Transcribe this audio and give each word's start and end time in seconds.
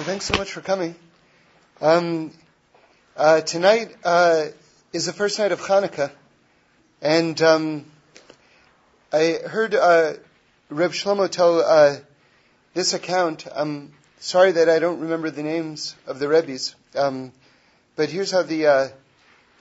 So 0.00 0.06
thanks 0.06 0.24
so 0.24 0.38
much 0.38 0.50
for 0.50 0.62
coming. 0.62 0.94
Um, 1.82 2.32
uh, 3.18 3.42
tonight 3.42 3.94
uh, 4.02 4.46
is 4.94 5.04
the 5.04 5.12
first 5.12 5.38
night 5.38 5.52
of 5.52 5.60
Hanukkah, 5.60 6.10
and 7.02 7.42
um, 7.42 7.84
I 9.12 9.40
heard 9.46 9.74
uh, 9.74 10.14
Reb 10.70 10.92
Shlomo 10.92 11.28
tell 11.28 11.60
uh, 11.60 11.96
this 12.72 12.94
account. 12.94 13.46
I'm 13.54 13.92
sorry 14.20 14.52
that 14.52 14.70
I 14.70 14.78
don't 14.78 15.00
remember 15.00 15.28
the 15.28 15.42
names 15.42 15.94
of 16.06 16.18
the 16.18 16.28
Rebbe's, 16.28 16.74
um, 16.96 17.30
but 17.94 18.08
here's 18.08 18.30
how 18.30 18.40
the 18.40 18.66
uh, 18.68 18.88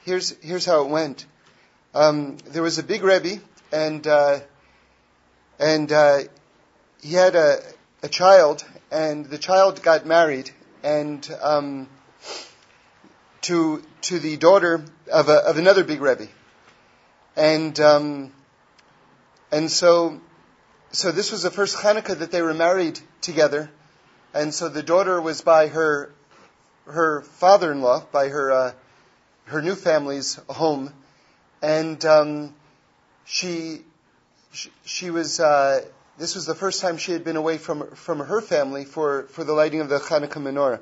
here's 0.05 0.29
here's 0.41 0.63
how 0.63 0.85
it 0.85 0.89
went. 0.89 1.25
Um, 1.93 2.37
there 2.47 2.63
was 2.63 2.79
a 2.79 2.83
big 2.83 3.03
Rebbe, 3.03 3.41
and 3.73 4.07
uh, 4.07 4.39
and 5.59 5.91
uh, 5.91 6.19
he 7.01 7.11
had 7.11 7.35
a, 7.35 7.57
a 8.03 8.07
child, 8.07 8.63
and 8.91 9.25
the 9.25 9.37
child 9.37 9.81
got 9.81 10.05
married, 10.05 10.51
and 10.83 11.29
um, 11.41 11.87
to 13.41 13.83
to 14.01 14.19
the 14.19 14.37
daughter 14.37 14.83
of 15.11 15.29
a, 15.29 15.33
of 15.33 15.57
another 15.57 15.83
big 15.83 16.01
rebbe, 16.01 16.27
and 17.35 17.79
um, 17.79 18.31
and 19.51 19.71
so 19.71 20.19
so 20.91 21.11
this 21.11 21.31
was 21.31 21.43
the 21.43 21.51
first 21.51 21.77
Hanukkah 21.77 22.19
that 22.19 22.31
they 22.31 22.41
were 22.41 22.53
married 22.53 22.99
together, 23.21 23.69
and 24.33 24.53
so 24.53 24.69
the 24.69 24.83
daughter 24.83 25.21
was 25.21 25.41
by 25.41 25.67
her 25.67 26.11
her 26.85 27.21
father-in-law, 27.21 28.05
by 28.11 28.29
her 28.29 28.51
uh, 28.51 28.71
her 29.45 29.61
new 29.61 29.75
family's 29.75 30.39
home, 30.47 30.93
and 31.61 32.03
um, 32.05 32.53
she, 33.25 33.81
she 34.85 35.09
was. 35.09 35.39
Uh, 35.39 35.81
this 36.19 36.35
was 36.35 36.45
the 36.45 36.53
first 36.53 36.81
time 36.81 36.97
she 36.97 37.13
had 37.13 37.23
been 37.23 37.37
away 37.37 37.57
from 37.57 37.95
from 37.95 38.19
her 38.19 38.41
family 38.41 38.83
for, 38.83 39.23
for 39.29 39.45
the 39.45 39.53
lighting 39.53 39.79
of 39.79 39.87
the 39.87 39.99
Hanukkah 39.99 40.41
menorah, 40.41 40.81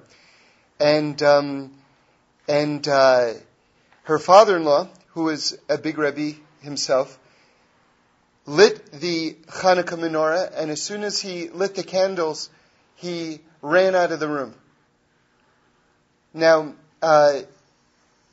and 0.79 1.21
um, 1.21 1.71
and 2.47 2.85
uh, 2.87 3.33
her 4.03 4.17
father-in-law, 4.17 4.89
who 5.09 5.23
was 5.25 5.57
a 5.69 5.77
big 5.77 5.99
rebbe 5.99 6.37
himself, 6.61 7.19
lit 8.47 8.91
the 8.91 9.37
Hanukkah 9.47 9.99
menorah, 9.99 10.51
and 10.55 10.71
as 10.71 10.81
soon 10.81 11.03
as 11.03 11.21
he 11.21 11.49
lit 11.49 11.75
the 11.75 11.83
candles, 11.83 12.49
he 12.95 13.39
ran 13.61 13.93
out 13.93 14.11
of 14.11 14.19
the 14.19 14.27
room. 14.27 14.55
Now, 16.33 16.73
uh, 17.01 17.41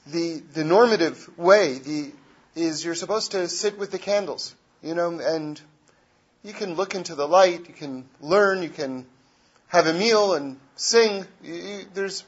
the 0.06 0.42
the 0.55 0.64
normative 0.64 1.28
way 1.36 1.78
the 1.78 2.12
is 2.56 2.82
you're 2.82 2.94
supposed 2.94 3.32
to 3.32 3.47
sit 3.48 3.77
with 3.77 3.91
the 3.91 3.98
candles, 3.98 4.55
you 4.82 4.94
know, 4.94 5.19
and 5.20 5.60
you 6.45 6.53
can 6.53 6.75
look 6.75 6.95
into 6.95 7.14
the 7.14 7.27
light, 7.27 7.67
you 7.67 7.75
can 7.75 8.05
learn, 8.20 8.62
you 8.62 8.69
can 8.69 9.06
have 9.69 9.87
a 9.87 9.95
meal 9.95 10.34
and 10.34 10.59
sing. 10.77 11.27
You, 11.42 11.55
you, 11.55 11.81
there's 11.95 12.23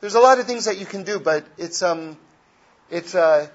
there's 0.00 0.14
a 0.14 0.20
lot 0.20 0.40
of 0.40 0.46
things 0.46 0.64
that 0.64 0.78
you 0.78 0.86
can 0.86 1.04
do, 1.04 1.20
but 1.20 1.44
it's 1.58 1.82
um 1.82 2.16
it's 2.90 3.14
uh 3.14 3.46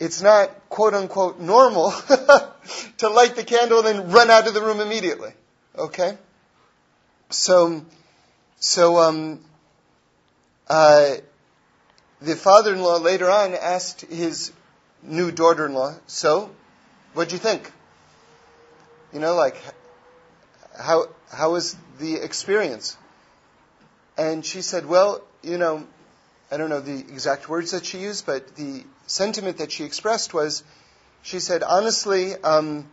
it's 0.00 0.22
not 0.22 0.68
quote 0.70 0.94
unquote 0.94 1.38
normal 1.38 1.90
to 2.98 3.08
light 3.10 3.36
the 3.36 3.44
candle 3.44 3.78
and 3.78 3.86
then 3.86 4.10
run 4.10 4.30
out 4.30 4.48
of 4.48 4.54
the 4.54 4.62
room 4.62 4.80
immediately. 4.80 5.32
Okay? 5.76 6.16
So 7.28 7.84
so 8.58 8.96
um 8.96 9.40
uh 10.68 11.16
the 12.22 12.34
father-in-law 12.34 12.98
later 12.98 13.30
on 13.30 13.54
asked 13.54 14.02
his 14.02 14.52
new 15.02 15.30
daughter-in-law, 15.30 15.96
so 16.06 16.50
what'd 17.12 17.32
you 17.32 17.38
think? 17.38 17.70
You 19.12 19.18
know, 19.18 19.34
like, 19.34 19.60
how, 20.78 21.08
how 21.30 21.52
was 21.52 21.76
the 21.98 22.14
experience? 22.14 22.96
And 24.16 24.44
she 24.46 24.62
said, 24.62 24.86
well, 24.86 25.22
you 25.42 25.58
know, 25.58 25.86
I 26.50 26.56
don't 26.56 26.70
know 26.70 26.80
the 26.80 26.98
exact 26.98 27.48
words 27.48 27.72
that 27.72 27.84
she 27.84 27.98
used, 27.98 28.24
but 28.24 28.54
the 28.54 28.84
sentiment 29.06 29.58
that 29.58 29.72
she 29.72 29.84
expressed 29.84 30.32
was, 30.32 30.62
she 31.22 31.40
said, 31.40 31.64
honestly, 31.64 32.34
um, 32.36 32.88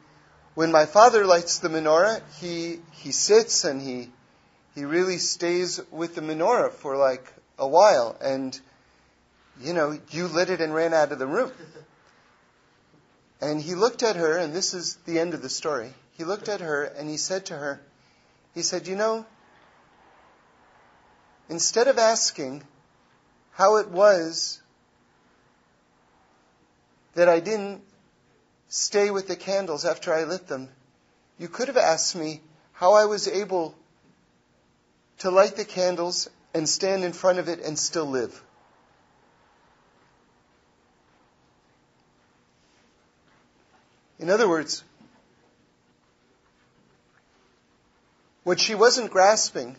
when 0.55 0.71
my 0.71 0.85
father 0.85 1.23
lights 1.25 1.59
the 1.59 1.69
menorah, 1.69 2.21
he, 2.39 2.79
he 2.93 3.11
sits 3.11 3.63
and 3.63 3.79
he, 3.79 4.09
he 4.73 4.85
really 4.85 5.19
stays 5.19 5.79
with 5.91 6.15
the 6.15 6.21
menorah 6.21 6.71
for 6.71 6.97
like 6.97 7.31
a 7.59 7.67
while. 7.67 8.17
And, 8.21 8.59
you 9.61 9.73
know, 9.73 9.99
you 10.09 10.27
lit 10.27 10.49
it 10.49 10.61
and 10.61 10.73
ran 10.73 10.95
out 10.95 11.11
of 11.11 11.19
the 11.19 11.27
room. 11.27 11.51
And 13.39 13.61
he 13.61 13.75
looked 13.75 14.01
at 14.01 14.15
her, 14.15 14.35
and 14.35 14.51
this 14.51 14.73
is 14.73 14.95
the 15.05 15.19
end 15.19 15.35
of 15.35 15.43
the 15.43 15.49
story 15.49 15.93
he 16.17 16.23
looked 16.23 16.49
at 16.49 16.61
her 16.61 16.83
and 16.83 17.07
he 17.07 17.17
said 17.17 17.45
to 17.45 17.55
her, 17.55 17.79
he 18.55 18.63
said, 18.63 18.87
You 18.87 18.95
know, 18.95 19.25
instead 21.47 21.87
of 21.87 21.99
asking 21.99 22.63
how 23.51 23.77
it 23.77 23.89
was 23.89 24.59
that 27.13 27.29
I 27.29 27.39
didn't 27.39 27.81
stay 28.67 29.11
with 29.11 29.27
the 29.27 29.35
candles 29.35 29.85
after 29.85 30.11
I 30.13 30.23
lit 30.23 30.47
them, 30.47 30.69
you 31.37 31.47
could 31.47 31.67
have 31.67 31.77
asked 31.77 32.15
me 32.15 32.41
how 32.73 32.93
I 32.93 33.05
was 33.05 33.27
able 33.27 33.75
to 35.19 35.29
light 35.29 35.55
the 35.55 35.65
candles 35.65 36.29
and 36.53 36.67
stand 36.67 37.03
in 37.03 37.13
front 37.13 37.37
of 37.37 37.47
it 37.47 37.59
and 37.59 37.77
still 37.77 38.05
live. 38.05 38.43
In 44.19 44.31
other 44.31 44.49
words, 44.49 44.83
What 48.47 48.61
she 48.61 48.75
wasn't 48.75 49.11
grasping 49.11 49.75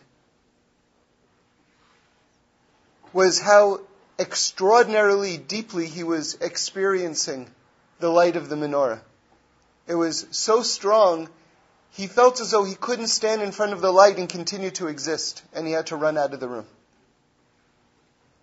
was 3.15 3.41
how 3.41 3.81
extraordinarily 4.19 5.39
deeply 5.39 5.87
he 5.87 6.05
was 6.05 6.35
experiencing 6.35 7.49
the 7.99 8.11
light 8.11 8.37
of 8.37 8.51
the 8.51 8.57
menorah. 8.57 9.01
It 9.87 9.95
was 9.95 10.27
so 10.33 10.61
strong, 10.61 11.31
he 11.93 12.07
felt 12.09 12.43
as 12.43 12.51
though 12.51 12.65
he 12.65 12.75
couldn't 12.75 13.07
stand 13.07 13.41
in 13.41 13.53
front 13.53 13.73
of 13.73 13.81
the 13.81 13.91
light 13.91 14.19
and 14.19 14.29
continue 14.29 14.71
to 14.73 14.89
exist, 14.89 15.43
and 15.55 15.67
he 15.67 15.73
had 15.73 15.87
to 15.87 15.97
run 15.97 16.19
out 16.19 16.35
of 16.35 16.41
the 16.41 16.49
room. 16.49 16.67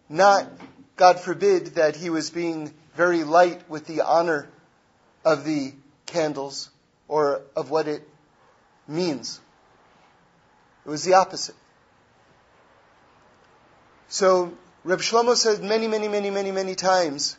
Not, 0.09 0.47
God 0.95 1.19
forbid, 1.19 1.75
that 1.75 1.95
he 1.95 2.09
was 2.09 2.31
being 2.31 2.73
very 2.95 3.23
light 3.23 3.69
with 3.69 3.85
the 3.85 4.01
honor 4.01 4.49
of 5.23 5.45
the 5.45 5.75
candles 6.07 6.71
or 7.07 7.41
of 7.55 7.69
what 7.69 7.87
it 7.87 8.09
means. 8.87 9.39
It 10.85 10.89
was 10.89 11.03
the 11.03 11.15
opposite. 11.15 11.55
So 14.07 14.53
Reb 14.83 14.99
Shlomo 14.99 15.35
said 15.35 15.63
many, 15.63 15.87
many, 15.87 16.07
many, 16.07 16.29
many, 16.29 16.51
many 16.51 16.75
times 16.75 17.37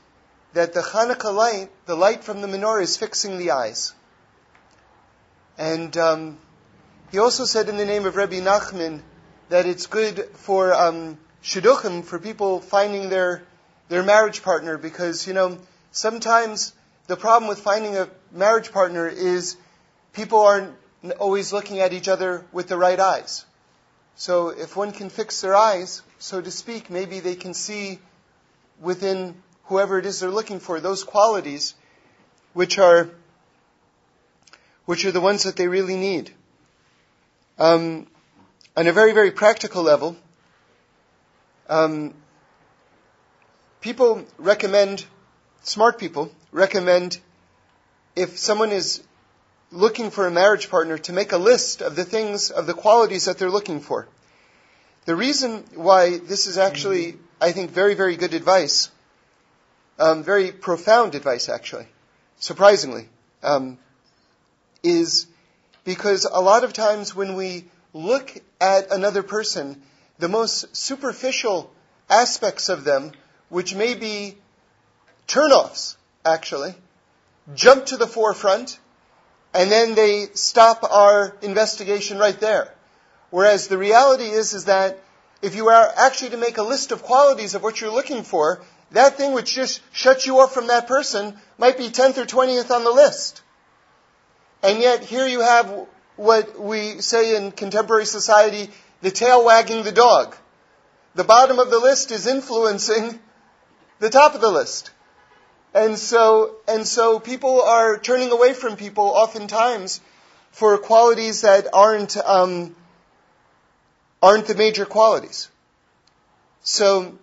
that 0.52 0.72
the 0.72 0.80
Hanukkah 0.80 1.32
light, 1.32 1.70
the 1.86 1.94
light 1.94 2.24
from 2.24 2.40
the 2.40 2.48
menorah, 2.48 2.82
is 2.82 2.96
fixing 2.96 3.38
the 3.38 3.52
eyes. 3.52 3.94
And 5.56 5.96
um, 5.96 6.38
he 7.12 7.18
also 7.18 7.44
said 7.44 7.68
in 7.68 7.76
the 7.76 7.84
name 7.84 8.04
of 8.04 8.16
Rabbi 8.16 8.40
Nachman 8.40 9.00
that 9.48 9.64
it's 9.64 9.86
good 9.86 10.28
for 10.34 10.74
um, 10.74 11.18
shidduchim, 11.42 12.04
for 12.04 12.18
people 12.18 12.60
finding 12.60 13.08
their 13.08 13.42
their 13.88 14.02
marriage 14.02 14.42
partner, 14.42 14.76
because 14.76 15.28
you 15.28 15.32
know 15.32 15.58
sometimes 15.92 16.72
the 17.06 17.16
problem 17.16 17.48
with 17.48 17.60
finding 17.60 17.96
a 17.96 18.08
marriage 18.32 18.72
partner 18.72 19.06
is 19.06 19.56
people 20.12 20.40
aren't 20.40 20.74
always 21.12 21.52
looking 21.52 21.80
at 21.80 21.92
each 21.92 22.08
other 22.08 22.44
with 22.52 22.68
the 22.68 22.76
right 22.76 22.98
eyes. 22.98 23.44
So 24.16 24.48
if 24.48 24.76
one 24.76 24.92
can 24.92 25.10
fix 25.10 25.40
their 25.40 25.54
eyes, 25.54 26.02
so 26.18 26.40
to 26.40 26.50
speak, 26.50 26.90
maybe 26.90 27.20
they 27.20 27.34
can 27.34 27.54
see 27.54 27.98
within 28.80 29.34
whoever 29.64 29.98
it 29.98 30.06
is 30.06 30.20
they're 30.20 30.30
looking 30.30 30.60
for 30.60 30.80
those 30.80 31.04
qualities 31.04 31.74
which 32.54 32.78
are 32.78 33.10
which 34.86 35.04
are 35.04 35.12
the 35.12 35.20
ones 35.20 35.42
that 35.42 35.56
they 35.56 35.68
really 35.68 35.96
need. 35.96 36.32
Um, 37.58 38.06
on 38.76 38.86
a 38.86 38.92
very, 38.92 39.12
very 39.12 39.32
practical 39.32 39.82
level, 39.82 40.16
um, 41.68 42.14
people 43.80 44.24
recommend, 44.38 45.04
smart 45.62 45.98
people 45.98 46.30
recommend, 46.52 47.18
if 48.14 48.38
someone 48.38 48.70
is 48.70 49.02
looking 49.71 50.10
for 50.10 50.27
a 50.27 50.30
marriage 50.30 50.71
partner 50.71 50.98
to 50.98 51.13
make 51.13 51.33
a 51.33 51.39
list 51.39 51.83
of 51.83 51.97
the 51.97 52.04
things, 52.04 52.51
of 52.51 52.66
the 52.66 52.74
qualities 52.74 53.24
that 53.24 53.39
they're 53.39 53.51
looking 53.51 53.80
for. 53.80 54.07
The 55.04 55.16
reason 55.16 55.65
why 55.74 56.18
this 56.18 56.47
is 56.47 56.59
actually, 56.59 57.16
I 57.41 57.53
think, 57.53 57.71
very, 57.71 57.95
very 57.95 58.16
good 58.16 58.34
advice, 58.34 58.91
um, 59.98 60.22
very 60.22 60.53
profound 60.53 61.15
advice 61.15 61.48
actually, 61.48 61.86
surprisingly, 62.39 63.09
um, 63.42 63.78
is 64.83 65.27
because 65.84 66.24
a 66.24 66.41
lot 66.41 66.65
of 66.65 66.72
times 66.72 67.15
when 67.15 67.36
we 67.36 67.65
look 67.92 68.34
at 68.60 68.91
another 68.91 69.22
person, 69.22 69.80
the 70.19 70.28
most 70.28 70.77
superficial 70.77 71.72
aspects 72.10 72.69
of 72.69 72.84
them, 72.84 73.12
which 73.48 73.74
may 73.74 73.95
be 73.95 74.36
turnoffs, 75.28 75.97
actually, 76.24 76.74
jump 77.54 77.86
to 77.86 77.97
the 77.97 78.07
forefront 78.07 78.78
and 79.56 79.72
then 79.72 79.94
they 79.94 80.26
stop 80.34 80.84
our 80.84 81.34
investigation 81.41 82.18
right 82.18 82.38
there. 82.38 82.72
Whereas 83.30 83.68
the 83.68 83.78
reality 83.78 84.24
is, 84.24 84.53
is 84.53 84.66
that 84.66 85.03
if 85.41 85.54
you 85.54 85.68
are 85.68 85.92
actually 85.97 86.30
to 86.30 86.36
make 86.36 86.58
a 86.58 86.62
list 86.62 86.92
of 86.92 87.03
qualities 87.03 87.54
of 87.54 87.62
what 87.62 87.80
you're 87.80 87.91
looking 87.91 88.22
for, 88.22 88.60
that 88.92 89.16
thing 89.16 89.32
which 89.32 89.54
just 89.54 89.80
shuts 89.92 90.26
you 90.26 90.41
off 90.41 90.53
from 90.53 90.66
that 90.66 90.86
person 90.86 91.36
might 91.58 91.78
be 91.78 91.88
10th 91.88 92.18
or 92.18 92.26
20th 92.26 92.70
on 92.70 92.84
the 92.84 92.91
list. 92.91 93.42
And 94.62 94.80
yet 94.80 95.03
here 95.03 95.26
you 95.26 95.41
have 95.41 95.86
what 96.16 96.60
we 96.60 97.00
say 97.00 97.36
in 97.36 97.50
contemporary 97.50 98.06
society, 98.06 98.70
the 99.00 99.10
tail 99.10 99.44
wagging 99.44 99.84
the 99.84 99.92
dog. 99.92 100.36
The 101.14 101.24
bottom 101.24 101.59
of 101.59 101.70
the 101.70 101.78
list 101.78 102.10
is 102.12 102.26
influencing 102.26 103.18
the 104.00 104.10
top 104.10 104.34
of 104.34 104.42
the 104.42 104.50
list. 104.50 104.91
And 105.76 105.98
so, 105.98 106.56
and 106.66 106.86
so 106.86 107.20
people 107.20 107.60
are 107.60 107.98
turning 107.98 108.30
away 108.30 108.54
from 108.54 108.76
people 108.76 109.04
oftentimes 109.04 110.00
for 110.50 110.78
qualities 110.78 111.42
that 111.42 111.66
aren't, 111.70 112.16
um, 112.16 112.74
aren't 114.22 114.46
the 114.46 114.54
major 114.54 114.86
qualities. 114.86 115.50
So, 116.62 117.18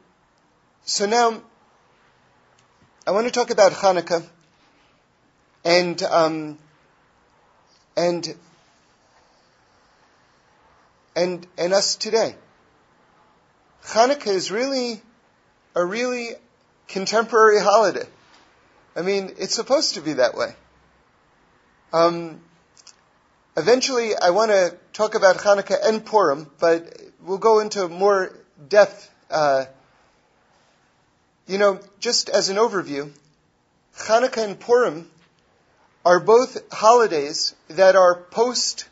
so 0.85 1.07
now, 1.07 1.41
I 3.07 3.11
want 3.11 3.25
to 3.25 3.31
talk 3.31 3.49
about 3.49 3.71
Hanukkah 3.71 4.23
and, 5.65 6.03
um, 6.03 6.59
and, 7.97 8.35
and, 11.15 11.47
and 11.57 11.73
us 11.73 11.95
today. 11.95 12.35
Hanukkah 13.85 14.27
is 14.27 14.51
really 14.51 15.01
a 15.73 15.83
really 15.83 16.33
contemporary 16.87 17.59
holiday. 17.59 18.05
I 18.95 19.01
mean, 19.01 19.33
it's 19.39 19.55
supposed 19.55 19.95
to 19.95 20.01
be 20.01 20.13
that 20.13 20.35
way. 20.35 20.53
Um, 21.91 22.41
eventually, 23.57 24.15
I 24.15 24.29
want 24.29 24.51
to 24.51 24.77
talk 24.93 25.15
about 25.15 25.37
Hanukkah 25.37 25.77
and 25.83 26.05
Purim, 26.05 26.49
but 26.59 27.01
we'll 27.23 27.39
go 27.39 27.59
into 27.59 27.87
more 27.87 28.37
depth. 28.69 29.09
Uh, 29.31 29.65
you 31.47 31.57
know, 31.57 31.79
just 31.99 32.29
as 32.29 32.49
an 32.49 32.57
overview, 32.57 33.11
Hanukkah 33.97 34.43
and 34.43 34.59
Purim 34.59 35.09
are 36.05 36.19
both 36.19 36.71
holidays 36.71 37.55
that 37.69 37.95
are 37.95 38.15
post 38.15 38.87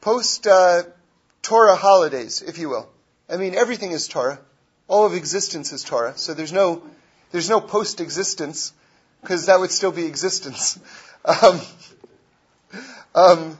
post 0.00 0.46
uh, 0.46 0.82
Torah 1.42 1.76
holidays, 1.76 2.42
if 2.42 2.58
you 2.58 2.68
will. 2.68 2.88
I 3.28 3.36
mean, 3.36 3.54
everything 3.54 3.92
is 3.92 4.08
Torah. 4.08 4.40
All 4.88 5.06
of 5.06 5.14
existence 5.14 5.72
is 5.72 5.84
Torah. 5.84 6.16
So 6.16 6.34
there's 6.34 6.52
no 6.52 6.82
there's 7.30 7.48
no 7.48 7.60
post 7.60 8.00
existence 8.00 8.72
because 9.20 9.46
that 9.46 9.60
would 9.60 9.70
still 9.70 9.92
be 9.92 10.06
existence. 10.06 10.78
Um, 11.22 11.60
um, 13.14 13.58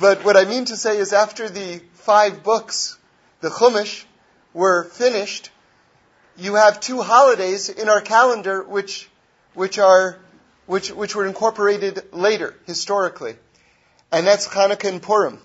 but 0.00 0.24
what 0.24 0.38
I 0.38 0.46
mean 0.46 0.64
to 0.64 0.76
say 0.78 0.96
is, 0.96 1.12
after 1.12 1.50
the 1.50 1.82
five 1.92 2.42
books, 2.42 2.96
the 3.42 3.50
Chumash, 3.50 4.06
were 4.54 4.84
finished, 4.84 5.50
you 6.38 6.54
have 6.54 6.80
two 6.80 7.02
holidays 7.02 7.68
in 7.68 7.90
our 7.90 8.00
calendar 8.00 8.62
which 8.62 9.10
which 9.52 9.78
are 9.78 10.18
which, 10.68 10.90
which 10.92 11.16
were 11.16 11.26
incorporated 11.26 12.04
later, 12.12 12.54
historically. 12.66 13.36
And 14.12 14.26
that's 14.26 14.46
Hanukkah 14.46 14.88
and 14.88 15.02
Purim. 15.02 15.40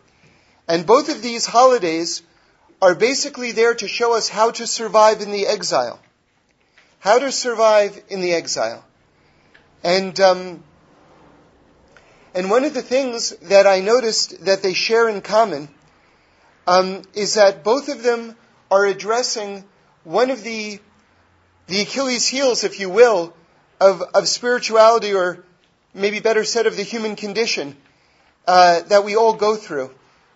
And 0.67 0.85
both 0.85 1.09
of 1.09 1.21
these 1.21 1.45
holidays 1.45 2.21
are 2.81 2.93
basically 2.93 3.53
there 3.53 3.73
to 3.73 3.87
show 3.87 4.15
us 4.15 4.27
how 4.27 4.51
to 4.51 4.67
survive 4.67 5.21
in 5.21 5.31
the 5.31 5.47
exile. 5.47 5.99
How 6.99 7.19
to 7.19 7.31
survive 7.31 8.01
in 8.09 8.21
the 8.21 8.33
exile. 8.33 8.83
And, 9.83 10.17
um, 10.21 10.63
and 12.33 12.49
one 12.49 12.63
of 12.63 12.73
the 12.73 12.81
things 12.81 13.31
that 13.43 13.67
I 13.67 13.81
noticed 13.81 14.45
that 14.45 14.63
they 14.63 14.73
share 14.73 15.09
in 15.09 15.21
common 15.21 15.67
um, 16.65 17.01
is 17.13 17.33
that 17.33 17.63
both 17.63 17.89
of 17.89 18.01
them 18.01 18.35
are 18.71 18.85
addressing 18.85 19.65
one 20.05 20.31
of 20.31 20.41
the, 20.43 20.79
the 21.67 21.81
Achilles 21.81 22.27
heels, 22.27 22.63
if 22.63 22.79
you 22.79 22.89
will, 22.89 23.33
of, 23.81 24.01
of 24.13 24.27
spirituality, 24.27 25.13
or 25.13 25.43
maybe 25.93 26.21
better 26.21 26.45
said, 26.45 26.65
of 26.65 26.77
the 26.77 26.83
human 26.83 27.17
condition 27.17 27.75
uh, 28.47 28.81
that 28.83 29.03
we 29.03 29.17
all 29.17 29.33
go 29.33 29.55
through, 29.55 29.91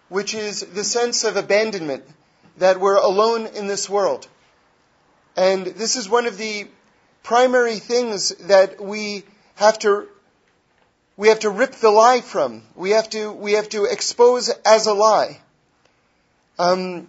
which 0.09 0.33
is 0.33 0.61
the 0.61 0.83
sense 0.83 1.23
of 1.23 1.37
abandonment, 1.37 2.03
that 2.57 2.79
we're 2.79 2.97
alone 2.97 3.47
in 3.47 3.67
this 3.67 3.89
world. 3.89 4.27
And 5.37 5.65
this 5.65 5.95
is 5.95 6.09
one 6.09 6.25
of 6.25 6.37
the 6.37 6.67
primary 7.23 7.77
things 7.77 8.29
that 8.47 8.81
we 8.81 9.23
have 9.57 9.79
to 9.79 10.07
we 11.17 11.29
have 11.29 11.39
to 11.39 11.49
rip 11.49 11.73
the 11.73 11.89
lie 11.89 12.21
from. 12.21 12.63
We 12.75 12.91
have 12.91 13.09
to 13.11 13.31
we 13.31 13.53
have 13.53 13.69
to 13.69 13.85
expose 13.85 14.49
as 14.65 14.87
a 14.87 14.93
lie. 14.93 15.39
Um, 16.59 17.07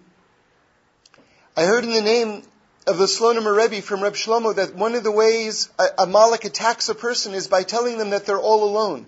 I 1.56 1.64
heard 1.64 1.84
in 1.84 1.92
the 1.92 2.02
name 2.02 2.42
of 2.86 2.98
the 2.98 3.04
Slonim 3.04 3.44
Rebbe 3.54 3.82
from 3.82 4.02
Reb 4.02 4.14
Shlomo 4.14 4.54
that 4.56 4.74
one 4.74 4.94
of 4.94 5.04
the 5.04 5.10
ways 5.10 5.68
a, 5.78 5.86
Amalek 5.98 6.44
attacks 6.44 6.88
a 6.88 6.94
person 6.94 7.34
is 7.34 7.46
by 7.46 7.62
telling 7.62 7.98
them 7.98 8.10
that 8.10 8.24
they're 8.24 8.38
all 8.38 8.64
alone. 8.64 9.06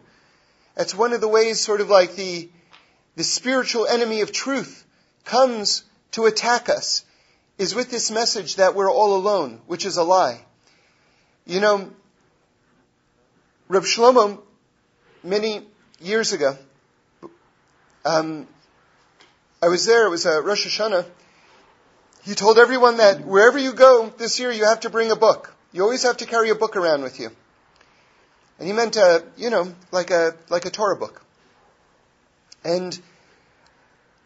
That's 0.74 0.94
one 0.94 1.12
of 1.12 1.20
the 1.20 1.28
ways, 1.28 1.60
sort 1.60 1.80
of 1.80 1.88
like 1.88 2.14
the, 2.14 2.48
the 3.16 3.24
spiritual 3.24 3.86
enemy 3.86 4.20
of 4.20 4.32
truth 4.32 4.84
comes 5.24 5.84
to 6.12 6.26
attack 6.26 6.68
us, 6.68 7.04
is 7.58 7.74
with 7.74 7.90
this 7.90 8.10
message 8.10 8.56
that 8.56 8.74
we're 8.74 8.90
all 8.90 9.16
alone, 9.16 9.60
which 9.66 9.86
is 9.86 9.96
a 9.96 10.02
lie. 10.02 10.40
You 11.46 11.60
know, 11.60 11.90
Reb 13.70 13.84
Shlomo, 13.84 14.40
many 15.22 15.62
years 16.00 16.32
ago, 16.32 16.58
um, 18.04 18.48
I 19.62 19.68
was 19.68 19.86
there, 19.86 20.06
it 20.06 20.10
was 20.10 20.26
a 20.26 20.42
Rosh 20.42 20.66
Hashanah, 20.66 21.06
he 22.24 22.34
told 22.34 22.58
everyone 22.58 22.96
that 22.96 23.24
wherever 23.24 23.58
you 23.58 23.72
go 23.72 24.12
this 24.18 24.40
year, 24.40 24.50
you 24.50 24.64
have 24.64 24.80
to 24.80 24.90
bring 24.90 25.12
a 25.12 25.16
book. 25.16 25.54
You 25.72 25.84
always 25.84 26.02
have 26.02 26.16
to 26.16 26.26
carry 26.26 26.50
a 26.50 26.56
book 26.56 26.74
around 26.74 27.04
with 27.04 27.20
you. 27.20 27.30
And 28.58 28.66
he 28.66 28.74
meant 28.74 28.98
you 29.36 29.50
know, 29.50 29.72
like 29.92 30.10
a, 30.10 30.34
like 30.48 30.64
a 30.64 30.70
Torah 30.70 30.96
book. 30.96 31.22
And, 32.64 33.00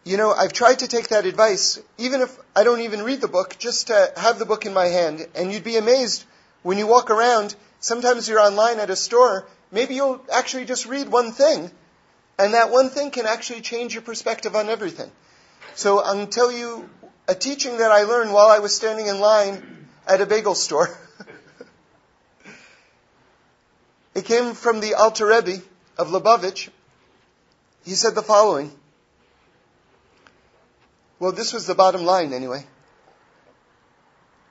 you 0.05 0.17
know, 0.17 0.31
I've 0.31 0.53
tried 0.53 0.79
to 0.79 0.87
take 0.87 1.09
that 1.09 1.27
advice, 1.27 1.79
even 1.99 2.21
if 2.21 2.35
I 2.55 2.63
don't 2.63 2.81
even 2.81 3.03
read 3.03 3.21
the 3.21 3.27
book, 3.27 3.57
just 3.59 3.87
to 3.87 4.11
have 4.17 4.39
the 4.39 4.45
book 4.45 4.65
in 4.65 4.73
my 4.73 4.87
hand. 4.87 5.27
And 5.35 5.53
you'd 5.53 5.63
be 5.63 5.77
amazed 5.77 6.23
when 6.63 6.79
you 6.79 6.87
walk 6.87 7.11
around, 7.11 7.55
sometimes 7.79 8.27
you're 8.27 8.39
online 8.39 8.79
at 8.79 8.89
a 8.89 8.95
store, 8.95 9.47
maybe 9.71 9.95
you'll 9.95 10.21
actually 10.31 10.65
just 10.65 10.85
read 10.85 11.09
one 11.09 11.31
thing, 11.31 11.71
and 12.37 12.53
that 12.53 12.71
one 12.71 12.89
thing 12.89 13.11
can 13.11 13.25
actually 13.25 13.61
change 13.61 13.93
your 13.93 14.01
perspective 14.01 14.55
on 14.55 14.69
everything. 14.69 15.11
So 15.75 15.99
I'll 15.99 16.27
tell 16.27 16.51
you 16.51 16.89
a 17.27 17.35
teaching 17.35 17.77
that 17.77 17.91
I 17.91 18.03
learned 18.03 18.33
while 18.33 18.47
I 18.47 18.59
was 18.59 18.75
standing 18.75 19.07
in 19.07 19.19
line 19.19 19.87
at 20.07 20.21
a 20.21 20.25
bagel 20.25 20.55
store. 20.55 20.97
it 24.15 24.25
came 24.25 24.53
from 24.53 24.79
the 24.79 24.93
Alter 24.93 25.27
Rebbe 25.27 25.61
of 25.97 26.09
Lubavitch. 26.09 26.69
He 27.83 27.91
said 27.91 28.15
the 28.15 28.21
following. 28.21 28.71
Well, 31.19 31.31
this 31.31 31.53
was 31.53 31.65
the 31.65 31.75
bottom 31.75 32.03
line 32.03 32.33
anyway. 32.33 32.65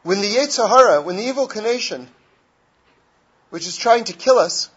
When 0.02 0.20
the 0.20 0.34
Yetzer 0.34 0.68
Hara, 0.68 1.02
when 1.02 1.16
the 1.16 1.22
evil 1.22 1.44
inclination, 1.44 2.08
which 3.54 3.68
is 3.68 3.76
trying 3.76 4.02
to 4.02 4.12
kill 4.12 4.36
us, 4.36 4.68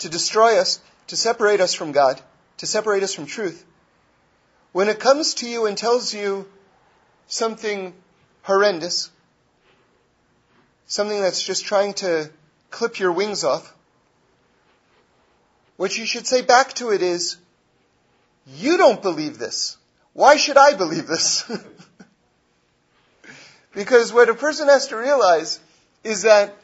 to 0.00 0.10
destroy 0.10 0.58
us, 0.58 0.80
to 1.06 1.16
separate 1.16 1.62
us 1.62 1.72
from 1.72 1.92
God, 1.92 2.20
to 2.58 2.66
separate 2.66 3.02
us 3.02 3.14
from 3.14 3.24
truth, 3.24 3.64
when 4.72 4.90
it 4.90 5.00
comes 5.00 5.32
to 5.36 5.48
you 5.48 5.64
and 5.64 5.78
tells 5.78 6.12
you 6.12 6.46
something 7.26 7.94
horrendous, 8.42 9.10
something 10.86 11.18
that's 11.22 11.42
just 11.42 11.64
trying 11.64 11.94
to 11.94 12.30
clip 12.70 12.98
your 12.98 13.12
wings 13.12 13.44
off, 13.44 13.74
what 15.78 15.96
you 15.96 16.04
should 16.04 16.26
say 16.26 16.42
back 16.42 16.74
to 16.74 16.90
it 16.90 17.00
is, 17.00 17.38
you 18.46 18.76
don't 18.76 19.00
believe 19.00 19.38
this. 19.38 19.78
Why 20.12 20.36
should 20.36 20.58
I 20.58 20.74
believe 20.74 21.06
this? 21.06 21.50
because 23.72 24.12
what 24.12 24.28
a 24.28 24.34
person 24.34 24.68
has 24.68 24.88
to 24.88 24.98
realize 24.98 25.58
is 26.04 26.24
that 26.24 26.54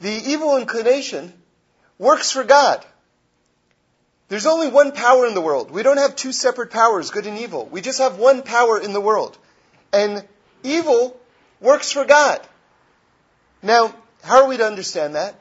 the 0.00 0.10
evil 0.10 0.56
inclination 0.56 1.32
works 1.98 2.32
for 2.32 2.44
God. 2.44 2.84
There's 4.28 4.46
only 4.46 4.68
one 4.68 4.92
power 4.92 5.26
in 5.26 5.34
the 5.34 5.40
world. 5.40 5.70
We 5.70 5.82
don't 5.82 5.96
have 5.96 6.14
two 6.14 6.32
separate 6.32 6.70
powers, 6.70 7.10
good 7.10 7.26
and 7.26 7.38
evil. 7.38 7.66
We 7.66 7.80
just 7.80 7.98
have 7.98 8.16
one 8.16 8.42
power 8.42 8.80
in 8.80 8.92
the 8.92 9.00
world. 9.00 9.36
And 9.92 10.24
evil 10.62 11.20
works 11.60 11.90
for 11.92 12.04
God. 12.04 12.40
Now, 13.62 13.94
how 14.22 14.42
are 14.42 14.48
we 14.48 14.56
to 14.56 14.66
understand 14.66 15.16
that? 15.16 15.34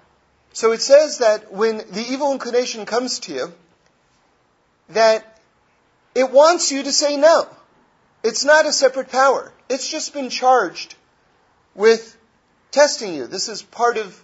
So 0.53 0.71
it 0.71 0.81
says 0.81 1.19
that 1.19 1.53
when 1.53 1.77
the 1.77 2.05
evil 2.09 2.31
inclination 2.31 2.85
comes 2.85 3.19
to 3.19 3.33
you, 3.33 3.53
that 4.89 5.39
it 6.15 6.31
wants 6.31 6.71
you 6.71 6.83
to 6.83 6.91
say 6.91 7.15
no. 7.15 7.47
It's 8.23 8.43
not 8.43 8.65
a 8.65 8.73
separate 8.73 9.09
power. 9.09 9.53
It's 9.69 9.89
just 9.89 10.13
been 10.13 10.29
charged 10.29 10.95
with 11.75 12.17
testing 12.71 13.13
you. 13.13 13.27
This 13.27 13.47
is 13.47 13.61
part 13.61 13.97
of, 13.97 14.21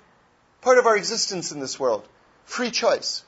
part 0.65 0.79
of 0.79 0.87
our 0.87 0.97
existence 0.97 1.51
in 1.51 1.59
this 1.59 1.79
world. 1.79 2.05
Free 2.45 2.71
choice. 2.71 3.23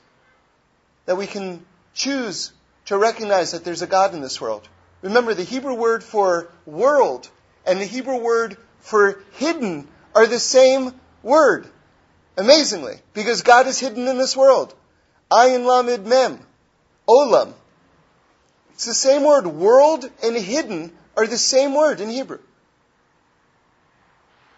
That 1.06 1.16
we 1.16 1.28
can 1.28 1.64
choose 1.94 2.52
to 2.86 2.98
recognize 2.98 3.52
that 3.52 3.64
there's 3.64 3.80
a 3.80 3.86
God 3.86 4.12
in 4.12 4.20
this 4.20 4.40
world. 4.40 4.68
Remember, 5.02 5.34
the 5.34 5.44
Hebrew 5.44 5.74
word 5.74 6.02
for 6.02 6.48
world 6.66 7.30
and 7.64 7.80
the 7.80 7.84
Hebrew 7.84 8.18
word 8.18 8.56
for 8.80 9.22
hidden 9.34 9.86
are 10.16 10.26
the 10.26 10.40
same 10.40 10.92
word. 11.22 11.68
Amazingly. 12.36 12.96
Because 13.14 13.42
God 13.42 13.68
is 13.68 13.78
hidden 13.78 14.08
in 14.08 14.18
this 14.18 14.36
world. 14.36 14.74
Ayin 15.30 15.62
Lamid 15.62 16.04
Mem. 16.04 16.40
Olam. 17.08 17.52
It's 18.72 18.84
the 18.84 18.94
same 18.94 19.22
word. 19.22 19.46
World 19.46 20.10
and 20.24 20.36
hidden 20.36 20.92
are 21.16 21.26
the 21.28 21.38
same 21.38 21.72
word 21.76 22.00
in 22.00 22.10
Hebrew. 22.10 22.40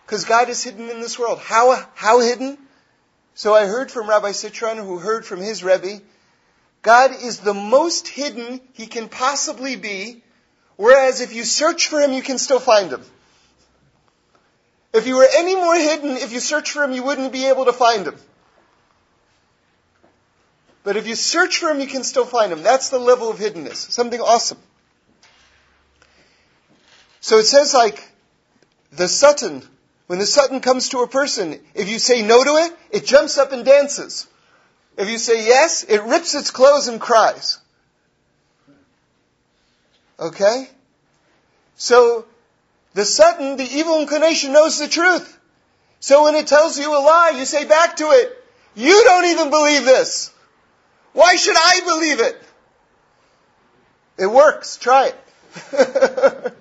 Because 0.07 0.25
God 0.25 0.49
is 0.49 0.65
hidden 0.65 0.89
in 0.89 1.03
this 1.03 1.19
world. 1.19 1.41
How, 1.41 1.87
how 1.95 2.21
hidden? 2.21 2.57
So 3.35 3.55
I 3.55 3.67
heard 3.67 3.91
from 3.91 4.09
Rabbi 4.09 4.33
Citron, 4.33 4.79
who 4.79 4.99
heard 4.99 5.25
from 5.25 5.41
his 5.41 5.65
Rebbe, 5.65 6.01
God 6.83 7.13
is 7.13 7.41
the 7.41 7.55
most 7.55 8.09
hidden 8.09 8.61
he 8.73 8.87
can 8.87 9.09
possibly 9.09 9.77
be, 9.77 10.23
whereas 10.77 11.21
if 11.21 11.35
you 11.35 11.45
search 11.45 11.89
for 11.89 12.01
him, 12.01 12.13
you 12.13 12.23
can 12.23 12.39
still 12.39 12.61
find 12.61 12.91
him. 12.91 13.03
If 14.93 15.05
he 15.05 15.13
were 15.13 15.29
any 15.37 15.55
more 15.55 15.77
hidden, 15.77 16.17
if 16.17 16.33
you 16.33 16.41
search 16.41 16.73
for 16.73 16.83
him, 16.83 16.93
you 16.93 17.03
wouldn't 17.03 17.33
be 17.33 17.47
able 17.47 17.67
to 17.67 17.73
find 17.73 18.07
him. 18.07 18.17
But 20.83 20.97
if 20.97 21.07
you 21.07 21.15
search 21.15 21.59
for 21.59 21.71
him, 21.71 21.81
you 21.81 21.87
can 21.87 22.03
still 22.03 22.25
find 22.25 22.53
him. 22.53 22.63
That's 22.63 22.89
the 22.89 22.99
level 22.99 23.31
of 23.31 23.39
hiddenness. 23.39 23.77
Something 23.77 24.21
awesome. 24.21 24.59
So 27.21 27.39
it 27.39 27.45
says 27.45 27.75
like 27.75 28.03
the 28.91 29.07
Satan, 29.07 29.63
when 30.11 30.19
the 30.19 30.27
Satan 30.27 30.59
comes 30.59 30.89
to 30.89 31.03
a 31.03 31.07
person, 31.07 31.61
if 31.73 31.89
you 31.89 32.01
say 32.01 32.23
no 32.23 32.43
to 32.43 32.57
it, 32.57 32.77
it 32.91 33.07
jumps 33.07 33.39
up 33.39 33.53
and 33.53 33.65
dances. 33.65 34.27
If 34.99 35.09
you 35.09 35.19
say 35.19 35.47
yes, 35.47 35.85
it 35.85 36.03
rips 36.03 36.35
its 36.35 36.51
clothes 36.51 36.89
and 36.89 37.01
cries. 37.01 37.61
Okay? 40.19 40.69
So, 41.77 42.25
the 42.93 43.05
Satan, 43.05 43.57
the 43.57 43.63
evil 43.63 44.01
inclination, 44.01 44.53
knows 44.53 44.81
the 44.81 44.89
truth. 44.89 45.39
So 46.01 46.25
when 46.25 46.35
it 46.35 46.49
tells 46.49 46.77
you 46.77 46.93
a 46.93 46.99
lie, 46.99 47.35
you 47.37 47.45
say 47.45 47.65
back 47.65 47.99
to 47.99 48.07
it, 48.07 48.37
you 48.75 49.05
don't 49.05 49.27
even 49.27 49.51
believe 49.51 49.85
this. 49.85 50.33
Why 51.13 51.37
should 51.37 51.57
I 51.57 51.83
believe 51.85 52.19
it? 52.19 52.43
It 54.19 54.27
works. 54.27 54.77
Try 54.77 55.13
it. 55.13 56.55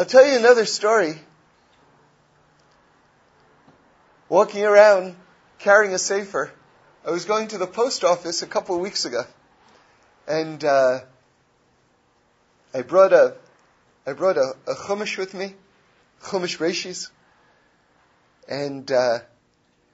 I'll 0.00 0.06
tell 0.06 0.26
you 0.26 0.38
another 0.38 0.64
story. 0.64 1.18
Walking 4.30 4.64
around 4.64 5.14
carrying 5.58 5.92
a 5.92 5.98
sefer. 5.98 6.50
I 7.06 7.10
was 7.10 7.26
going 7.26 7.48
to 7.48 7.58
the 7.58 7.66
post 7.66 8.02
office 8.02 8.40
a 8.40 8.46
couple 8.46 8.74
of 8.76 8.80
weeks 8.80 9.04
ago, 9.04 9.24
and 10.26 10.64
uh, 10.64 11.00
I 12.72 12.80
brought 12.80 13.12
a 13.12 13.36
I 14.06 14.14
brought 14.14 14.38
a, 14.38 14.54
a 14.66 14.74
chumash 14.74 15.18
with 15.18 15.34
me, 15.34 15.54
chumash 16.22 16.56
reshis, 16.56 17.10
and 18.48 18.90
uh, 18.90 19.18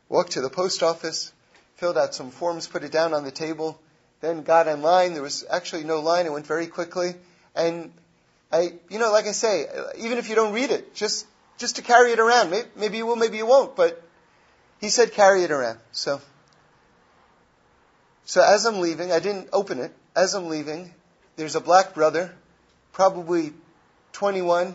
walked 0.09 0.35
to 0.35 0.41
the 0.41 0.51
post 0.51 0.85
office, 0.85 1.33
filled 1.79 1.99
out 1.99 2.15
some 2.15 2.31
forms, 2.31 2.69
put 2.69 2.85
it 2.85 2.93
down 2.93 3.13
on 3.13 3.25
the 3.25 3.33
table, 3.33 3.77
then 4.21 4.45
got 4.45 4.69
in 4.69 4.83
line. 4.83 5.15
There 5.15 5.23
was 5.25 5.45
actually 5.51 5.83
no 5.83 5.99
line; 5.99 6.27
it 6.27 6.33
went 6.33 6.47
very 6.47 6.69
quickly, 6.69 7.17
and 7.57 7.93
I, 8.53 8.75
you 8.89 8.99
know, 8.99 9.11
like 9.11 9.27
I 9.27 9.33
say, 9.33 9.67
even 9.99 10.19
if 10.19 10.29
you 10.29 10.35
don't 10.35 10.53
read 10.53 10.71
it, 10.71 10.95
just 10.95 11.27
just 11.59 11.77
to 11.77 11.83
carry 11.83 12.13
it 12.13 12.19
around. 12.19 12.51
Maybe, 12.51 12.69
maybe 12.77 12.97
you 12.99 13.07
will, 13.07 13.17
maybe 13.17 13.39
you 13.39 13.47
won't, 13.47 13.77
but 13.77 14.03
he 14.81 14.89
said 14.89 15.13
carry 15.13 15.43
it 15.43 15.51
around. 15.51 15.79
So, 15.93 16.21
so 18.25 18.43
as 18.43 18.67
I'm 18.67 18.81
leaving, 18.81 19.11
I 19.11 19.21
didn't 19.21 19.49
open 19.53 19.79
it. 19.81 19.93
As 20.15 20.35
I'm 20.35 20.49
leaving, 20.49 20.93
there's 21.37 21.57
a 21.57 21.61
black 21.61 21.95
brother, 21.95 22.35
probably 22.93 23.53
21. 24.13 24.75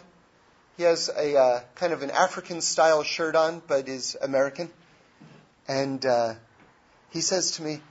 He 0.77 0.83
has 0.83 1.09
a 1.09 1.37
uh, 1.37 1.59
kind 1.75 1.93
of 1.93 2.01
an 2.01 2.11
African 2.11 2.61
style 2.61 3.03
shirt 3.03 3.35
on, 3.35 3.61
but 3.67 3.87
is 3.87 4.17
American. 4.21 4.69
And 5.67 6.03
uh, 6.05 6.33
he 7.11 7.21
says 7.21 7.51
to 7.51 7.63
me, 7.63 7.81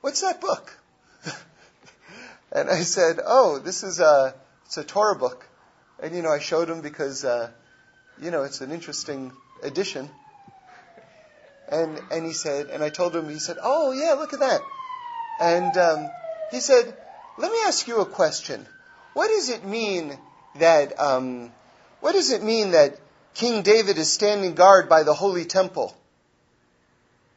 "What's 0.00 0.20
that 0.22 0.40
book?" 0.40 0.76
and 2.52 2.68
I 2.68 2.80
said, 2.80 3.20
"Oh, 3.24 3.58
this 3.58 3.84
is 3.84 4.00
a 4.00 4.34
it's 4.72 4.78
a 4.78 4.84
Torah 4.84 5.14
book." 5.14 5.46
And 6.00 6.16
you 6.16 6.22
know, 6.22 6.30
I 6.30 6.38
showed 6.38 6.70
him 6.70 6.80
because 6.80 7.26
uh, 7.26 7.50
you 8.22 8.30
know 8.30 8.42
it's 8.44 8.62
an 8.62 8.72
interesting 8.72 9.32
edition. 9.62 10.08
And, 11.68 12.00
and 12.10 12.26
he 12.26 12.32
said, 12.32 12.68
and 12.68 12.82
I 12.82 12.90
told 12.90 13.16
him, 13.16 13.28
he 13.30 13.38
said, 13.38 13.56
oh 13.62 13.92
yeah, 13.92 14.12
look 14.12 14.34
at 14.34 14.40
that. 14.40 14.60
And 15.40 15.76
um, 15.78 16.10
he 16.50 16.60
said, 16.60 16.94
let 17.38 17.50
me 17.50 17.58
ask 17.64 17.88
you 17.88 18.00
a 18.00 18.06
question. 18.06 18.66
What 19.14 19.28
does 19.28 19.48
it 19.48 19.64
mean 19.64 20.18
that, 20.56 21.00
um, 21.00 21.50
what 22.00 22.12
does 22.12 22.30
it 22.30 22.42
mean 22.42 22.72
that 22.72 22.98
King 23.34 23.62
David 23.62 23.96
is 23.96 24.12
standing 24.12 24.54
guard 24.54 24.88
by 24.90 25.02
the 25.02 25.14
holy 25.14 25.46
temple, 25.46 25.96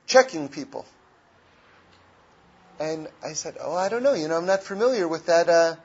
checking 0.06 0.50
people? 0.50 0.86
And 2.78 3.08
I 3.24 3.34
said, 3.34 3.56
oh, 3.62 3.74
I 3.74 3.88
don't 3.88 4.04
know. 4.04 4.16
You 4.16 4.28
know, 4.28 4.38
I'm 4.38 4.46
not 4.46 4.64
familiar 4.64 5.08
with 5.08 5.28
that, 5.28 5.48
uh, 5.48 5.76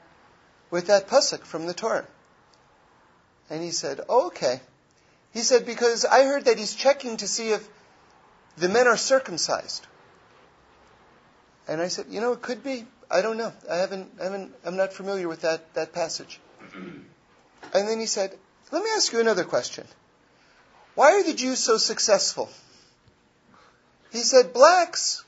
with 0.71 0.87
that 0.87 1.07
pasuk 1.07 1.45
from 1.45 1.67
the 1.67 1.73
Torah. 1.73 2.07
And 3.49 3.61
he 3.61 3.71
said, 3.71 3.99
oh, 4.09 4.27
okay. 4.27 4.61
He 5.33 5.41
said, 5.41 5.65
because 5.65 6.05
I 6.05 6.23
heard 6.23 6.45
that 6.45 6.57
he's 6.57 6.73
checking 6.73 7.17
to 7.17 7.27
see 7.27 7.49
if 7.49 7.67
the 8.57 8.69
men 8.69 8.87
are 8.87 8.97
circumcised. 8.97 9.85
And 11.67 11.81
I 11.81 11.89
said, 11.89 12.05
you 12.09 12.21
know, 12.21 12.31
it 12.31 12.41
could 12.41 12.63
be. 12.63 12.85
I 13.09 13.21
don't 13.21 13.37
know. 13.37 13.51
I 13.69 13.77
haven't, 13.77 14.09
I 14.19 14.23
haven't, 14.23 14.53
I'm 14.65 14.77
not 14.77 14.93
familiar 14.93 15.27
with 15.27 15.41
that, 15.41 15.73
that 15.73 15.93
passage. 15.93 16.39
And 17.73 17.87
then 17.87 17.99
he 17.99 18.05
said, 18.05 18.37
let 18.71 18.83
me 18.83 18.89
ask 18.95 19.13
you 19.13 19.21
another 19.21 19.45
question. 19.45 19.85
Why 20.95 21.11
are 21.13 21.23
the 21.23 21.33
Jews 21.33 21.59
so 21.59 21.77
successful? 21.77 22.49
He 24.11 24.17
said, 24.17 24.51
blacks 24.51 25.23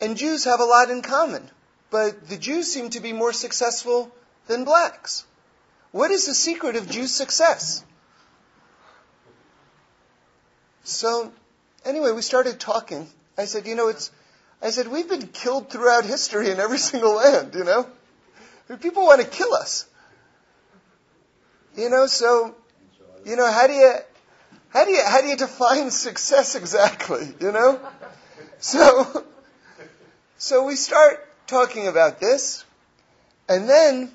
and 0.00 0.16
Jews 0.16 0.44
have 0.44 0.60
a 0.60 0.64
lot 0.64 0.88
in 0.88 1.02
common, 1.02 1.50
but 1.90 2.28
the 2.28 2.38
Jews 2.38 2.72
seem 2.72 2.90
to 2.90 3.00
be 3.00 3.12
more 3.12 3.32
successful 3.32 4.10
than 4.48 4.64
blacks. 4.64 5.24
What 5.92 6.10
is 6.10 6.26
the 6.26 6.34
secret 6.34 6.76
of 6.76 6.90
Jews' 6.90 7.14
success? 7.14 7.84
So 10.82 11.32
anyway, 11.84 12.12
we 12.12 12.22
started 12.22 12.58
talking. 12.58 13.08
I 13.36 13.44
said, 13.44 13.66
you 13.66 13.74
know, 13.74 13.88
it's, 13.88 14.10
I 14.60 14.70
said, 14.70 14.88
we've 14.88 15.08
been 15.08 15.28
killed 15.28 15.70
throughout 15.70 16.04
history 16.04 16.50
in 16.50 16.58
every 16.58 16.78
single 16.90 17.14
land, 17.14 17.54
you 17.54 17.64
know? 17.64 17.86
People 18.80 19.04
want 19.04 19.20
to 19.20 19.26
kill 19.26 19.54
us. 19.54 19.86
You 21.76 21.88
know, 21.88 22.06
so, 22.06 22.54
you 23.24 23.36
know, 23.36 23.50
how 23.50 23.66
do 23.66 23.72
you, 23.72 23.94
how 24.70 24.84
do 24.84 24.90
you, 24.90 25.02
how 25.04 25.20
do 25.20 25.28
you 25.28 25.36
define 25.36 25.90
success 25.90 26.54
exactly, 26.54 27.32
you 27.40 27.52
know? 27.52 27.80
So, 28.58 29.24
so 30.38 30.64
we 30.64 30.74
start 30.74 31.24
talking 31.46 31.86
about 31.86 32.18
this, 32.18 32.64
and 33.48 33.68
then 33.68 34.10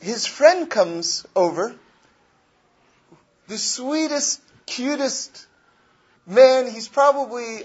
his 0.00 0.26
friend 0.26 0.68
comes 0.68 1.26
over, 1.36 1.74
the 3.48 3.58
sweetest, 3.58 4.40
cutest 4.66 5.46
man, 6.26 6.70
he's 6.70 6.88
probably, 6.88 7.64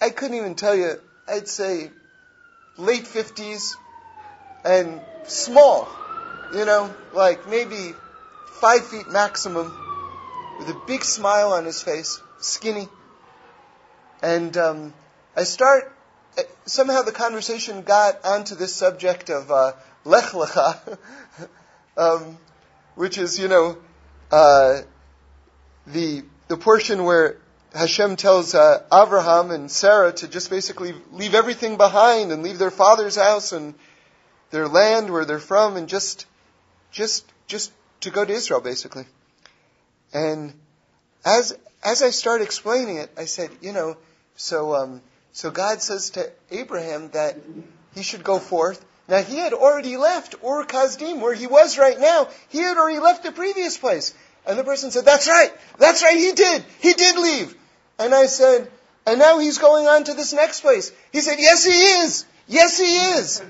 I 0.00 0.10
couldn't 0.10 0.36
even 0.36 0.54
tell 0.54 0.74
you, 0.74 1.00
I'd 1.28 1.48
say 1.48 1.90
late 2.76 3.04
50s 3.04 3.74
and 4.64 5.00
small, 5.24 5.88
you 6.54 6.64
know, 6.64 6.92
like 7.12 7.48
maybe 7.48 7.92
five 8.60 8.84
feet 8.86 9.08
maximum, 9.08 9.72
with 10.58 10.68
a 10.68 10.80
big 10.86 11.04
smile 11.04 11.52
on 11.52 11.64
his 11.64 11.82
face, 11.82 12.20
skinny. 12.40 12.88
And 14.22 14.56
um, 14.56 14.94
I 15.36 15.44
start, 15.44 15.92
somehow 16.64 17.02
the 17.02 17.12
conversation 17.12 17.82
got 17.82 18.24
onto 18.24 18.54
this 18.54 18.74
subject 18.74 19.30
of 19.30 19.50
uh, 19.50 19.72
Lech 20.04 20.24
Lecha, 20.24 20.98
um, 21.96 22.38
which 22.94 23.18
is, 23.18 23.38
you 23.38 23.48
know, 23.48 23.78
uh, 24.30 24.80
the 25.86 26.24
the 26.48 26.56
portion 26.56 27.04
where 27.04 27.38
Hashem 27.74 28.16
tells 28.16 28.54
uh, 28.54 28.82
Abraham 28.92 29.50
and 29.50 29.70
Sarah 29.70 30.12
to 30.12 30.28
just 30.28 30.50
basically 30.50 30.94
leave 31.10 31.34
everything 31.34 31.76
behind 31.76 32.30
and 32.30 32.42
leave 32.42 32.58
their 32.58 32.70
father's 32.70 33.16
house 33.16 33.52
and 33.52 33.74
their 34.50 34.68
land 34.68 35.10
where 35.10 35.24
they're 35.24 35.40
from 35.40 35.76
and 35.76 35.88
just, 35.88 36.26
just, 36.92 37.24
just 37.48 37.72
to 38.00 38.10
go 38.10 38.24
to 38.24 38.32
Israel, 38.32 38.60
basically. 38.60 39.06
And 40.12 40.52
as 41.24 41.56
as 41.82 42.02
I 42.02 42.10
start 42.10 42.40
explaining 42.40 42.98
it, 42.98 43.10
I 43.18 43.24
said, 43.24 43.50
you 43.60 43.72
know, 43.72 43.96
so 44.36 44.74
um, 44.74 45.02
so 45.32 45.50
God 45.50 45.82
says 45.82 46.10
to 46.10 46.30
Abraham 46.50 47.10
that 47.10 47.36
he 47.94 48.02
should 48.02 48.22
go 48.22 48.38
forth. 48.38 48.84
Now 49.08 49.22
he 49.22 49.36
had 49.36 49.52
already 49.52 49.96
left 49.96 50.36
Ur 50.42 50.64
Kasdim, 50.64 51.20
where 51.20 51.34
he 51.34 51.46
was 51.46 51.78
right 51.78 51.98
now. 51.98 52.28
He 52.48 52.58
had 52.58 52.76
already 52.76 53.00
left 53.00 53.22
the 53.22 53.32
previous 53.32 53.76
place. 53.76 54.14
And 54.46 54.58
the 54.58 54.64
person 54.64 54.90
said, 54.90 55.04
that's 55.04 55.26
right, 55.26 55.50
that's 55.78 56.02
right, 56.02 56.16
he 56.16 56.32
did, 56.32 56.64
he 56.80 56.92
did 56.92 57.16
leave. 57.16 57.54
And 57.98 58.14
I 58.14 58.26
said, 58.26 58.70
and 59.06 59.18
now 59.18 59.38
he's 59.38 59.58
going 59.58 59.86
on 59.86 60.04
to 60.04 60.14
this 60.14 60.32
next 60.32 60.60
place. 60.60 60.92
He 61.12 61.20
said, 61.20 61.36
yes, 61.38 61.64
he 61.64 61.72
is. 61.72 62.26
Yes, 62.46 62.78
he 62.78 62.96
is. 63.18 63.42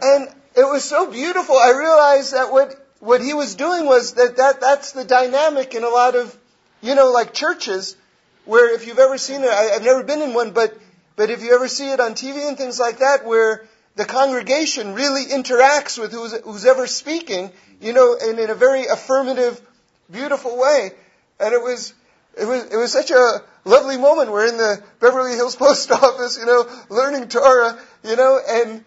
And 0.00 0.28
it 0.54 0.64
was 0.64 0.84
so 0.84 1.10
beautiful. 1.10 1.56
I 1.56 1.70
realized 1.70 2.32
that 2.32 2.52
what, 2.52 2.74
what 3.00 3.20
he 3.20 3.34
was 3.34 3.54
doing 3.54 3.86
was 3.86 4.14
that, 4.14 4.36
that 4.36 4.60
that's 4.60 4.92
the 4.92 5.04
dynamic 5.04 5.74
in 5.74 5.84
a 5.84 5.88
lot 5.88 6.14
of, 6.14 6.36
you 6.80 6.94
know, 6.94 7.10
like 7.10 7.32
churches, 7.32 7.96
where 8.44 8.74
if 8.74 8.86
you've 8.86 8.98
ever 8.98 9.18
seen 9.18 9.42
it, 9.42 9.50
I, 9.50 9.74
I've 9.74 9.84
never 9.84 10.02
been 10.02 10.22
in 10.22 10.32
one, 10.32 10.52
but, 10.52 10.76
but 11.16 11.30
if 11.30 11.42
you 11.42 11.54
ever 11.54 11.68
see 11.68 11.90
it 11.90 12.00
on 12.00 12.12
TV 12.12 12.48
and 12.48 12.56
things 12.56 12.80
like 12.80 12.98
that, 12.98 13.26
where 13.26 13.67
the 13.98 14.04
congregation 14.04 14.94
really 14.94 15.24
interacts 15.24 15.98
with 15.98 16.12
who's, 16.12 16.32
who's 16.42 16.64
ever 16.64 16.86
speaking, 16.86 17.50
you 17.80 17.92
know, 17.92 18.16
and 18.22 18.38
in 18.38 18.48
a 18.48 18.54
very 18.54 18.86
affirmative, 18.86 19.60
beautiful 20.08 20.56
way. 20.56 20.92
And 21.40 21.52
it 21.52 21.60
was, 21.60 21.94
it 22.40 22.44
was, 22.44 22.62
it 22.72 22.76
was 22.76 22.92
such 22.92 23.10
a 23.10 23.42
lovely 23.64 23.96
moment. 23.96 24.30
We're 24.30 24.46
in 24.46 24.56
the 24.56 24.80
Beverly 25.00 25.34
Hills 25.34 25.56
Post 25.64 25.90
Office, 25.90 26.38
you 26.38 26.46
know, 26.46 26.70
learning 26.88 27.26
Torah, 27.26 27.76
you 28.04 28.14
know, 28.14 28.38
and, 28.48 28.84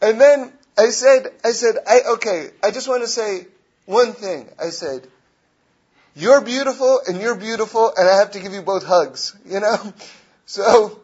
and 0.00 0.18
then 0.18 0.50
I 0.78 0.88
said, 0.88 1.26
I 1.44 1.50
said, 1.50 1.76
I, 1.86 2.00
okay, 2.14 2.48
I 2.62 2.70
just 2.70 2.88
want 2.88 3.02
to 3.02 3.08
say 3.08 3.46
one 3.84 4.14
thing. 4.14 4.48
I 4.58 4.70
said, 4.70 5.06
you're 6.16 6.40
beautiful 6.40 7.02
and 7.06 7.20
you're 7.20 7.36
beautiful 7.36 7.92
and 7.94 8.08
I 8.08 8.16
have 8.16 8.30
to 8.30 8.40
give 8.40 8.54
you 8.54 8.62
both 8.62 8.86
hugs, 8.86 9.36
you 9.44 9.60
know? 9.60 9.92
So, 10.46 11.00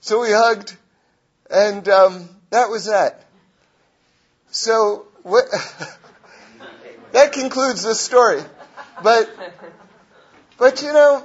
so 0.00 0.20
we 0.20 0.32
hugged 0.32 0.76
and, 1.48 1.88
um, 1.88 2.28
that 2.50 2.70
was 2.70 2.86
that. 2.86 3.24
So, 4.50 5.06
what, 5.22 5.44
that 7.12 7.32
concludes 7.32 7.82
this 7.82 8.00
story. 8.00 8.42
But, 9.02 9.30
but 10.58 10.82
you 10.82 10.92
know, 10.92 11.24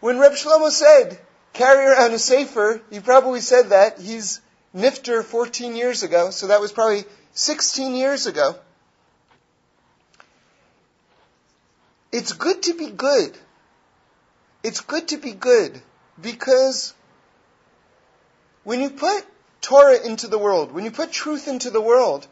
when 0.00 0.18
Reb 0.18 0.32
Shlomo 0.32 0.70
said, 0.70 1.18
carry 1.52 1.86
around 1.86 2.12
a 2.12 2.18
sefer, 2.18 2.80
he 2.90 3.00
probably 3.00 3.40
said 3.40 3.70
that. 3.70 4.00
He's 4.00 4.40
Nifter 4.74 5.22
14 5.22 5.76
years 5.76 6.02
ago, 6.02 6.30
so 6.30 6.48
that 6.48 6.60
was 6.60 6.72
probably 6.72 7.04
16 7.32 7.94
years 7.94 8.26
ago. 8.26 8.56
It's 12.10 12.32
good 12.32 12.62
to 12.64 12.74
be 12.74 12.88
good. 12.88 13.36
It's 14.62 14.80
good 14.80 15.08
to 15.08 15.16
be 15.16 15.32
good 15.32 15.80
because 16.20 16.94
when 18.64 18.80
you 18.80 18.90
put 18.90 19.24
Torah 19.62 20.04
into 20.04 20.26
the 20.26 20.38
world, 20.38 20.72
when 20.72 20.84
you 20.84 20.90
put 20.90 21.12
truth 21.12 21.46
into 21.46 21.70
the 21.70 21.80
world, 21.80 22.26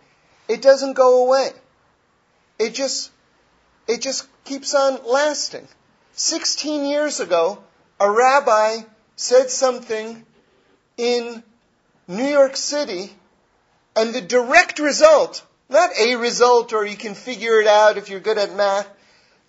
it 0.49 0.61
doesn't 0.61 0.95
go 0.95 1.25
away. 1.25 1.51
It 2.59 2.75
just, 2.75 3.11
it 3.87 4.03
just 4.03 4.27
keeps 4.45 4.75
on 4.75 4.99
lasting. 5.07 5.67
16 6.15 6.85
years 6.87 7.21
ago, 7.21 7.63
a 8.01 8.11
rabbi 8.11 8.81
said 9.15 9.49
something 9.49 10.27
in 10.97 11.43
New 12.09 12.27
York 12.27 12.57
City, 12.57 13.15
and 13.95 14.13
the 14.13 14.21
direct 14.21 14.81
result, 14.81 15.47
not 15.69 15.91
a 15.97 16.17
result 16.17 16.73
or 16.73 16.85
you 16.85 16.97
can 16.97 17.15
figure 17.15 17.61
it 17.61 17.69
out 17.69 17.97
if 17.97 18.09
you're 18.09 18.19
good 18.19 18.39
at 18.39 18.57
math, 18.57 18.89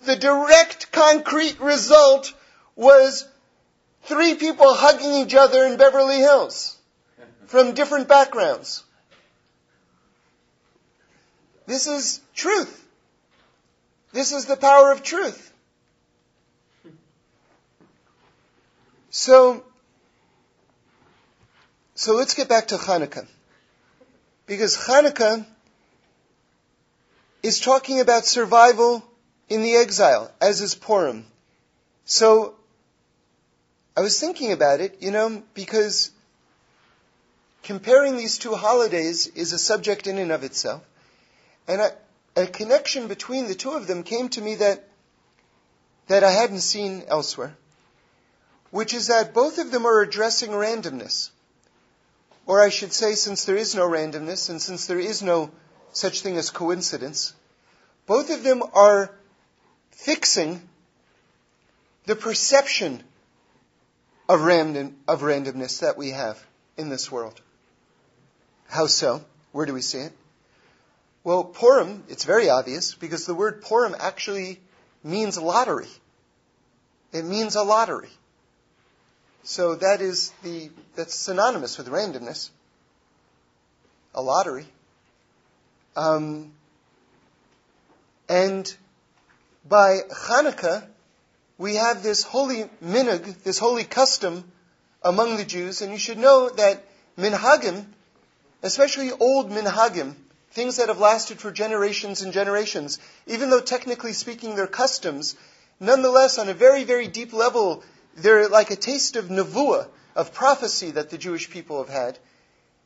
the 0.04 0.16
direct 0.16 0.92
concrete 0.92 1.60
result 1.60 2.32
was 2.76 3.28
three 4.04 4.36
people 4.36 4.74
hugging 4.74 5.14
each 5.16 5.34
other 5.34 5.66
in 5.66 5.78
Beverly 5.78 6.18
Hills 6.18 6.78
from 7.52 7.74
different 7.74 8.08
backgrounds. 8.08 8.82
This 11.66 11.86
is 11.86 12.22
truth. 12.34 12.74
This 14.14 14.32
is 14.32 14.46
the 14.46 14.56
power 14.56 14.94
of 14.94 15.04
truth. 15.04 15.52
So, 19.10 19.66
so 21.94 22.14
let's 22.14 22.36
get 22.36 22.48
back 22.48 22.70
to 22.70 22.78
Hanukkah. 22.78 23.28
Because 24.46 24.78
Hanukkah 24.78 25.46
is 27.44 27.60
talking 27.60 28.00
about 28.00 28.26
survival 28.26 29.04
in 29.50 29.62
the 29.62 29.76
exile, 29.76 30.32
as 30.40 30.62
is 30.62 30.74
Purim. 30.74 31.26
So, 32.06 32.56
I 33.98 34.00
was 34.00 34.18
thinking 34.22 34.54
about 34.54 34.80
it, 34.80 35.02
you 35.02 35.12
know, 35.12 35.44
because 35.54 36.12
comparing 37.64 38.18
these 38.18 38.38
two 38.38 38.56
holidays 38.56 39.28
is 39.28 39.54
a 39.54 39.60
subject 39.60 40.08
in 40.08 40.18
and 40.18 40.32
of 40.32 40.44
itself. 40.44 40.82
And 41.68 41.82
a, 41.82 41.94
a 42.36 42.48
connection 42.48 43.08
between 43.08 43.48
the 43.48 43.56
two 43.56 43.72
of 43.72 43.88
them 43.88 44.04
came 44.04 44.30
to 44.30 44.42
me 44.42 44.56
that, 44.56 44.88
that 46.08 46.24
I 46.24 46.32
hadn't 46.32 46.62
seen 46.62 47.04
elsewhere, 47.08 47.56
which 48.72 48.94
is 48.94 49.08
that 49.08 49.34
both 49.34 49.60
of 49.60 49.72
them 49.72 49.86
are 49.86 50.02
addressing 50.02 50.52
randomness. 50.52 51.30
Or 52.46 52.62
I 52.62 52.70
should 52.70 52.94
say, 52.94 53.14
since 53.16 53.46
there 53.46 53.56
is 53.56 53.76
no 53.76 53.88
randomness 53.88 54.50
and 54.50 54.62
since 54.62 54.88
there 54.88 55.00
is 55.00 55.22
no 55.22 55.52
such 55.94 56.22
thing 56.22 56.38
as 56.38 56.50
coincidence, 56.50 57.34
both 58.08 58.32
of 58.32 58.44
them 58.44 58.64
are 58.74 59.12
fixing 59.92 60.68
the 62.06 62.16
perception 62.16 63.04
of, 64.28 64.42
random, 64.42 64.96
of 65.08 65.22
randomness 65.22 65.82
that 65.82 65.98
we 65.98 66.10
have 66.10 66.44
in 66.78 66.90
this 66.90 67.12
world. 67.12 67.40
How 68.72 68.88
so? 68.88 69.22
Where 69.52 69.66
do 69.66 69.74
we 69.74 69.82
see 69.82 69.98
it? 69.98 70.14
Well, 71.26 71.44
Purim, 71.44 72.06
it's 72.08 72.24
very 72.24 72.50
obvious 72.50 72.96
because 72.96 73.26
the 73.26 73.36
word 73.36 73.62
Purim 73.62 73.94
actually 74.00 74.62
means 75.04 75.38
lottery. 75.38 75.90
It 77.12 77.26
means 77.26 77.56
a 77.56 77.64
lottery. 77.64 78.08
So 79.44 79.76
that 79.76 80.00
is 80.00 80.32
the, 80.42 80.70
that's 80.96 81.14
synonymous 81.14 81.78
with 81.78 81.90
randomness. 81.90 82.50
A 84.16 84.22
lottery. 84.22 84.66
Um, 85.98 86.54
and 88.30 88.74
by 89.68 90.00
Hanukkah, 90.30 90.88
we 91.58 91.76
have 91.76 92.04
this 92.04 92.24
holy 92.24 92.70
minhag, 92.82 93.44
this 93.44 93.60
holy 93.60 93.84
custom 93.84 94.50
among 95.04 95.36
the 95.36 95.44
Jews, 95.44 95.82
and 95.82 95.92
you 95.92 95.98
should 95.98 96.18
know 96.18 96.48
that 96.48 96.86
minhagim 97.18 97.86
especially 98.64 99.12
old 99.12 99.50
minhagim, 99.50 100.16
things 100.52 100.78
that 100.78 100.90
have 100.90 101.00
lasted 101.00 101.40
for 101.40 101.52
generations 101.52 102.22
and 102.22 102.34
generations, 102.34 103.00
even 103.26 103.50
though 103.50 103.62
technically 103.62 104.14
speaking 104.14 104.56
they're 104.56 104.68
customs, 104.68 105.36
nonetheless 105.80 106.38
on 106.38 106.50
a 106.50 106.54
very, 106.54 106.84
very 106.84 107.08
deep 107.08 107.34
level, 107.34 107.84
they're 108.18 108.48
like 108.50 108.72
a 108.72 108.76
taste 108.76 109.16
of 109.16 109.26
nevuah, 109.26 109.88
of 110.16 110.34
prophecy 110.34 110.92
that 110.92 111.10
the 111.10 111.18
Jewish 111.18 111.50
people 111.50 111.78
have 111.80 111.94
had, 111.94 112.20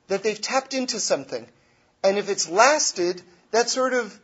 that 0.08 0.24
they've 0.24 0.40
tapped 0.40 0.74
into 0.74 1.00
something. 1.00 1.48
And 2.04 2.18
if 2.18 2.30
it's 2.30 2.48
lasted, 2.48 3.22
that's 3.52 3.74
sort 3.74 3.94
of, 3.94 4.18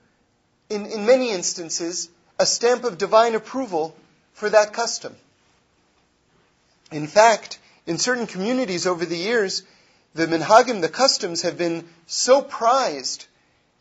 in, 0.70 0.86
in 0.86 1.06
many 1.06 1.32
instances, 1.32 2.10
a 2.40 2.46
stamp 2.46 2.84
of 2.84 2.98
divine 2.98 3.34
approval 3.34 3.96
for 4.34 4.50
that 4.50 4.74
custom. 4.74 5.16
In 6.92 7.08
fact, 7.08 7.58
in 7.88 7.98
certain 7.98 8.28
communities 8.28 8.86
over 8.86 9.06
the 9.06 9.18
years, 9.18 9.64
the 10.14 10.28
minhagim, 10.28 10.82
the 10.82 10.90
customs, 10.90 11.44
have 11.44 11.58
been 11.58 11.88
so 12.06 12.42
prized 12.42 13.26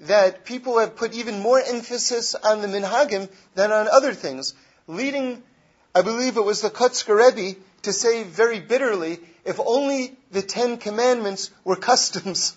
that 0.01 0.45
people 0.45 0.79
have 0.79 0.97
put 0.97 1.13
even 1.13 1.41
more 1.41 1.61
emphasis 1.61 2.35
on 2.35 2.63
the 2.63 2.69
minhagim 2.69 3.29
than 3.55 3.73
on 3.73 3.89
other 3.89 4.15
things, 4.15 4.55
leading, 4.87 5.43
I 5.95 6.03
believe 6.03 6.37
it 6.37 6.45
was 6.45 6.63
the 6.63 6.71
Kotzker 6.71 7.17
Rebbe, 7.17 7.59
to 7.83 7.93
say 7.93 8.23
very 8.23 8.61
bitterly, 8.61 9.19
if 9.45 9.59
only 9.59 10.17
the 10.31 10.43
Ten 10.43 10.79
Commandments 10.79 11.51
were 11.65 11.77
customs. 11.91 12.57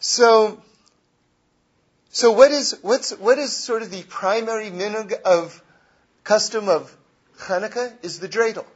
so, 0.00 0.60
so 2.10 2.32
what 2.32 2.50
is, 2.50 2.76
what's, 2.82 3.12
what 3.12 3.38
is 3.38 3.56
sort 3.56 3.82
of 3.82 3.90
the 3.90 4.02
primary 4.02 4.70
minhag 4.70 5.12
of 5.22 5.62
custom 6.24 6.68
of 6.68 6.94
Hanukkah? 7.38 7.92
Is 8.02 8.18
the 8.18 8.28
dreidel. 8.28 8.66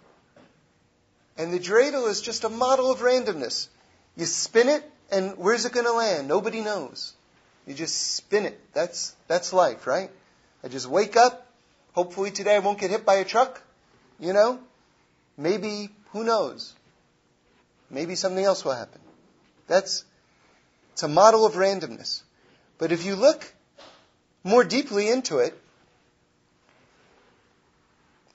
And 1.37 1.53
the 1.53 1.59
dreidel 1.59 2.09
is 2.09 2.21
just 2.21 2.45
a 2.45 2.49
model 2.49 2.91
of 2.91 3.01
randomness. 3.01 3.69
You 4.17 4.27
spin 4.27 4.69
it, 4.69 4.89
and 5.11 5.37
where's 5.37 5.65
it 5.65 5.73
going 5.73 5.87
to 5.87 5.93
land? 5.93 6.29
Nobody 6.29 6.61
knows. 6.61 7.13
You 7.67 7.75
just 7.75 8.15
spin 8.15 8.47
it. 8.47 8.61
That's, 8.73 9.15
that's 9.27 9.53
life, 9.53 9.87
right? 9.87 10.11
I 10.63 10.69
just 10.69 10.87
wake 10.87 11.17
up. 11.17 11.47
Hopefully 11.93 12.31
today 12.31 12.57
I 12.57 12.61
won't 12.61 12.79
get 12.79 12.91
hit 12.91 13.05
by 13.05 13.15
a 13.15 13.25
truck. 13.25 13.61
You 14.21 14.33
know? 14.33 14.61
Maybe, 15.37 15.89
who 16.13 16.25
knows? 16.25 16.75
Maybe 17.91 18.15
something 18.15 18.45
else 18.45 18.65
will 18.65 18.75
happen. 18.75 19.01
That's, 19.67 20.05
it's 20.93 21.03
a 21.03 21.09
model 21.09 21.47
of 21.47 21.55
randomness. 21.55 22.23
But 22.79 22.93
if 22.93 23.05
you 23.05 23.17
look 23.17 23.53
more 24.45 24.63
deeply 24.63 25.09
into 25.09 25.39
it, 25.39 25.59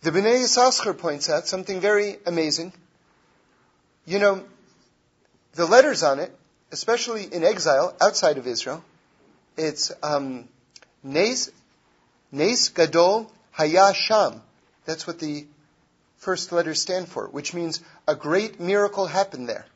the 0.02 0.12
Bnei 0.12 0.44
Yissaschar 0.44 0.98
points 0.98 1.30
out 1.30 1.48
something 1.48 1.82
very 1.82 2.18
amazing. 2.26 2.74
You 4.10 4.18
know, 4.18 4.44
the 5.54 5.68
letters 5.68 6.02
on 6.02 6.18
it, 6.18 6.36
especially 6.72 7.26
in 7.26 7.44
exile 7.44 7.96
outside 8.02 8.40
of 8.40 8.48
Israel, 8.48 8.84
it's 9.56 9.92
um, 10.02 10.50
Nes, 11.04 11.52
Nes 12.32 12.70
Gadol 12.70 13.32
Haya 13.52 13.94
Sham. 13.94 14.42
That's 14.86 15.06
what 15.06 15.20
the 15.20 15.46
first 16.18 16.52
letters 16.52 16.82
stand 16.82 17.08
for, 17.08 17.28
which 17.28 17.54
means 17.54 17.82
a 18.08 18.16
great 18.16 18.60
miracle 18.60 19.06
happened 19.06 19.48
there. 19.48 19.68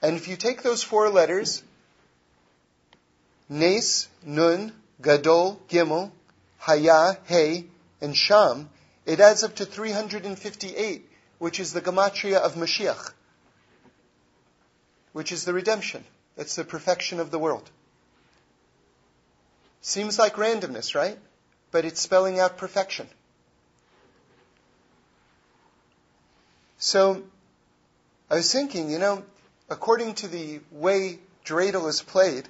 And 0.00 0.16
if 0.16 0.26
you 0.26 0.36
take 0.36 0.62
those 0.62 0.82
four 0.82 1.10
letters, 1.10 1.62
Nes, 3.50 4.08
Nun, 4.24 4.72
Gadol, 5.02 5.60
Gimel, 5.68 6.10
Haya, 6.60 7.18
Hey, 7.26 7.66
and 8.00 8.16
Sham, 8.16 8.70
it 9.04 9.20
adds 9.20 9.44
up 9.44 9.56
to 9.56 9.66
358, 9.66 11.06
which 11.38 11.60
is 11.60 11.74
the 11.74 11.82
gematria 11.82 12.38
of 12.38 12.54
Mashiach, 12.54 13.12
which 15.12 15.32
is 15.32 15.44
the 15.44 15.52
redemption. 15.52 16.04
That's 16.36 16.56
the 16.56 16.64
perfection 16.64 17.20
of 17.20 17.30
the 17.30 17.38
world. 17.38 17.68
Seems 19.82 20.18
like 20.18 20.34
randomness, 20.34 20.94
right? 20.94 21.18
But 21.70 21.84
it's 21.84 22.00
spelling 22.00 22.38
out 22.38 22.58
perfection. 22.58 23.08
So, 26.78 27.22
I 28.30 28.36
was 28.36 28.52
thinking, 28.52 28.90
you 28.90 28.98
know, 28.98 29.22
according 29.68 30.14
to 30.16 30.28
the 30.28 30.60
way 30.70 31.18
dreidel 31.44 31.88
is 31.88 32.00
played, 32.00 32.48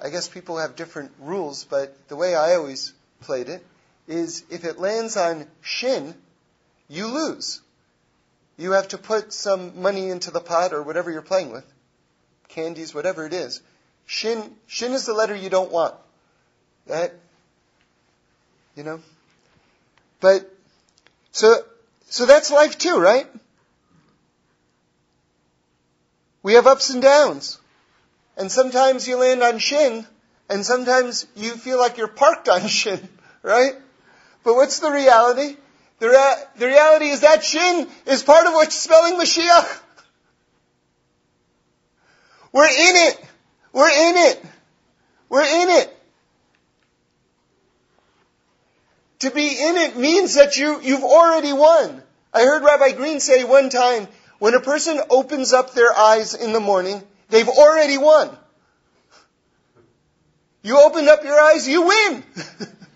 I 0.00 0.10
guess 0.10 0.28
people 0.28 0.58
have 0.58 0.76
different 0.76 1.12
rules, 1.18 1.64
but 1.64 2.08
the 2.08 2.16
way 2.16 2.34
I 2.34 2.54
always 2.54 2.92
played 3.20 3.48
it 3.48 3.64
is 4.06 4.44
if 4.50 4.64
it 4.64 4.78
lands 4.78 5.16
on 5.16 5.46
shin, 5.60 6.14
you 6.88 7.08
lose. 7.08 7.60
You 8.58 8.72
have 8.72 8.88
to 8.88 8.98
put 8.98 9.32
some 9.32 9.80
money 9.80 10.10
into 10.10 10.32
the 10.32 10.40
pot 10.40 10.72
or 10.72 10.82
whatever 10.82 11.10
you're 11.12 11.22
playing 11.22 11.52
with, 11.52 11.64
candies, 12.48 12.92
whatever 12.92 13.24
it 13.24 13.32
is. 13.32 13.62
Shin, 14.04 14.52
shin 14.66 14.92
is 14.92 15.06
the 15.06 15.14
letter 15.14 15.36
you 15.36 15.48
don't 15.48 15.70
want. 15.70 15.94
That, 16.88 17.14
you 18.74 18.82
know? 18.82 19.00
But, 20.20 20.52
so, 21.30 21.62
so 22.08 22.26
that's 22.26 22.50
life 22.50 22.76
too, 22.76 22.98
right? 22.98 23.28
We 26.42 26.54
have 26.54 26.66
ups 26.66 26.90
and 26.90 27.00
downs. 27.00 27.58
And 28.36 28.50
sometimes 28.50 29.06
you 29.06 29.18
land 29.18 29.42
on 29.42 29.58
shin, 29.58 30.04
and 30.48 30.64
sometimes 30.64 31.26
you 31.36 31.52
feel 31.52 31.78
like 31.78 31.96
you're 31.96 32.08
parked 32.08 32.48
on 32.48 32.66
shin, 32.66 33.08
right? 33.42 33.74
But 34.42 34.54
what's 34.54 34.80
the 34.80 34.90
reality? 34.90 35.56
The, 35.98 36.46
the 36.56 36.66
reality 36.66 37.08
is 37.08 37.20
that 37.20 37.42
shin 37.42 37.88
is 38.06 38.22
part 38.22 38.46
of 38.46 38.52
what's 38.52 38.76
spelling 38.76 39.18
Mashiach. 39.18 39.80
We're 42.52 42.66
in 42.66 42.96
it. 42.96 43.24
We're 43.72 43.88
in 43.88 44.16
it. 44.16 44.44
We're 45.28 45.42
in 45.42 45.68
it. 45.68 45.94
To 49.20 49.30
be 49.30 49.48
in 49.48 49.76
it 49.76 49.96
means 49.96 50.34
that 50.34 50.56
you, 50.56 50.80
you've 50.80 51.02
already 51.02 51.52
won. 51.52 52.02
I 52.32 52.42
heard 52.44 52.62
Rabbi 52.62 52.92
Green 52.92 53.18
say 53.18 53.42
one 53.42 53.68
time, 53.68 54.06
when 54.38 54.54
a 54.54 54.60
person 54.60 55.00
opens 55.10 55.52
up 55.52 55.74
their 55.74 55.92
eyes 55.92 56.34
in 56.34 56.52
the 56.52 56.60
morning, 56.60 57.02
they've 57.28 57.48
already 57.48 57.98
won. 57.98 58.30
You 60.62 60.80
open 60.80 61.08
up 61.08 61.24
your 61.24 61.38
eyes, 61.38 61.66
you 61.66 61.82
win. 61.82 62.24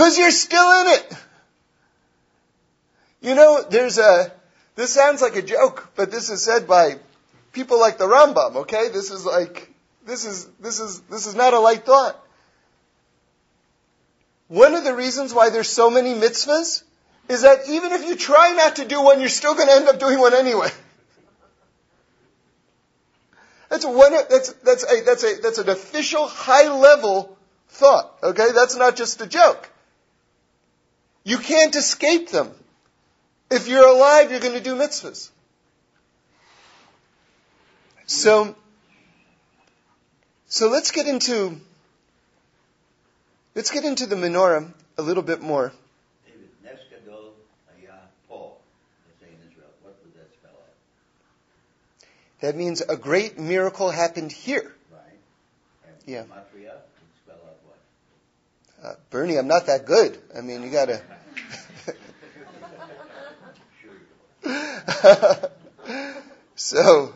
Cause 0.00 0.16
you're 0.16 0.30
still 0.30 0.80
in 0.80 0.86
it. 0.94 1.12
You 3.20 3.34
know, 3.34 3.62
there's 3.68 3.98
a, 3.98 4.32
this 4.74 4.94
sounds 4.94 5.20
like 5.20 5.36
a 5.36 5.42
joke, 5.42 5.90
but 5.94 6.10
this 6.10 6.30
is 6.30 6.42
said 6.42 6.66
by 6.66 6.96
people 7.52 7.78
like 7.78 7.98
the 7.98 8.06
Rambam, 8.06 8.56
okay? 8.62 8.88
This 8.88 9.10
is 9.10 9.26
like, 9.26 9.70
this 10.06 10.24
is, 10.24 10.46
this 10.58 10.80
is, 10.80 11.00
this 11.00 11.26
is 11.26 11.34
not 11.34 11.52
a 11.52 11.60
light 11.60 11.84
thought. 11.84 12.18
One 14.48 14.72
of 14.72 14.84
the 14.84 14.94
reasons 14.94 15.34
why 15.34 15.50
there's 15.50 15.68
so 15.68 15.90
many 15.90 16.14
mitzvahs 16.14 16.82
is 17.28 17.42
that 17.42 17.68
even 17.68 17.92
if 17.92 18.06
you 18.06 18.16
try 18.16 18.52
not 18.52 18.76
to 18.76 18.86
do 18.86 19.02
one, 19.02 19.20
you're 19.20 19.28
still 19.28 19.54
going 19.54 19.68
to 19.68 19.74
end 19.74 19.88
up 19.88 19.98
doing 19.98 20.18
one 20.18 20.32
anyway. 20.32 20.70
That's 23.68 23.84
one. 23.84 24.12
That's 24.12 24.54
that's 24.64 24.82
a 24.82 25.02
that's 25.02 25.24
a 25.24 25.40
that's 25.42 25.58
an 25.58 25.68
official 25.68 26.26
high 26.26 26.72
level 26.74 27.36
thought. 27.68 28.16
Okay, 28.22 28.52
that's 28.54 28.76
not 28.76 28.96
just 28.96 29.20
a 29.20 29.26
joke. 29.26 29.68
You 31.24 31.38
can't 31.38 31.74
escape 31.74 32.30
them. 32.30 32.50
If 33.50 33.68
you're 33.68 33.86
alive, 33.86 34.30
you're 34.30 34.40
going 34.40 34.54
to 34.54 34.60
do 34.60 34.74
mitzvahs. 34.76 35.30
So, 38.06 38.56
so 40.48 40.68
let's 40.68 40.90
get 40.90 41.06
into 41.06 41.60
let's 43.54 43.70
get 43.70 43.84
into 43.84 44.06
the 44.06 44.16
menorah 44.16 44.72
a 44.98 45.02
little 45.02 45.22
bit 45.22 45.40
more. 45.40 45.72
That 52.40 52.56
means 52.56 52.80
a 52.80 52.96
great 52.96 53.38
miracle 53.38 53.90
happened 53.90 54.32
here. 54.32 54.74
Right. 54.90 55.02
And 55.86 55.96
Yeah. 56.06 56.22
Gematria 56.22 56.72
would 56.72 57.12
spell 57.22 57.36
out 57.36 57.58
what? 57.64 57.78
Uh, 58.82 58.94
Bernie, 59.10 59.36
I'm 59.36 59.48
not 59.48 59.66
that 59.66 59.84
good. 59.84 60.18
I 60.36 60.40
mean, 60.40 60.62
you 60.62 60.70
gotta. 60.70 61.02
So, 66.60 67.14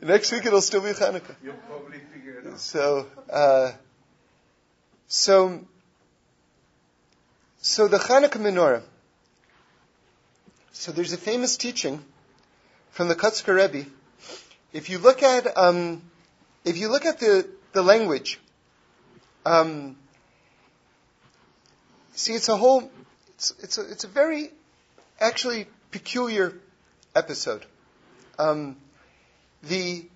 next 0.02 0.30
week 0.32 0.44
it'll 0.44 0.60
still 0.60 0.82
be 0.82 0.90
Hanukkah. 0.90 1.34
You'll 1.42 1.54
probably 1.54 1.98
figure 2.12 2.40
it 2.40 2.46
out. 2.46 2.60
So, 2.60 3.06
so, 5.08 5.66
so 7.62 7.88
the 7.88 7.96
Hanukkah 7.96 8.40
menorah. 8.40 8.82
So 10.72 10.92
there's 10.92 11.14
a 11.14 11.18
famous 11.18 11.56
teaching 11.56 12.04
from 12.90 13.08
the 13.08 13.14
Kotzker 13.14 13.56
Rebbe. 13.56 13.88
If 14.72 14.90
you 14.90 14.98
look 14.98 15.22
at, 15.22 15.56
um, 15.56 16.02
if 16.64 16.76
you 16.76 16.88
look 16.88 17.04
at 17.04 17.18
the 17.18 17.48
the 17.72 17.82
language, 17.82 18.40
um, 19.44 19.96
see, 22.14 22.34
it's 22.34 22.48
a 22.48 22.56
whole, 22.56 22.90
it's 23.34 23.54
it's 23.62 23.78
a, 23.78 23.90
it's 23.90 24.04
a 24.04 24.08
very, 24.08 24.50
actually 25.20 25.66
peculiar 25.90 26.52
episode. 27.14 27.64
Um, 28.38 28.76
the 29.62 30.06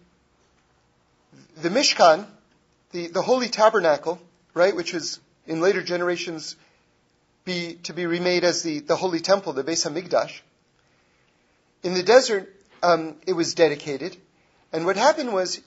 the 1.57 1.69
Mishkan, 1.69 2.27
the, 2.93 3.09
the 3.09 3.23
holy 3.23 3.49
tabernacle, 3.49 4.19
right, 4.55 4.75
which 4.75 4.93
was 4.93 5.21
in 5.47 5.61
later 5.61 5.83
generations 5.83 6.57
be 7.45 7.75
to 7.85 7.93
be 7.93 8.07
remade 8.07 8.45
as 8.45 8.63
the, 8.63 8.81
the 8.81 8.97
holy 8.97 9.21
temple, 9.21 9.53
the 9.53 9.65
Beis 9.65 9.89
Hamikdash. 9.89 10.41
In 11.83 11.95
the 11.95 12.03
desert, 12.03 12.55
um, 12.83 13.17
it 13.27 13.33
was 13.33 13.55
dedicated, 13.55 14.17
and 14.73 14.87
what 14.87 14.97
happened 14.97 15.33
was 15.33 15.61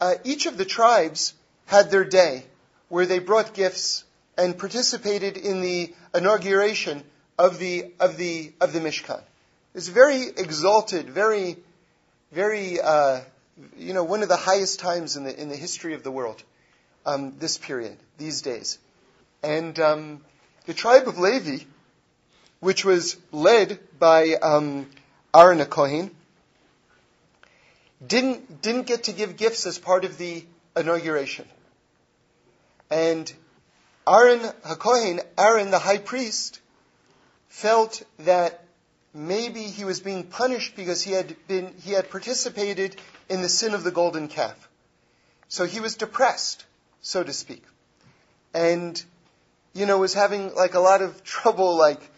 uh, 0.00 0.14
each 0.24 0.46
of 0.46 0.56
the 0.56 0.64
tribes 0.64 1.34
had 1.66 1.90
their 1.90 2.04
day 2.04 2.44
where 2.88 3.06
they 3.06 3.18
brought 3.18 3.54
gifts 3.54 4.04
and 4.36 4.58
participated 4.58 5.36
in 5.36 5.60
the 5.60 5.92
inauguration 6.14 7.02
of 7.38 7.58
the 7.58 7.92
of 7.98 8.16
the 8.16 8.52
of 8.60 8.72
the 8.72 8.80
Mishkan. 8.80 9.22
It's 9.74 9.88
very 9.88 10.22
exalted, 10.22 11.10
very 11.10 11.56
very 12.32 12.80
uh, 12.80 13.20
you 13.76 13.92
know 13.92 14.04
one 14.04 14.22
of 14.22 14.28
the 14.28 14.36
highest 14.36 14.80
times 14.80 15.16
in 15.16 15.24
the 15.24 15.40
in 15.40 15.48
the 15.48 15.56
history 15.56 15.94
of 15.94 16.02
the 16.02 16.10
world. 16.10 16.42
Um, 17.06 17.36
this 17.38 17.58
period, 17.58 17.98
these 18.16 18.40
days, 18.40 18.78
and 19.42 19.78
um, 19.78 20.24
the 20.64 20.72
tribe 20.72 21.06
of 21.06 21.18
Levi, 21.18 21.64
which 22.60 22.82
was 22.82 23.18
led 23.30 23.78
by 23.98 24.36
um, 24.40 24.88
Aaron 25.34 25.62
Kohen, 25.66 26.10
didn't 28.06 28.62
didn't 28.62 28.86
get 28.86 29.04
to 29.04 29.12
give 29.12 29.36
gifts 29.36 29.66
as 29.66 29.78
part 29.78 30.04
of 30.04 30.18
the 30.18 30.44
inauguration. 30.76 31.46
And 32.90 33.32
Aaron 34.06 34.40
HaKohen, 34.40 35.20
Aaron 35.38 35.70
the 35.70 35.78
high 35.78 35.98
priest, 35.98 36.60
felt 37.48 38.02
that 38.20 38.64
maybe 39.14 39.62
he 39.62 39.84
was 39.84 40.00
being 40.00 40.24
punished 40.24 40.76
because 40.76 41.02
he 41.02 41.12
had 41.12 41.36
been 41.46 41.72
he 41.82 41.92
had 41.92 42.10
participated 42.10 42.96
in 43.28 43.42
the 43.42 43.48
sin 43.48 43.74
of 43.74 43.84
the 43.84 43.90
golden 43.90 44.28
calf. 44.28 44.68
So 45.48 45.64
he 45.64 45.80
was 45.80 45.94
depressed, 45.96 46.64
so 47.00 47.22
to 47.22 47.32
speak. 47.32 47.64
And 48.52 49.02
you 49.72 49.86
know, 49.86 49.98
was 49.98 50.14
having 50.14 50.54
like 50.54 50.74
a 50.74 50.80
lot 50.80 51.02
of 51.02 51.22
trouble 51.24 51.76
like 51.76 52.10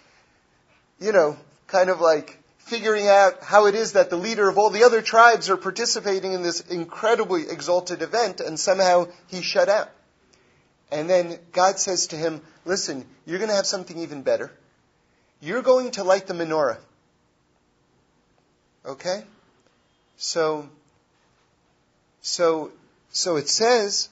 you 0.98 1.12
know, 1.12 1.36
kind 1.66 1.90
of 1.90 2.00
like 2.00 2.38
figuring 2.66 3.06
out 3.06 3.42
how 3.42 3.66
it 3.66 3.76
is 3.76 3.92
that 3.92 4.10
the 4.10 4.16
leader 4.16 4.48
of 4.48 4.58
all 4.58 4.70
the 4.70 4.82
other 4.82 5.00
tribes 5.00 5.48
are 5.48 5.56
participating 5.56 6.32
in 6.32 6.42
this 6.42 6.60
incredibly 6.60 7.42
exalted 7.48 8.02
event 8.02 8.40
and 8.40 8.58
somehow 8.58 9.06
he's 9.28 9.44
shut 9.44 9.68
out. 9.68 9.88
And 10.90 11.08
then 11.08 11.38
God 11.52 11.78
says 11.78 12.08
to 12.08 12.16
him, 12.16 12.42
listen, 12.64 13.04
you're 13.24 13.38
going 13.38 13.50
to 13.50 13.56
have 13.56 13.66
something 13.66 13.98
even 13.98 14.22
better. 14.22 14.50
You're 15.40 15.62
going 15.62 15.92
to 15.92 16.02
light 16.02 16.26
the 16.26 16.34
menorah. 16.34 16.78
Okay? 18.84 19.22
So, 20.16 20.68
so, 22.20 22.72
so 23.10 23.36
it 23.36 23.48
says 23.48 24.08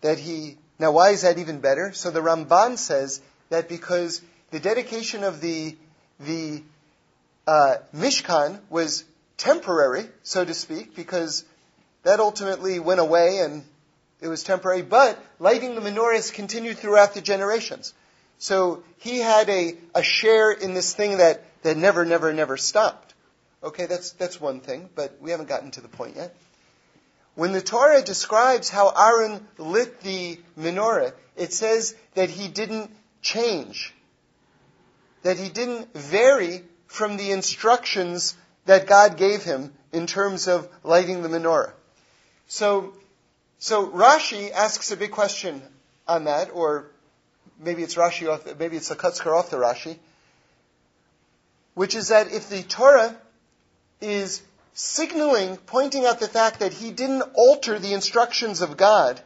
that 0.00 0.18
he, 0.18 0.56
now 0.80 0.90
why 0.90 1.10
is 1.10 1.22
that 1.22 1.38
even 1.38 1.60
better? 1.60 1.92
So 1.92 2.10
the 2.10 2.20
Ramban 2.20 2.76
says 2.76 3.20
that 3.50 3.68
because 3.68 4.20
the 4.50 4.58
dedication 4.58 5.22
of 5.22 5.40
the 5.40 5.76
the 6.18 6.62
uh, 7.46 7.76
Mishkan 7.94 8.60
was 8.70 9.04
temporary, 9.36 10.06
so 10.22 10.44
to 10.44 10.54
speak, 10.54 10.94
because 10.94 11.44
that 12.02 12.20
ultimately 12.20 12.78
went 12.78 13.00
away 13.00 13.38
and 13.38 13.64
it 14.20 14.28
was 14.28 14.42
temporary. 14.44 14.82
But 14.82 15.22
lighting 15.38 15.74
the 15.74 15.80
menorahs 15.80 16.32
continued 16.32 16.78
throughout 16.78 17.14
the 17.14 17.20
generations. 17.20 17.92
So 18.38 18.82
he 18.98 19.18
had 19.18 19.48
a, 19.48 19.74
a 19.94 20.02
share 20.02 20.50
in 20.52 20.74
this 20.74 20.94
thing 20.94 21.18
that, 21.18 21.44
that 21.62 21.76
never, 21.76 22.04
never, 22.04 22.32
never 22.32 22.56
stopped. 22.56 23.14
Okay, 23.62 23.86
that's, 23.86 24.12
that's 24.12 24.40
one 24.40 24.60
thing, 24.60 24.88
but 24.94 25.18
we 25.20 25.30
haven't 25.30 25.48
gotten 25.48 25.70
to 25.72 25.80
the 25.80 25.88
point 25.88 26.16
yet. 26.16 26.34
When 27.34 27.52
the 27.52 27.62
Torah 27.62 28.02
describes 28.02 28.68
how 28.68 28.90
Aaron 28.90 29.46
lit 29.58 30.00
the 30.00 30.38
menorah, 30.58 31.12
it 31.36 31.52
says 31.52 31.94
that 32.14 32.28
he 32.28 32.48
didn't 32.48 32.90
change, 33.22 33.94
that 35.22 35.38
he 35.38 35.48
didn't 35.48 35.94
vary 35.94 36.62
from 36.92 37.16
the 37.16 37.30
instructions 37.32 38.36
that 38.66 38.86
God 38.86 39.16
gave 39.16 39.42
him 39.42 39.72
in 39.92 40.06
terms 40.06 40.46
of 40.46 40.68
lighting 40.84 41.22
the 41.22 41.28
menorah. 41.30 41.72
So, 42.48 42.92
so 43.58 43.86
Rashi 43.86 44.52
asks 44.52 44.90
a 44.92 44.96
big 44.98 45.10
question 45.10 45.62
on 46.06 46.24
that, 46.24 46.50
or 46.52 46.90
maybe 47.58 47.82
it's 47.82 47.94
Rashi 47.94 48.30
off, 48.30 48.58
maybe 48.58 48.76
it's 48.76 48.90
a 48.90 48.96
Kutzker 48.96 49.34
off 49.34 49.48
the 49.48 49.56
Rashi, 49.56 49.96
which 51.72 51.94
is 51.94 52.08
that 52.08 52.30
if 52.30 52.50
the 52.50 52.62
Torah 52.62 53.16
is 54.02 54.42
signaling, 54.74 55.56
pointing 55.56 56.04
out 56.04 56.20
the 56.20 56.28
fact 56.28 56.60
that 56.60 56.74
he 56.74 56.90
didn't 56.90 57.22
alter 57.34 57.78
the 57.78 57.94
instructions 57.94 58.60
of 58.60 58.76
God, 58.76 59.18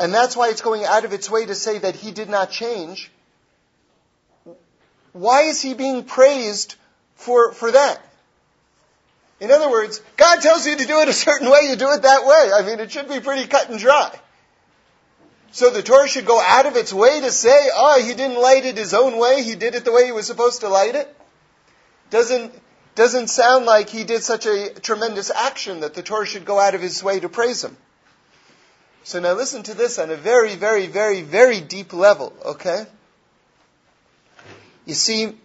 and 0.00 0.12
that's 0.12 0.34
why 0.34 0.48
it's 0.48 0.62
going 0.62 0.84
out 0.86 1.04
of 1.04 1.12
its 1.12 1.28
way 1.28 1.44
to 1.44 1.54
say 1.54 1.76
that 1.76 1.96
he 1.96 2.12
did 2.12 2.30
not 2.30 2.50
change, 2.50 3.10
why 5.16 5.42
is 5.42 5.60
he 5.60 5.74
being 5.74 6.04
praised 6.04 6.76
for, 7.16 7.52
for 7.52 7.72
that? 7.72 8.00
In 9.40 9.50
other 9.50 9.70
words, 9.70 10.00
God 10.16 10.40
tells 10.40 10.66
you 10.66 10.76
to 10.76 10.86
do 10.86 11.00
it 11.00 11.08
a 11.08 11.12
certain 11.12 11.50
way, 11.50 11.68
you 11.68 11.76
do 11.76 11.90
it 11.90 12.02
that 12.02 12.26
way. 12.26 12.50
I 12.54 12.62
mean, 12.62 12.80
it 12.80 12.90
should 12.90 13.08
be 13.08 13.20
pretty 13.20 13.46
cut 13.46 13.68
and 13.68 13.78
dry. 13.78 14.18
So 15.52 15.70
the 15.70 15.82
Torah 15.82 16.08
should 16.08 16.26
go 16.26 16.40
out 16.40 16.66
of 16.66 16.76
its 16.76 16.92
way 16.92 17.20
to 17.20 17.30
say, 17.30 17.68
oh, 17.74 18.02
he 18.02 18.14
didn't 18.14 18.40
light 18.40 18.64
it 18.64 18.76
his 18.76 18.94
own 18.94 19.18
way, 19.18 19.42
he 19.42 19.54
did 19.54 19.74
it 19.74 19.84
the 19.84 19.92
way 19.92 20.06
he 20.06 20.12
was 20.12 20.26
supposed 20.26 20.60
to 20.60 20.68
light 20.68 20.94
it. 20.94 21.14
Doesn't, 22.10 22.52
doesn't 22.94 23.28
sound 23.28 23.66
like 23.66 23.88
he 23.88 24.04
did 24.04 24.22
such 24.22 24.46
a 24.46 24.70
tremendous 24.80 25.30
action 25.30 25.80
that 25.80 25.94
the 25.94 26.02
Torah 26.02 26.26
should 26.26 26.44
go 26.44 26.58
out 26.58 26.74
of 26.74 26.80
his 26.80 27.02
way 27.02 27.20
to 27.20 27.28
praise 27.28 27.64
him. 27.64 27.76
So 29.04 29.20
now 29.20 29.34
listen 29.34 29.62
to 29.64 29.74
this 29.74 29.98
on 29.98 30.10
a 30.10 30.16
very, 30.16 30.56
very, 30.56 30.88
very, 30.88 31.22
very 31.22 31.60
deep 31.60 31.92
level, 31.92 32.32
okay? 32.44 32.86
You 34.86 34.94
see, 34.94 35.36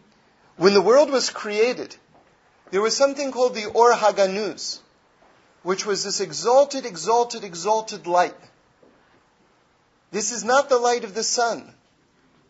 when 0.56 0.74
the 0.74 0.82
world 0.82 1.10
was 1.10 1.30
created, 1.30 1.96
there 2.70 2.82
was 2.82 2.96
something 2.96 3.32
called 3.32 3.56
the 3.56 3.66
Or 3.66 3.92
Haganuz, 3.92 4.80
which 5.64 5.86
was 5.86 6.04
this 6.04 6.22
exalted, 6.22 6.86
exalted, 6.86 7.44
exalted 7.44 8.08
light. 8.08 8.36
This 10.12 10.32
is 10.32 10.44
not 10.44 10.70
the 10.70 10.78
light 10.78 11.04
of 11.04 11.14
the 11.14 11.24
sun. 11.24 11.74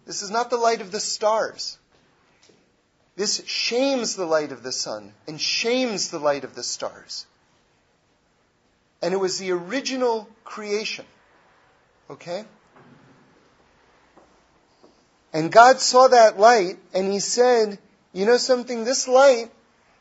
This 0.06 0.22
is 0.22 0.30
not 0.30 0.50
the 0.50 0.58
light 0.58 0.82
of 0.82 0.92
the 0.92 1.00
stars. 1.00 1.78
This 3.16 3.46
shames 3.46 4.16
the 4.16 4.26
light 4.26 4.52
of 4.52 4.64
the 4.64 4.72
sun 4.72 5.14
and 5.28 5.40
shames 5.40 6.10
the 6.10 6.20
light 6.20 6.44
of 6.44 6.56
the 6.56 6.64
stars. 6.64 7.26
And 9.02 9.14
it 9.14 9.18
was 9.18 9.38
the 9.38 9.52
original 9.52 10.28
creation. 10.44 11.06
Okay? 12.10 12.46
And 15.34 15.52
God 15.52 15.80
saw 15.80 16.08
that 16.08 16.40
light 16.40 16.78
and 16.94 17.12
He 17.12 17.20
said, 17.20 17.80
you 18.14 18.26
know 18.26 18.38
something? 18.38 18.84
This 18.84 19.08
light, 19.08 19.50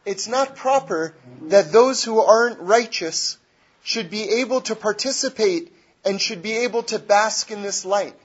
it's 0.05 0.27
not 0.27 0.57
proper 0.57 1.15
that 1.43 1.73
those 1.73 2.03
who 2.03 2.21
aren't 2.21 2.59
righteous 2.61 3.39
should 3.83 4.11
be 4.11 4.41
able 4.41 4.61
to 4.63 4.75
participate 4.75 5.73
and 6.05 6.21
should 6.21 6.43
be 6.43 6.59
able 6.59 6.83
to 6.85 6.99
bask 6.99 7.51
in 7.51 7.63
this 7.63 7.85
light. 7.85 8.17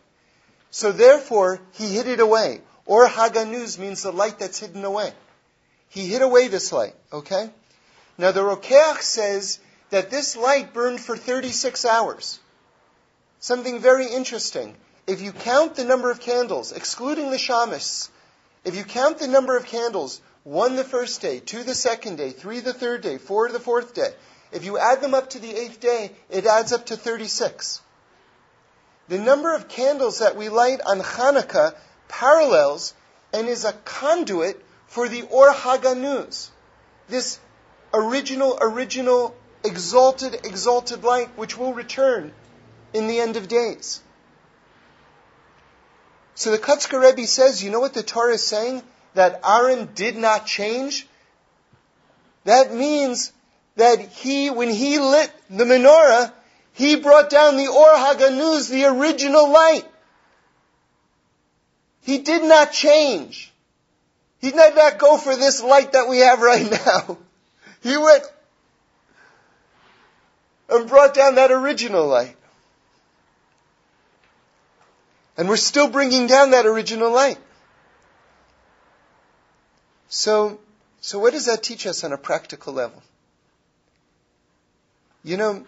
So 0.71 0.91
therefore, 0.91 1.61
He 1.73 1.93
hid 1.93 2.07
it 2.07 2.19
away. 2.19 2.61
Or 2.85 3.07
Haganuz 3.07 3.79
means 3.79 4.03
the 4.03 4.11
light 4.11 4.39
that's 4.39 4.59
hidden 4.59 4.85
away. 4.85 5.11
He 5.89 6.07
hid 6.07 6.21
away 6.21 6.47
this 6.47 6.71
light, 6.71 6.95
okay? 7.11 7.49
Now 8.17 8.31
the 8.31 8.41
Rokeach 8.41 9.01
says 9.01 9.59
that 9.89 10.09
this 10.09 10.35
light 10.35 10.73
burned 10.73 10.99
for 10.99 11.17
36 11.17 11.85
hours. 11.85 12.39
Something 13.39 13.79
very 13.79 14.07
interesting. 14.07 14.75
If 15.07 15.21
you 15.21 15.31
count 15.31 15.75
the 15.75 15.85
number 15.85 16.09
of 16.09 16.19
candles, 16.19 16.71
excluding 16.71 17.29
the 17.29 17.37
shamis, 17.37 18.09
if 18.63 18.75
you 18.75 18.83
count 18.83 19.19
the 19.19 19.27
number 19.27 19.55
of 19.55 19.65
candles, 19.65 20.19
one 20.43 20.75
the 20.75 20.83
first 20.83 21.21
day, 21.21 21.39
two 21.39 21.63
the 21.63 21.75
second 21.75 22.17
day, 22.17 22.31
three 22.31 22.59
the 22.59 22.73
third 22.73 23.01
day, 23.01 23.17
four 23.17 23.51
the 23.51 23.59
fourth 23.59 23.93
day, 23.93 24.13
if 24.51 24.63
you 24.63 24.77
add 24.77 25.01
them 25.01 25.13
up 25.13 25.31
to 25.31 25.39
the 25.39 25.55
eighth 25.55 25.79
day, 25.79 26.11
it 26.29 26.45
adds 26.45 26.71
up 26.71 26.87
to 26.87 26.97
36. 26.97 27.81
The 29.07 29.19
number 29.19 29.53
of 29.53 29.67
candles 29.67 30.19
that 30.19 30.35
we 30.35 30.49
light 30.49 30.81
on 30.81 30.99
Hanukkah 30.99 31.75
parallels 32.07 32.93
and 33.31 33.47
is 33.47 33.65
a 33.65 33.73
conduit 33.73 34.63
for 34.87 35.07
the 35.07 35.23
Or 35.23 35.51
Haganuz, 35.51 36.49
this 37.09 37.39
original, 37.93 38.57
original, 38.59 39.35
exalted, 39.63 40.33
exalted 40.45 41.03
light 41.03 41.29
which 41.37 41.57
will 41.57 41.73
return 41.73 42.33
in 42.93 43.07
the 43.07 43.19
end 43.19 43.35
of 43.35 43.47
days. 43.47 44.01
So 46.35 46.51
the 46.51 46.57
Kutzker 46.57 47.01
Rebbe 47.01 47.25
says, 47.27 47.63
you 47.63 47.71
know 47.71 47.79
what 47.79 47.93
the 47.93 48.03
Torah 48.03 48.33
is 48.33 48.45
saying? 48.45 48.83
That 49.13 49.39
Aaron 49.45 49.89
did 49.95 50.17
not 50.17 50.45
change? 50.45 51.07
That 52.43 52.73
means 52.73 53.31
that 53.77 53.99
he, 53.99 54.49
when 54.49 54.69
he 54.69 54.99
lit 54.99 55.31
the 55.49 55.63
menorah, 55.63 56.33
he 56.73 56.97
brought 56.97 57.29
down 57.29 57.55
the 57.55 57.67
Or 57.67 57.87
Haganuz, 57.87 58.69
the 58.69 58.85
original 58.85 59.49
light. 59.49 59.85
He 62.01 62.19
did 62.19 62.43
not 62.43 62.73
change. 62.73 63.51
He 64.39 64.51
did 64.51 64.75
not 64.75 64.99
go 64.99 65.17
for 65.17 65.35
this 65.35 65.63
light 65.63 65.93
that 65.93 66.09
we 66.09 66.19
have 66.19 66.41
right 66.41 66.69
now. 66.69 67.17
He 67.81 67.95
went 67.95 68.23
and 70.69 70.89
brought 70.89 71.13
down 71.13 71.35
that 71.35 71.51
original 71.51 72.07
light. 72.07 72.35
And 75.37 75.49
we're 75.49 75.57
still 75.57 75.89
bringing 75.89 76.27
down 76.27 76.51
that 76.51 76.65
original 76.65 77.11
light. 77.11 77.37
So, 80.07 80.59
so 81.01 81.19
what 81.19 81.33
does 81.33 81.45
that 81.45 81.61
teach 81.61 81.85
us 81.85 82.03
on 82.03 82.13
a 82.13 82.17
practical 82.17 82.73
level? 82.73 83.03
You 85.23 85.37
know, 85.37 85.65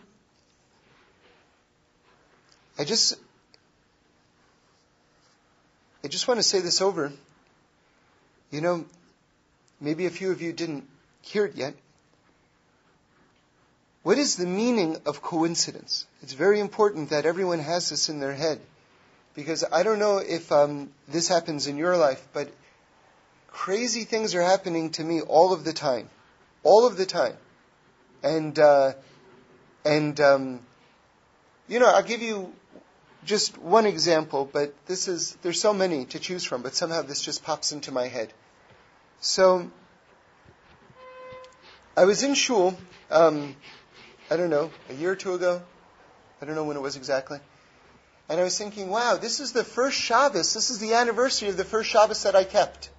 I 2.80 2.84
just, 2.84 3.16
I 6.04 6.08
just 6.08 6.28
want 6.28 6.38
to 6.38 6.44
say 6.44 6.60
this 6.60 6.82
over. 6.82 7.12
You 8.52 8.62
know, 8.62 8.86
maybe 9.82 10.06
a 10.06 10.10
few 10.10 10.32
of 10.32 10.42
you 10.42 10.54
didn't 10.54 10.88
hear 11.22 11.46
it 11.46 11.56
yet. 11.56 11.74
What 14.04 14.18
is 14.18 14.38
the 14.38 14.46
meaning 14.46 14.96
of 15.06 15.22
coincidence? 15.22 16.08
It's 16.22 16.32
very 16.32 16.62
important 16.62 17.10
that 17.10 17.26
everyone 17.26 17.60
has 17.60 17.90
this 17.90 18.08
in 18.08 18.22
their 18.22 18.34
head. 18.34 18.62
Because 19.38 19.64
I 19.72 19.84
don't 19.84 20.00
know 20.00 20.18
if 20.18 20.52
um, 20.52 20.90
this 21.08 21.28
happens 21.28 21.68
in 21.68 21.78
your 21.78 21.96
life, 21.96 22.28
but 22.34 22.50
crazy 23.50 24.04
things 24.04 24.34
are 24.34 24.42
happening 24.42 24.90
to 24.94 25.04
me 25.04 25.22
all 25.22 25.54
of 25.54 25.64
the 25.64 25.74
time, 25.74 26.10
all 26.64 26.88
of 26.88 26.98
the 26.98 27.06
time, 27.06 27.36
and 28.24 28.58
uh, 28.58 28.94
and 29.86 30.20
um, 30.20 30.60
you 31.68 31.80
know 31.80 31.86
I'll 31.86 32.02
give 32.02 32.24
you 32.24 32.52
just 33.26 33.60
one 33.60 33.86
example, 33.86 34.50
but 34.52 34.74
this 34.88 35.08
is 35.08 35.38
there's 35.44 35.62
so 35.62 35.72
many 35.72 36.06
to 36.06 36.18
choose 36.18 36.44
from, 36.44 36.64
but 36.64 36.74
somehow 36.74 37.04
this 37.04 37.22
just 37.22 37.44
pops 37.44 37.72
into 37.72 37.92
my 37.92 38.08
head. 38.08 38.34
So 39.20 39.70
I 41.96 42.06
was 42.06 42.24
in 42.24 42.34
shul, 42.34 42.76
um, 43.12 43.56
I 44.32 44.38
don't 44.38 44.50
know, 44.50 44.72
a 44.90 44.96
year 44.96 45.12
or 45.12 45.16
two 45.16 45.36
ago. 45.36 45.62
I 46.42 46.46
don't 46.46 46.56
know 46.56 46.64
when 46.64 46.76
it 46.76 46.82
was 46.82 46.96
exactly. 46.96 47.38
And 48.30 48.40
I 48.40 48.44
was 48.44 48.58
thinking, 48.58 48.90
wow, 48.90 49.18
this 49.18 49.40
is 49.40 49.54
the 49.54 49.64
first 49.64 49.98
Shabbos, 49.98 50.54
this 50.54 50.70
is 50.70 50.80
the 50.80 50.94
anniversary 50.94 51.50
of 51.50 51.58
the 51.58 51.64
first 51.64 51.90
Shabbos 51.90 52.24
that 52.24 52.36
I 52.36 52.44
kept. 52.44 52.90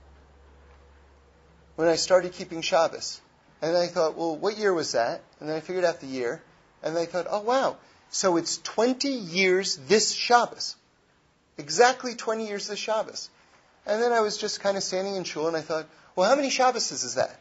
When 1.76 1.88
I 1.88 1.96
started 1.96 2.32
keeping 2.32 2.62
Shabbos. 2.62 3.20
And 3.60 3.76
I 3.76 3.86
thought, 3.88 4.16
well, 4.16 4.36
what 4.36 4.56
year 4.56 4.72
was 4.72 4.92
that? 4.92 5.20
And 5.40 5.48
then 5.48 5.56
I 5.56 5.60
figured 5.60 5.84
out 5.84 6.00
the 6.00 6.06
year. 6.06 6.40
And 6.82 6.96
I 6.96 7.06
thought, 7.06 7.26
oh 7.28 7.40
wow, 7.40 7.76
so 8.10 8.36
it's 8.36 8.58
20 8.58 9.08
years 9.08 9.76
this 9.88 10.12
Shabbos. 10.12 10.76
Exactly 11.58 12.14
20 12.14 12.46
years 12.46 12.68
this 12.68 12.78
Shabbos. 12.78 13.30
And 13.86 14.00
then 14.02 14.12
I 14.12 14.20
was 14.20 14.36
just 14.36 14.60
kind 14.60 14.76
of 14.76 14.82
standing 14.82 15.16
in 15.16 15.24
shul 15.24 15.48
and 15.48 15.56
I 15.56 15.60
thought, 15.60 15.86
well, 16.14 16.28
how 16.28 16.36
many 16.36 16.50
Shabboses 16.50 17.04
is 17.04 17.14
that? 17.14 17.38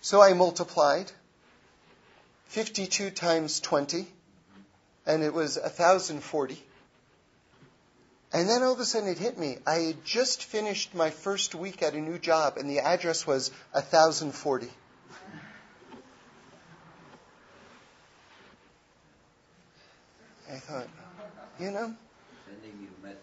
So 0.00 0.22
I 0.22 0.32
multiplied 0.32 1.10
52 2.46 3.10
times 3.10 3.60
20, 3.60 4.06
and 5.06 5.22
it 5.22 5.34
was 5.34 5.58
1,040. 5.58 6.62
And 8.32 8.48
then 8.48 8.62
all 8.62 8.72
of 8.72 8.80
a 8.80 8.84
sudden 8.84 9.08
it 9.08 9.18
hit 9.18 9.38
me. 9.38 9.58
I 9.66 9.76
had 9.76 10.04
just 10.04 10.44
finished 10.44 10.94
my 10.94 11.10
first 11.10 11.54
week 11.54 11.82
at 11.82 11.94
a 11.94 12.00
new 12.00 12.18
job, 12.18 12.58
and 12.58 12.68
the 12.68 12.80
address 12.80 13.26
was 13.26 13.50
1040. 13.72 14.68
I 20.50 20.56
thought, 20.56 20.88
you 21.60 21.70
know, 21.70 21.94
Sending 22.46 22.78
you 22.80 22.88
a 23.02 23.06
message. 23.06 23.18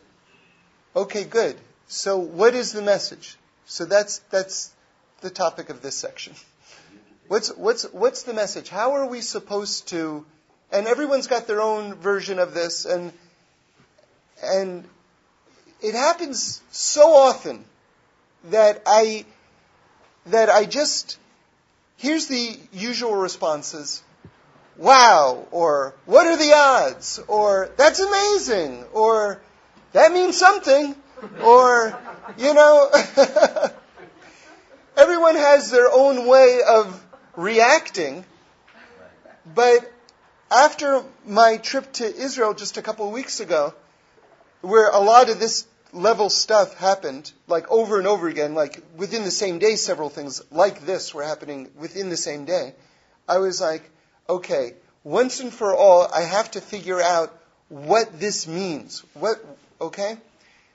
okay, 0.96 1.24
good. 1.24 1.56
So 1.88 2.18
what 2.18 2.54
is 2.56 2.72
the 2.72 2.82
message? 2.82 3.38
So 3.66 3.86
that's 3.86 4.20
that's 4.30 4.72
the 5.22 5.30
topic 5.30 5.70
of 5.70 5.82
this 5.82 5.96
section. 5.96 6.34
What's 7.28 7.50
what's 7.50 7.84
what's 7.92 8.24
the 8.24 8.34
message? 8.34 8.70
How 8.70 8.94
are 8.94 9.08
we 9.08 9.22
supposed 9.22 9.88
to? 9.90 10.26
And 10.72 10.88
everyone's 10.88 11.28
got 11.28 11.48
their 11.48 11.62
own 11.62 11.96
version 11.96 12.38
of 12.38 12.54
this, 12.54 12.86
and 12.86 13.12
and 14.44 14.84
it 15.86 15.94
happens 15.94 16.64
so 16.72 17.14
often 17.14 17.64
that 18.46 18.82
I 18.88 19.26
that 20.26 20.50
I 20.50 20.66
just 20.66 21.20
here's 21.98 22.26
the 22.28 22.58
usual 22.74 23.16
responses. 23.16 24.02
Wow, 24.78 25.46
or 25.52 25.94
what 26.06 26.26
are 26.26 26.38
the 26.38 26.54
odds? 26.54 27.22
Or 27.28 27.70
that's 27.78 28.00
amazing, 28.00 28.84
or 28.94 29.40
that 29.94 30.12
means 30.12 30.38
something, 30.38 30.96
or 31.44 31.96
you 32.40 32.54
know 32.56 32.90
everyone 34.98 35.36
has 35.36 35.70
their 35.70 35.90
own 35.92 36.28
way 36.28 36.62
of 36.68 37.00
reacting. 37.36 38.26
But 39.54 39.92
after 40.50 41.04
my 41.28 41.58
trip 41.58 41.94
to 41.94 42.06
Israel 42.06 42.56
just 42.56 42.78
a 42.78 42.82
couple 42.82 43.06
of 43.08 43.14
weeks 43.14 43.40
ago, 43.40 43.76
where 44.62 44.90
a 44.90 45.00
lot 45.00 45.30
of 45.30 45.40
this 45.40 45.68
level 45.96 46.30
stuff 46.30 46.76
happened, 46.78 47.32
like 47.48 47.72
over 47.72 47.98
and 47.98 48.08
over 48.08 48.28
again, 48.28 48.54
like 48.54 48.82
within 48.98 49.24
the 49.24 49.32
same 49.32 49.60
day, 49.60 49.76
several 49.76 50.10
things 50.10 50.42
like 50.52 50.86
this 50.86 51.14
were 51.14 51.24
happening 51.24 51.70
within 51.80 52.10
the 52.10 52.18
same 52.18 52.46
day, 52.46 52.74
I 53.28 53.38
was 53.40 53.62
like, 53.62 53.90
okay, 54.30 54.74
once 55.04 55.40
and 55.40 55.54
for 55.54 55.74
all, 55.76 56.08
I 56.14 56.22
have 56.22 56.52
to 56.52 56.62
figure 56.62 57.02
out 57.02 57.36
what 57.70 58.20
this 58.20 58.48
means. 58.48 59.04
What, 59.14 59.44
okay? 59.80 60.18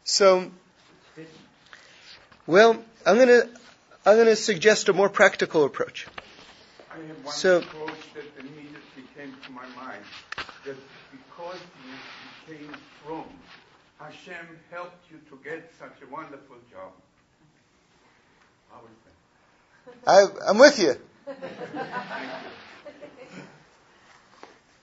So, 0.04 0.50
well, 2.46 2.82
I'm 3.06 3.18
gonna, 3.18 3.42
I'm 4.06 4.16
gonna 4.16 4.36
suggest 4.36 4.88
a 4.88 4.92
more 4.92 5.08
practical 5.08 5.64
approach. 5.64 6.06
I 6.90 6.96
have 6.96 7.24
one 7.24 7.34
So- 7.34 7.58
approach 7.58 7.92
that 8.14 8.24
immediately 8.38 9.04
came 9.16 9.34
to 9.44 9.52
my 9.52 9.66
mind. 9.76 10.02
That 10.64 10.76
because 11.12 11.60
you 11.84 12.56
became 12.56 12.74
from, 13.04 13.24
Hashem 14.00 14.46
helped 14.70 15.10
you 15.10 15.18
to 15.28 15.38
get 15.44 15.70
such 15.78 15.92
a 16.02 16.10
wonderful 16.10 16.56
job. 16.70 16.92
How 18.70 18.80
is 18.80 18.96
that? 19.04 20.46
I, 20.46 20.50
I'm 20.50 20.58
with 20.58 20.78
you. 20.78 20.88
You. 20.88 20.96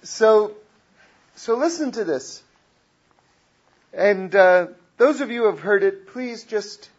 So, 0.03 0.53
so 1.35 1.57
listen 1.57 1.91
to 1.93 2.05
this. 2.05 2.41
And 3.91 4.33
uh, 4.33 4.67
those 4.97 5.19
of 5.19 5.31
you 5.31 5.41
who 5.41 5.47
have 5.47 5.59
heard 5.59 5.83
it, 5.83 6.07
please 6.07 6.43
just, 6.43 6.89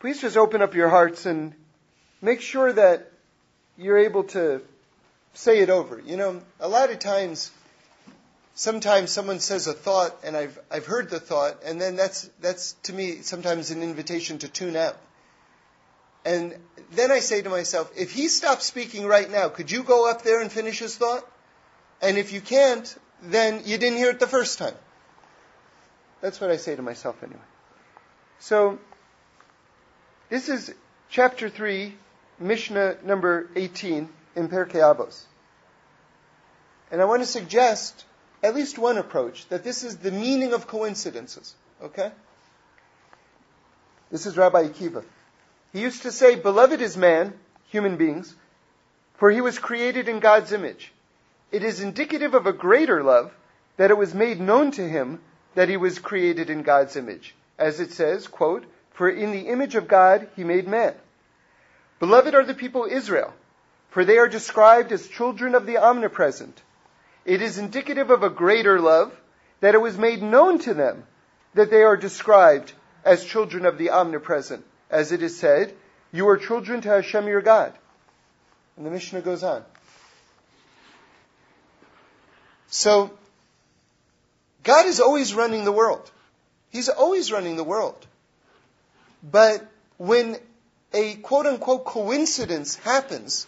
please 0.00 0.20
just 0.20 0.36
open 0.36 0.60
up 0.60 0.74
your 0.74 0.88
hearts 0.90 1.24
and 1.24 1.54
make 2.20 2.40
sure 2.40 2.72
that 2.72 3.10
you're 3.78 3.98
able 3.98 4.24
to 4.24 4.60
say 5.32 5.60
it 5.60 5.70
over. 5.70 6.02
You 6.04 6.16
know, 6.16 6.42
a 6.60 6.68
lot 6.68 6.90
of 6.90 6.98
times, 6.98 7.50
sometimes 8.54 9.10
someone 9.10 9.40
says 9.40 9.66
a 9.66 9.72
thought, 9.72 10.16
and 10.24 10.36
I've 10.36 10.58
I've 10.70 10.86
heard 10.86 11.10
the 11.10 11.20
thought, 11.20 11.62
and 11.64 11.80
then 11.80 11.96
that's 11.96 12.30
that's 12.40 12.72
to 12.84 12.92
me 12.92 13.22
sometimes 13.22 13.70
an 13.70 13.82
invitation 13.82 14.38
to 14.38 14.48
tune 14.48 14.76
out. 14.76 14.96
And 16.24 16.56
then 16.92 17.10
I 17.10 17.18
say 17.18 17.42
to 17.42 17.50
myself, 17.50 17.92
if 17.96 18.12
he 18.12 18.28
stops 18.28 18.64
speaking 18.64 19.06
right 19.06 19.30
now, 19.30 19.48
could 19.50 19.70
you 19.70 19.82
go 19.82 20.10
up 20.10 20.22
there 20.22 20.40
and 20.40 20.50
finish 20.50 20.78
his 20.78 20.96
thought? 20.96 21.28
And 22.00 22.16
if 22.16 22.32
you 22.32 22.40
can't, 22.40 22.96
then 23.22 23.62
you 23.66 23.76
didn't 23.76 23.98
hear 23.98 24.10
it 24.10 24.20
the 24.20 24.26
first 24.26 24.58
time. 24.58 24.74
That's 26.22 26.40
what 26.40 26.50
I 26.50 26.56
say 26.56 26.74
to 26.74 26.82
myself 26.82 27.22
anyway. 27.22 27.40
So, 28.38 28.78
this 30.30 30.48
is 30.48 30.72
chapter 31.10 31.50
3, 31.50 31.94
Mishnah 32.38 32.96
number 33.04 33.50
18 33.54 34.08
in 34.34 34.48
Pirkei 34.48 34.80
Avos. 34.80 35.24
And 36.90 37.02
I 37.02 37.04
want 37.04 37.22
to 37.22 37.26
suggest 37.26 38.04
at 38.44 38.54
least 38.54 38.76
one 38.76 38.98
approach, 38.98 39.48
that 39.48 39.64
this 39.64 39.82
is 39.82 39.96
the 39.96 40.10
meaning 40.10 40.52
of 40.52 40.66
coincidences. 40.66 41.54
Okay? 41.82 42.12
This 44.10 44.26
is 44.26 44.36
Rabbi 44.36 44.68
Akiva. 44.68 45.02
He 45.72 45.80
used 45.80 46.02
to 46.02 46.12
say, 46.12 46.34
Beloved 46.34 46.82
is 46.82 46.94
man, 46.94 47.32
human 47.70 47.96
beings, 47.96 48.34
for 49.14 49.30
he 49.30 49.40
was 49.40 49.58
created 49.58 50.10
in 50.10 50.20
God's 50.20 50.52
image. 50.52 50.92
It 51.52 51.64
is 51.64 51.80
indicative 51.80 52.34
of 52.34 52.46
a 52.46 52.52
greater 52.52 53.02
love 53.02 53.32
that 53.78 53.90
it 53.90 53.96
was 53.96 54.12
made 54.12 54.40
known 54.40 54.72
to 54.72 54.86
him 54.86 55.20
that 55.54 55.70
he 55.70 55.78
was 55.78 55.98
created 55.98 56.50
in 56.50 56.62
God's 56.62 56.96
image. 56.96 57.34
As 57.58 57.80
it 57.80 57.92
says, 57.92 58.28
quote, 58.28 58.66
For 58.90 59.08
in 59.08 59.32
the 59.32 59.48
image 59.48 59.74
of 59.74 59.88
God 59.88 60.28
he 60.36 60.44
made 60.44 60.68
man. 60.68 60.94
Beloved 61.98 62.34
are 62.34 62.44
the 62.44 62.52
people 62.52 62.84
Israel, 62.84 63.32
for 63.88 64.04
they 64.04 64.18
are 64.18 64.28
described 64.28 64.92
as 64.92 65.08
children 65.08 65.54
of 65.54 65.64
the 65.64 65.78
omnipresent. 65.78 66.60
It 67.24 67.40
is 67.40 67.58
indicative 67.58 68.10
of 68.10 68.22
a 68.22 68.30
greater 68.30 68.80
love 68.80 69.14
that 69.60 69.74
it 69.74 69.80
was 69.80 69.96
made 69.96 70.22
known 70.22 70.58
to 70.60 70.74
them 70.74 71.04
that 71.54 71.70
they 71.70 71.82
are 71.82 71.96
described 71.96 72.72
as 73.04 73.24
children 73.24 73.64
of 73.64 73.78
the 73.78 73.90
omnipresent. 73.90 74.64
As 74.90 75.12
it 75.12 75.22
is 75.22 75.38
said, 75.38 75.74
you 76.12 76.28
are 76.28 76.36
children 76.36 76.80
to 76.82 76.88
Hashem 76.88 77.26
your 77.26 77.40
God. 77.40 77.72
And 78.76 78.84
the 78.84 78.90
Mishnah 78.90 79.20
goes 79.20 79.42
on. 79.42 79.64
So, 82.68 83.12
God 84.64 84.86
is 84.86 85.00
always 85.00 85.34
running 85.34 85.64
the 85.64 85.72
world. 85.72 86.10
He's 86.70 86.88
always 86.88 87.30
running 87.30 87.56
the 87.56 87.64
world. 87.64 88.04
But 89.22 89.64
when 89.96 90.36
a 90.92 91.14
quote 91.16 91.46
unquote 91.46 91.84
coincidence 91.84 92.74
happens, 92.76 93.46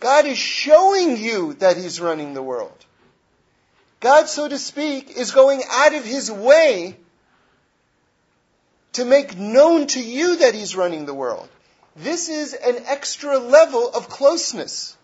God 0.00 0.24
is 0.24 0.38
showing 0.38 1.18
you 1.18 1.54
that 1.54 1.76
He's 1.76 2.00
running 2.00 2.32
the 2.32 2.42
world. 2.42 2.85
God, 4.00 4.28
so 4.28 4.48
to 4.48 4.58
speak, 4.58 5.16
is 5.16 5.30
going 5.30 5.62
out 5.70 5.94
of 5.94 6.04
His 6.04 6.30
way 6.30 6.96
to 8.92 9.04
make 9.04 9.36
known 9.38 9.86
to 9.88 10.02
you 10.02 10.36
that 10.36 10.54
He's 10.54 10.76
running 10.76 11.06
the 11.06 11.14
world. 11.14 11.48
This 11.96 12.28
is 12.28 12.52
an 12.52 12.76
extra 12.86 13.38
level 13.38 13.90
of 13.90 14.08
closeness. 14.08 14.96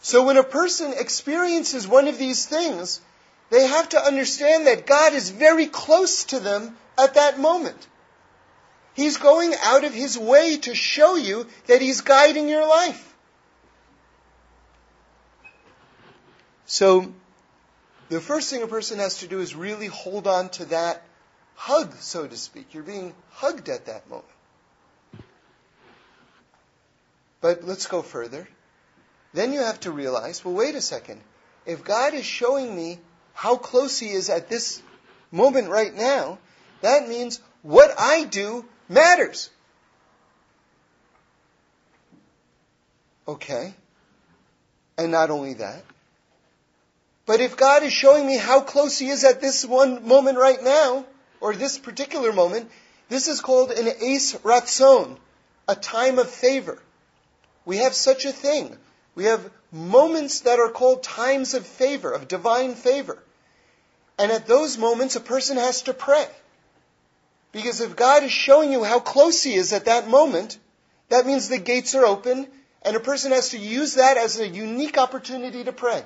So 0.00 0.24
when 0.24 0.36
a 0.36 0.42
person 0.42 0.94
experiences 0.96 1.86
one 1.86 2.08
of 2.08 2.18
these 2.18 2.46
things, 2.46 3.00
they 3.50 3.66
have 3.66 3.88
to 3.90 4.02
understand 4.02 4.66
that 4.66 4.86
God 4.86 5.12
is 5.12 5.30
very 5.30 5.66
close 5.66 6.24
to 6.26 6.40
them 6.40 6.76
at 6.98 7.14
that 7.14 7.38
moment. 7.38 7.86
He's 8.94 9.16
going 9.16 9.54
out 9.62 9.84
of 9.84 9.94
his 9.94 10.18
way 10.18 10.58
to 10.58 10.74
show 10.74 11.16
you 11.16 11.46
that 11.66 11.80
he's 11.80 12.00
guiding 12.00 12.48
your 12.48 12.66
life. 12.66 13.09
So, 16.70 17.12
the 18.10 18.20
first 18.20 18.48
thing 18.48 18.62
a 18.62 18.68
person 18.68 19.00
has 19.00 19.18
to 19.18 19.26
do 19.26 19.40
is 19.40 19.56
really 19.56 19.88
hold 19.88 20.28
on 20.28 20.50
to 20.50 20.66
that 20.66 21.02
hug, 21.56 21.92
so 21.96 22.28
to 22.28 22.36
speak. 22.36 22.74
You're 22.74 22.84
being 22.84 23.12
hugged 23.30 23.68
at 23.68 23.86
that 23.86 24.08
moment. 24.08 24.28
But 27.40 27.64
let's 27.64 27.88
go 27.88 28.02
further. 28.02 28.48
Then 29.34 29.52
you 29.52 29.58
have 29.58 29.80
to 29.80 29.90
realize, 29.90 30.44
well, 30.44 30.54
wait 30.54 30.76
a 30.76 30.80
second. 30.80 31.20
If 31.66 31.82
God 31.82 32.14
is 32.14 32.24
showing 32.24 32.76
me 32.76 33.00
how 33.34 33.56
close 33.56 33.98
He 33.98 34.10
is 34.10 34.30
at 34.30 34.48
this 34.48 34.80
moment 35.32 35.70
right 35.70 35.92
now, 35.92 36.38
that 36.82 37.08
means 37.08 37.40
what 37.62 37.92
I 37.98 38.22
do 38.22 38.64
matters. 38.88 39.50
Okay. 43.26 43.74
And 44.96 45.10
not 45.10 45.30
only 45.30 45.54
that, 45.54 45.82
but 47.30 47.40
if 47.40 47.56
God 47.56 47.84
is 47.84 47.92
showing 47.92 48.26
me 48.26 48.36
how 48.36 48.60
close 48.60 48.98
He 48.98 49.08
is 49.08 49.22
at 49.22 49.40
this 49.40 49.64
one 49.64 50.04
moment 50.08 50.36
right 50.36 50.60
now, 50.60 51.04
or 51.40 51.54
this 51.54 51.78
particular 51.78 52.32
moment, 52.32 52.68
this 53.08 53.28
is 53.28 53.40
called 53.40 53.70
an 53.70 53.86
eis 53.86 54.34
ratzon, 54.42 55.16
a 55.68 55.76
time 55.76 56.18
of 56.18 56.28
favor. 56.28 56.82
We 57.64 57.76
have 57.76 57.94
such 57.94 58.24
a 58.24 58.32
thing. 58.32 58.76
We 59.14 59.26
have 59.26 59.48
moments 59.70 60.40
that 60.40 60.58
are 60.58 60.70
called 60.70 61.04
times 61.04 61.54
of 61.54 61.64
favor, 61.64 62.10
of 62.10 62.26
divine 62.26 62.74
favor. 62.74 63.22
And 64.18 64.32
at 64.32 64.48
those 64.48 64.76
moments, 64.76 65.14
a 65.14 65.20
person 65.20 65.56
has 65.56 65.82
to 65.82 65.94
pray. 65.94 66.26
Because 67.52 67.80
if 67.80 67.94
God 67.94 68.24
is 68.24 68.32
showing 68.32 68.72
you 68.72 68.82
how 68.82 68.98
close 68.98 69.40
He 69.40 69.54
is 69.54 69.72
at 69.72 69.84
that 69.84 70.08
moment, 70.08 70.58
that 71.10 71.26
means 71.26 71.48
the 71.48 71.58
gates 71.58 71.94
are 71.94 72.06
open, 72.06 72.48
and 72.82 72.96
a 72.96 73.06
person 73.08 73.30
has 73.30 73.50
to 73.50 73.56
use 73.56 73.94
that 73.94 74.16
as 74.16 74.40
a 74.40 74.48
unique 74.48 74.98
opportunity 74.98 75.62
to 75.62 75.70
pray. 75.70 76.02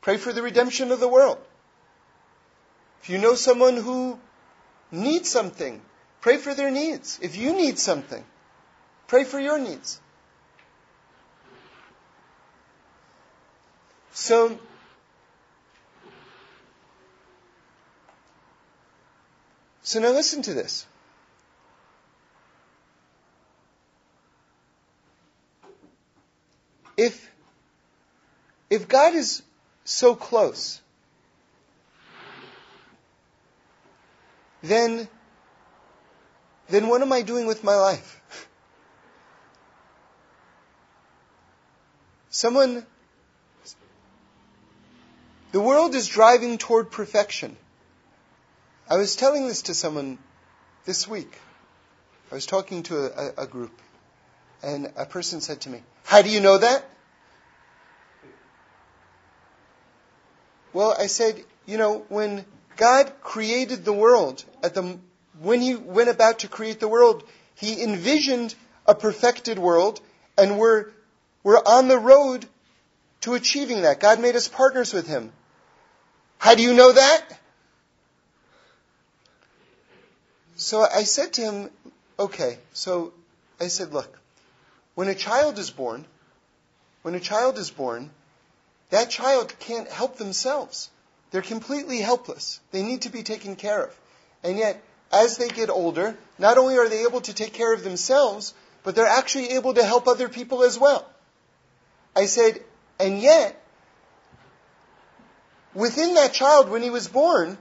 Pray 0.00 0.16
for 0.16 0.32
the 0.32 0.42
redemption 0.42 0.90
of 0.90 1.00
the 1.00 1.08
world. 1.08 1.38
If 3.02 3.10
you 3.10 3.18
know 3.18 3.34
someone 3.34 3.76
who 3.76 4.18
needs 4.90 5.28
something, 5.28 5.80
pray 6.20 6.36
for 6.36 6.54
their 6.54 6.70
needs. 6.70 7.18
If 7.22 7.36
you 7.36 7.54
need 7.54 7.78
something, 7.78 8.24
pray 9.06 9.24
for 9.24 9.40
your 9.40 9.58
needs. 9.58 10.00
So, 14.12 14.58
so 19.82 20.00
now 20.00 20.10
listen 20.10 20.42
to 20.42 20.54
this. 20.54 20.86
If, 26.96 27.30
if 28.68 28.88
God 28.88 29.14
is 29.14 29.42
so 29.90 30.14
close, 30.14 30.80
then, 34.62 35.08
then 36.68 36.86
what 36.86 37.02
am 37.02 37.12
I 37.12 37.22
doing 37.22 37.46
with 37.46 37.64
my 37.64 37.74
life? 37.74 38.20
Someone, 42.30 42.86
the 45.50 45.60
world 45.60 45.96
is 45.96 46.06
driving 46.06 46.58
toward 46.58 46.92
perfection. 46.92 47.56
I 48.88 48.96
was 48.96 49.16
telling 49.16 49.48
this 49.48 49.62
to 49.62 49.74
someone 49.74 50.18
this 50.84 51.08
week. 51.08 51.36
I 52.30 52.36
was 52.36 52.46
talking 52.46 52.84
to 52.84 53.06
a, 53.06 53.42
a, 53.42 53.46
group, 53.48 53.76
and 54.62 54.92
a 54.96 55.04
person 55.04 55.40
said 55.40 55.62
to 55.62 55.68
me, 55.68 55.82
How 56.04 56.22
do 56.22 56.30
you 56.30 56.38
know 56.38 56.58
that? 56.58 56.84
Well, 60.72 60.94
I 60.98 61.06
said, 61.06 61.42
you 61.66 61.78
know, 61.78 62.04
when 62.08 62.44
God 62.76 63.12
created 63.22 63.84
the 63.84 63.92
world, 63.92 64.44
at 64.62 64.74
the, 64.74 64.98
when 65.40 65.60
He 65.60 65.74
went 65.74 66.08
about 66.08 66.40
to 66.40 66.48
create 66.48 66.80
the 66.80 66.88
world, 66.88 67.24
He 67.54 67.82
envisioned 67.82 68.54
a 68.86 68.94
perfected 68.94 69.58
world, 69.58 70.00
and 70.38 70.58
we're, 70.58 70.86
we're 71.42 71.62
on 71.64 71.88
the 71.88 71.98
road 71.98 72.46
to 73.22 73.34
achieving 73.34 73.82
that. 73.82 74.00
God 74.00 74.20
made 74.20 74.36
us 74.36 74.48
partners 74.48 74.92
with 74.94 75.06
Him. 75.06 75.32
How 76.38 76.54
do 76.54 76.62
you 76.62 76.72
know 76.72 76.92
that? 76.92 77.40
So 80.60 80.82
I 80.82 81.04
said 81.04 81.32
to 81.34 81.42
him, 81.42 81.70
okay, 82.18 82.58
so 82.74 83.14
I 83.58 83.68
said, 83.68 83.94
look, 83.94 84.18
when 84.94 85.08
a 85.08 85.14
child 85.14 85.58
is 85.58 85.70
born, 85.70 86.04
when 87.00 87.14
a 87.14 87.20
child 87.20 87.56
is 87.56 87.70
born, 87.70 88.10
that 88.90 89.10
child 89.10 89.54
can't 89.58 89.88
help 89.88 90.16
themselves. 90.16 90.90
They're 91.30 91.42
completely 91.42 92.00
helpless. 92.00 92.60
They 92.72 92.82
need 92.82 93.02
to 93.02 93.10
be 93.10 93.22
taken 93.22 93.56
care 93.56 93.84
of. 93.84 94.00
And 94.42 94.58
yet, 94.58 94.82
as 95.12 95.36
they 95.36 95.48
get 95.48 95.70
older, 95.70 96.16
not 96.38 96.58
only 96.58 96.76
are 96.76 96.88
they 96.88 97.02
able 97.02 97.20
to 97.22 97.34
take 97.34 97.52
care 97.52 97.72
of 97.72 97.84
themselves, 97.84 98.54
but 98.82 98.94
they're 98.94 99.06
actually 99.06 99.50
able 99.50 99.74
to 99.74 99.84
help 99.84 100.08
other 100.08 100.28
people 100.28 100.62
as 100.62 100.78
well. 100.78 101.06
I 102.16 102.26
said, 102.26 102.60
and 102.98 103.20
yet, 103.20 103.60
within 105.74 106.14
that 106.14 106.32
child, 106.32 106.68
when 106.68 106.82
he 106.82 106.90
was 106.90 107.08
born, 107.08 107.58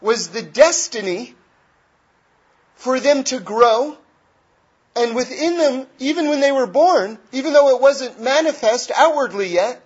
was 0.00 0.28
the 0.28 0.42
destiny 0.42 1.34
for 2.76 3.00
them 3.00 3.24
to 3.24 3.38
grow. 3.38 3.98
And 4.96 5.14
within 5.14 5.58
them, 5.58 5.86
even 5.98 6.28
when 6.28 6.40
they 6.40 6.52
were 6.52 6.66
born, 6.66 7.18
even 7.32 7.52
though 7.52 7.76
it 7.76 7.80
wasn't 7.80 8.20
manifest 8.20 8.90
outwardly 8.94 9.48
yet, 9.48 9.82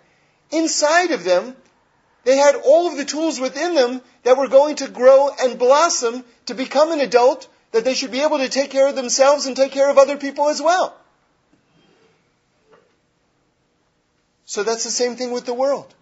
inside 0.50 1.10
of 1.10 1.24
them, 1.24 1.56
they 2.24 2.36
had 2.36 2.56
all 2.56 2.88
of 2.88 2.96
the 2.96 3.04
tools 3.04 3.38
within 3.38 3.74
them 3.74 4.00
that 4.22 4.36
were 4.36 4.48
going 4.48 4.76
to 4.76 4.88
grow 4.88 5.30
and 5.40 5.58
blossom 5.58 6.24
to 6.46 6.54
become 6.54 6.92
an 6.92 7.00
adult 7.00 7.48
that 7.72 7.84
they 7.84 7.94
should 7.94 8.12
be 8.12 8.22
able 8.22 8.38
to 8.38 8.48
take 8.48 8.70
care 8.70 8.88
of 8.88 8.96
themselves 8.96 9.46
and 9.46 9.56
take 9.56 9.72
care 9.72 9.90
of 9.90 9.98
other 9.98 10.16
people 10.16 10.48
as 10.48 10.62
well. 10.62 10.96
So 14.46 14.62
that's 14.62 14.84
the 14.84 14.90
same 14.90 15.16
thing 15.16 15.32
with 15.32 15.46
the 15.46 15.54
world. 15.54 15.92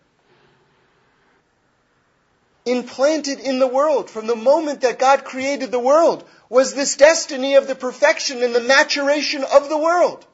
Implanted 2.64 3.40
in 3.40 3.58
the 3.58 3.66
world 3.66 4.10
from 4.10 4.26
the 4.26 4.36
moment 4.36 4.82
that 4.82 4.98
God 4.98 5.24
created 5.24 5.72
the 5.72 5.80
world 5.80 6.24
was 6.48 6.74
this 6.74 6.96
destiny 6.96 7.54
of 7.54 7.66
the 7.66 7.74
perfection 7.74 8.42
and 8.42 8.54
the 8.54 8.60
maturation 8.60 9.42
of 9.42 9.68
the 9.68 9.78
world. 9.78 10.24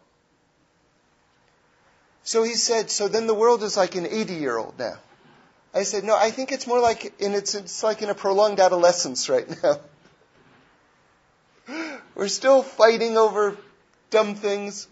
So 2.28 2.42
he 2.42 2.56
said, 2.56 2.90
so 2.90 3.08
then 3.08 3.26
the 3.26 3.32
world 3.32 3.62
is 3.62 3.78
like 3.78 3.94
an 3.94 4.04
80 4.04 4.34
year 4.34 4.58
old 4.58 4.78
now. 4.78 4.98
I 5.72 5.84
said, 5.84 6.04
no, 6.04 6.14
I 6.14 6.30
think 6.30 6.52
it's 6.52 6.66
more 6.66 6.78
like 6.78 7.14
it's, 7.18 7.54
it's 7.54 7.82
like 7.82 8.02
in 8.02 8.10
a 8.10 8.14
prolonged 8.14 8.60
adolescence 8.60 9.30
right 9.30 9.48
now. 9.62 9.80
We're 12.14 12.28
still 12.28 12.62
fighting 12.62 13.16
over 13.16 13.56
dumb 14.10 14.34
things. 14.34 14.88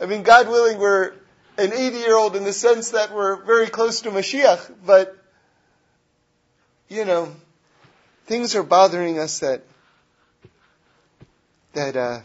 I 0.00 0.06
mean, 0.06 0.24
God 0.24 0.48
willing, 0.48 0.78
we're 0.78 1.12
an 1.58 1.72
80 1.72 1.96
year 1.96 2.16
old 2.16 2.34
in 2.34 2.42
the 2.42 2.52
sense 2.52 2.90
that 2.90 3.14
we're 3.14 3.36
very 3.36 3.68
close 3.68 4.00
to 4.00 4.10
Mashiach, 4.10 4.74
but, 4.84 5.16
you 6.88 7.04
know, 7.04 7.36
things 8.26 8.56
are 8.56 8.64
bothering 8.64 9.20
us 9.20 9.38
that 9.38 9.62
that 11.74 11.96
uh, 11.96 12.20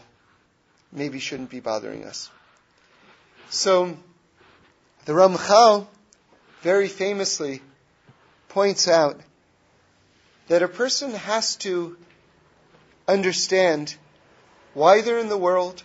maybe 0.90 1.20
shouldn't 1.20 1.50
be 1.50 1.60
bothering 1.60 2.04
us. 2.04 2.30
So, 3.50 3.96
the 5.04 5.12
Ramchal 5.12 5.86
very 6.62 6.88
famously 6.88 7.60
points 8.48 8.88
out 8.88 9.20
that 10.48 10.62
a 10.62 10.68
person 10.68 11.12
has 11.12 11.56
to 11.56 11.96
understand 13.06 13.94
why 14.72 15.02
they're 15.02 15.18
in 15.18 15.28
the 15.28 15.36
world 15.36 15.82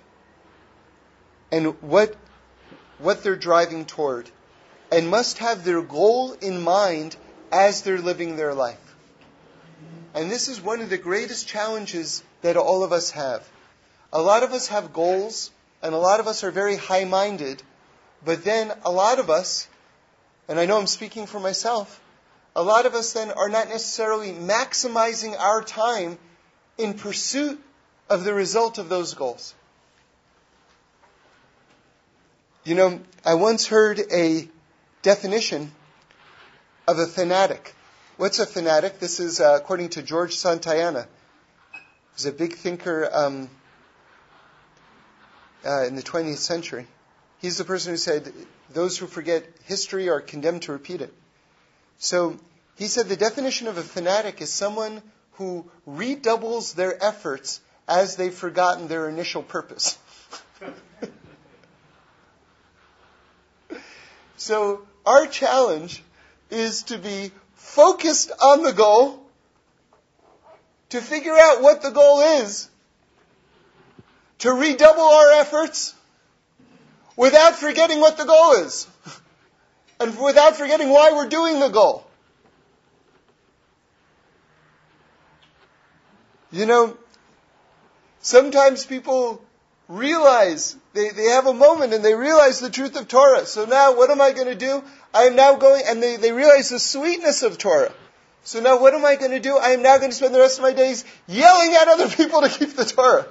and 1.51 1.81
what, 1.81 2.15
what 2.97 3.23
they're 3.23 3.35
driving 3.35 3.85
toward, 3.85 4.29
and 4.91 5.09
must 5.09 5.39
have 5.39 5.63
their 5.63 5.81
goal 5.81 6.33
in 6.33 6.61
mind 6.61 7.15
as 7.51 7.81
they're 7.81 7.99
living 7.99 8.35
their 8.35 8.53
life. 8.53 8.95
And 10.13 10.31
this 10.31 10.47
is 10.47 10.61
one 10.61 10.81
of 10.81 10.89
the 10.89 10.97
greatest 10.97 11.47
challenges 11.47 12.23
that 12.41 12.57
all 12.57 12.83
of 12.83 12.91
us 12.91 13.11
have. 13.11 13.47
A 14.11 14.21
lot 14.21 14.43
of 14.43 14.53
us 14.53 14.67
have 14.67 14.93
goals, 14.93 15.51
and 15.81 15.93
a 15.93 15.97
lot 15.97 16.19
of 16.19 16.27
us 16.27 16.43
are 16.43 16.51
very 16.51 16.75
high 16.75 17.05
minded, 17.05 17.61
but 18.23 18.43
then 18.43 18.71
a 18.83 18.91
lot 18.91 19.19
of 19.19 19.29
us, 19.29 19.67
and 20.47 20.59
I 20.59 20.65
know 20.65 20.79
I'm 20.79 20.87
speaking 20.87 21.25
for 21.25 21.39
myself, 21.39 22.01
a 22.55 22.63
lot 22.63 22.85
of 22.85 22.93
us 22.93 23.13
then 23.13 23.31
are 23.31 23.49
not 23.49 23.69
necessarily 23.69 24.31
maximizing 24.31 25.39
our 25.39 25.61
time 25.61 26.17
in 26.77 26.93
pursuit 26.93 27.61
of 28.09 28.23
the 28.23 28.33
result 28.33 28.77
of 28.77 28.89
those 28.89 29.13
goals. 29.13 29.53
You 32.63 32.75
know, 32.75 32.99
I 33.25 33.35
once 33.35 33.67
heard 33.67 34.01
a 34.11 34.47
definition 35.01 35.71
of 36.87 36.99
a 36.99 37.05
fanatic. 37.05 37.73
What's 38.17 38.39
a 38.39 38.45
fanatic? 38.45 38.99
This 38.99 39.19
is 39.19 39.39
uh, 39.39 39.57
according 39.61 39.89
to 39.89 40.03
George 40.03 40.35
Santayana. 40.35 41.07
He's 42.15 42.25
a 42.25 42.33
big 42.33 42.55
thinker 42.55 43.09
um, 43.13 43.49
uh, 45.65 45.85
in 45.85 45.95
the 45.95 46.03
20th 46.03 46.37
century. 46.37 46.85
He's 47.39 47.57
the 47.57 47.63
person 47.63 47.93
who 47.93 47.97
said, 47.97 48.31
those 48.71 48.97
who 48.97 49.07
forget 49.07 49.45
history 49.63 50.09
are 50.09 50.19
condemned 50.19 50.63
to 50.63 50.73
repeat 50.73 51.01
it. 51.01 51.13
So 51.97 52.37
he 52.75 52.87
said 52.87 53.07
the 53.07 53.15
definition 53.15 53.67
of 53.67 53.77
a 53.77 53.81
fanatic 53.81 54.41
is 54.41 54.51
someone 54.51 55.01
who 55.33 55.69
redoubles 55.85 56.73
their 56.73 57.01
efforts 57.03 57.61
as 57.87 58.17
they've 58.17 58.33
forgotten 58.33 58.87
their 58.87 59.07
initial 59.09 59.41
purpose. 59.41 59.97
so 64.37 64.81
our 65.05 65.25
challenge 65.25 66.03
is 66.49 66.83
to 66.83 66.97
be 66.97 67.31
focused 67.55 68.31
on 68.41 68.63
the 68.63 68.73
goal, 68.73 69.25
to 70.89 70.99
figure 70.99 71.37
out 71.37 71.61
what 71.61 71.81
the 71.81 71.91
goal 71.91 72.19
is, 72.41 72.69
to 74.39 74.51
redouble 74.51 75.03
our 75.03 75.31
efforts 75.33 75.95
without 77.19 77.53
forgetting 77.53 77.99
what 77.99 78.15
the 78.15 78.23
goal 78.23 78.53
is 78.53 78.87
and 79.99 80.17
without 80.17 80.55
forgetting 80.55 80.89
why 80.89 81.11
we're 81.11 81.27
doing 81.27 81.59
the 81.59 81.67
goal. 81.67 82.05
You 86.49 86.65
know, 86.65 86.97
sometimes 88.21 88.85
people 88.85 89.41
realize, 89.89 90.77
they, 90.93 91.09
they 91.09 91.25
have 91.25 91.45
a 91.45 91.53
moment 91.53 91.93
and 91.93 92.05
they 92.05 92.15
realize 92.15 92.61
the 92.61 92.69
truth 92.69 92.95
of 92.95 93.09
Torah. 93.09 93.45
So 93.45 93.65
now 93.65 93.97
what 93.97 94.09
am 94.09 94.21
I 94.21 94.31
going 94.31 94.47
to 94.47 94.55
do? 94.55 94.81
I 95.13 95.23
am 95.23 95.35
now 95.35 95.57
going, 95.57 95.83
and 95.85 96.01
they, 96.01 96.15
they 96.15 96.31
realize 96.31 96.69
the 96.69 96.79
sweetness 96.79 97.43
of 97.43 97.57
Torah. 97.57 97.91
So 98.45 98.61
now 98.61 98.79
what 98.79 98.93
am 98.93 99.03
I 99.03 99.17
going 99.17 99.31
to 99.31 99.41
do? 99.41 99.57
I 99.57 99.71
am 99.71 99.81
now 99.81 99.97
going 99.97 100.11
to 100.11 100.15
spend 100.15 100.33
the 100.33 100.39
rest 100.39 100.57
of 100.57 100.63
my 100.63 100.71
days 100.71 101.03
yelling 101.27 101.75
at 101.75 101.89
other 101.89 102.07
people 102.15 102.39
to 102.43 102.49
keep 102.49 102.77
the 102.77 102.85
Torah. 102.85 103.27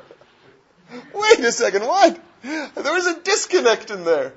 Wait 1.14 1.40
a 1.40 1.52
second, 1.52 1.86
what? 1.86 2.20
There 2.42 2.92
was 2.92 3.06
a 3.06 3.20
disconnect 3.20 3.90
in 3.90 4.04
there. 4.04 4.32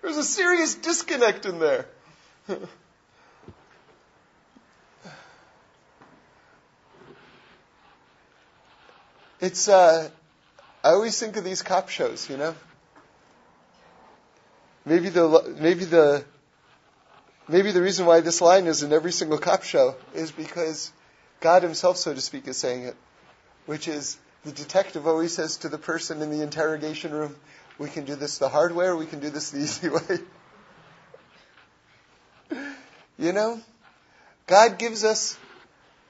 There 0.00 0.10
was 0.10 0.16
a 0.16 0.24
serious 0.24 0.74
disconnect 0.74 1.46
in 1.46 1.58
there. 1.58 1.86
it's, 9.40 9.68
uh, 9.68 10.10
I 10.84 10.88
always 10.90 11.18
think 11.18 11.36
of 11.36 11.44
these 11.44 11.62
cop 11.62 11.88
shows, 11.88 12.28
you 12.28 12.36
know? 12.36 12.54
Maybe 14.84 15.08
the, 15.08 15.54
maybe 15.60 15.84
the, 15.84 16.24
maybe 17.48 17.70
the 17.70 17.82
reason 17.82 18.06
why 18.06 18.20
this 18.20 18.40
line 18.40 18.66
is 18.66 18.82
in 18.82 18.92
every 18.92 19.12
single 19.12 19.38
cop 19.38 19.62
show 19.62 19.94
is 20.14 20.32
because 20.32 20.90
God 21.40 21.62
Himself, 21.62 21.96
so 21.96 22.12
to 22.14 22.20
speak, 22.20 22.48
is 22.48 22.56
saying 22.56 22.84
it, 22.84 22.96
which 23.66 23.86
is 23.86 24.18
the 24.44 24.52
detective 24.52 25.06
always 25.06 25.34
says 25.34 25.58
to 25.58 25.68
the 25.68 25.78
person 25.78 26.20
in 26.20 26.30
the 26.30 26.42
interrogation 26.42 27.12
room, 27.12 27.36
we 27.78 27.88
can 27.88 28.04
do 28.04 28.16
this 28.16 28.38
the 28.38 28.48
hard 28.48 28.74
way 28.74 28.86
or 28.86 28.96
we 28.96 29.06
can 29.06 29.20
do 29.20 29.30
this 29.30 29.50
the 29.50 29.60
easy 29.60 29.88
way. 29.88 30.18
you 33.18 33.32
know? 33.32 33.60
God 34.46 34.78
gives 34.78 35.04
us 35.04 35.38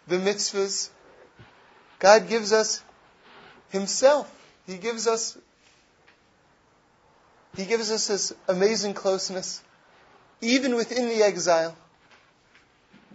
the 0.08 0.16
mitzvahs. 0.16 0.88
God 1.98 2.28
gives 2.28 2.52
us 2.52 2.82
Himself. 3.70 4.32
He 4.66 4.78
gives 4.78 5.06
us 5.06 5.36
He 7.56 7.66
gives 7.66 7.90
us 7.90 8.08
this 8.08 8.32
amazing 8.48 8.94
closeness, 8.94 9.62
even 10.40 10.74
within 10.74 11.08
the 11.08 11.22
exile. 11.22 11.76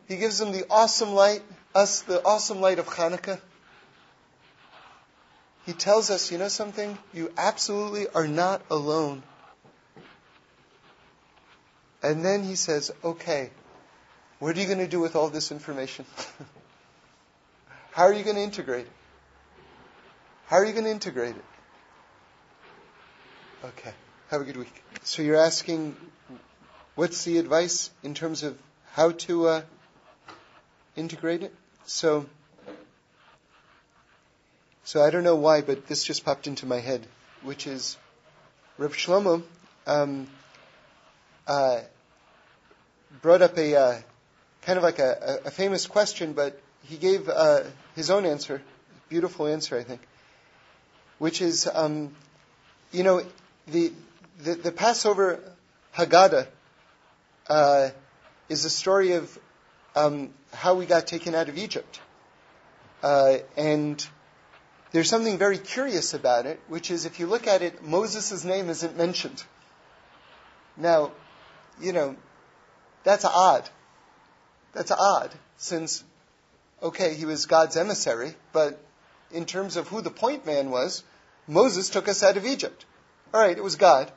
He 0.07 0.17
gives 0.17 0.37
them 0.37 0.51
the 0.51 0.65
awesome 0.69 1.13
light, 1.13 1.41
us 1.73 2.01
the 2.01 2.23
awesome 2.23 2.61
light 2.61 2.79
of 2.79 2.85
Hanukkah. 2.85 3.41
He 5.67 5.73
tells 5.73 6.09
us, 6.09 6.31
you 6.31 6.37
know 6.37 6.47
something? 6.47 6.97
You 7.13 7.29
absolutely 7.37 8.07
are 8.15 8.25
not 8.25 8.61
alone. 8.71 9.21
And 12.01 12.23
then 12.23 12.41
he 12.41 12.55
says, 12.55 12.89
okay, 13.03 13.49
what 14.39 14.55
are 14.55 14.61
you 14.61 14.65
going 14.65 14.79
to 14.79 14.87
do 14.87 15.01
with 15.01 15.17
all 15.17 15.27
this 15.27 15.51
information? 15.51 16.05
How 17.91 18.03
are 18.03 18.13
you 18.13 18.23
going 18.23 18.37
to 18.37 18.41
integrate 18.41 18.85
it? 18.85 18.91
How 20.45 20.55
are 20.55 20.65
you 20.65 20.71
going 20.71 20.85
to 20.85 20.91
integrate 20.91 21.35
it? 21.35 21.45
Okay. 23.65 23.91
Have 24.29 24.39
a 24.39 24.43
good 24.45 24.55
week. 24.55 24.83
So 25.03 25.21
you're 25.21 25.35
asking, 25.35 25.97
what's 26.95 27.25
the 27.25 27.39
advice 27.39 27.89
in 28.03 28.13
terms 28.13 28.43
of 28.43 28.57
how 28.93 29.11
to 29.11 29.47
uh, 29.47 29.61
integrate 30.95 31.43
it? 31.43 31.53
So, 31.85 32.25
so 34.87 35.03
I 35.03 35.09
don't 35.09 35.25
know 35.25 35.35
why, 35.35 35.59
but 35.63 35.85
this 35.87 36.05
just 36.05 36.23
popped 36.23 36.47
into 36.47 36.65
my 36.65 36.79
head, 36.79 37.05
which 37.41 37.67
is 37.67 37.97
Reb 38.77 38.93
Shlomo 38.93 39.43
um, 39.85 40.27
uh, 41.45 41.81
brought 43.21 43.41
up 43.41 43.57
a 43.57 43.75
uh, 43.75 43.97
kind 44.61 44.77
of 44.77 44.83
like 44.83 44.99
a, 44.99 45.41
a, 45.43 45.51
famous 45.51 45.87
question, 45.87 46.31
but 46.31 46.57
he 46.85 46.95
gave 46.95 47.27
uh, 47.27 47.63
his 47.97 48.09
own 48.09 48.25
answer, 48.25 48.61
beautiful 49.09 49.47
answer, 49.47 49.77
I 49.77 49.83
think, 49.83 49.99
which 51.17 51.41
is, 51.41 51.67
um, 51.67 52.15
you 52.93 53.03
know, 53.03 53.23
the, 53.67 53.91
the, 54.39 54.55
the 54.55 54.71
Passover 54.71 55.41
Haggadah 55.97 56.47
uh, 57.49 57.89
is 58.47 58.63
a 58.63 58.69
story 58.69 59.11
of 59.11 59.37
um, 59.97 60.29
how 60.53 60.75
we 60.75 60.85
got 60.85 61.07
taken 61.07 61.35
out 61.35 61.49
of 61.49 61.57
Egypt. 61.57 61.99
Uh, 63.03 63.39
and 63.57 64.07
there's 64.91 65.09
something 65.09 65.37
very 65.37 65.57
curious 65.57 66.13
about 66.13 66.45
it, 66.45 66.59
which 66.67 66.91
is 66.91 67.05
if 67.05 67.19
you 67.19 67.27
look 67.27 67.47
at 67.47 67.61
it, 67.61 67.83
Moses' 67.83 68.43
name 68.43 68.69
isn't 68.69 68.97
mentioned. 68.97 69.43
Now, 70.77 71.11
you 71.81 71.91
know, 71.91 72.15
that's 73.03 73.25
odd. 73.25 73.69
That's 74.73 74.91
odd, 74.91 75.33
since, 75.57 76.03
okay, 76.81 77.15
he 77.15 77.25
was 77.25 77.45
God's 77.45 77.77
emissary, 77.77 78.35
but 78.53 78.79
in 79.31 79.45
terms 79.45 79.75
of 79.75 79.87
who 79.87 80.01
the 80.01 80.11
point 80.11 80.45
man 80.45 80.69
was, 80.69 81.03
Moses 81.47 81.89
took 81.89 82.07
us 82.07 82.23
out 82.23 82.37
of 82.37 82.45
Egypt. 82.45 82.85
All 83.33 83.41
right, 83.41 83.57
it 83.57 83.63
was 83.63 83.75
God. 83.75 84.11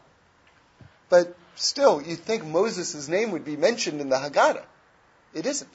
But 1.08 1.36
still, 1.54 2.02
you'd 2.02 2.20
think 2.20 2.44
Moses' 2.44 3.08
name 3.08 3.32
would 3.32 3.44
be 3.44 3.56
mentioned 3.56 4.00
in 4.00 4.08
the 4.08 4.16
Haggadah. 4.16 4.64
It 5.34 5.46
isn't. 5.46 5.70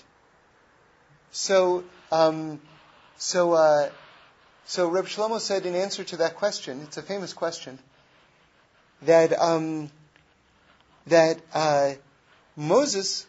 So, 1.32 1.84
um, 2.12 2.62
so, 3.18 3.54
uh, 3.54 3.90
so 4.66 4.88
Reb 4.88 5.06
Shlomo 5.06 5.40
said 5.40 5.66
in 5.66 5.76
answer 5.76 6.04
to 6.04 6.18
that 6.18 6.36
question, 6.36 6.82
it's 6.82 6.98
a 6.98 7.02
famous 7.02 7.34
question, 7.34 7.80
that, 9.04 9.40
um, 9.40 9.92
that, 11.08 11.40
uh, 11.54 11.94
Moses 12.56 13.26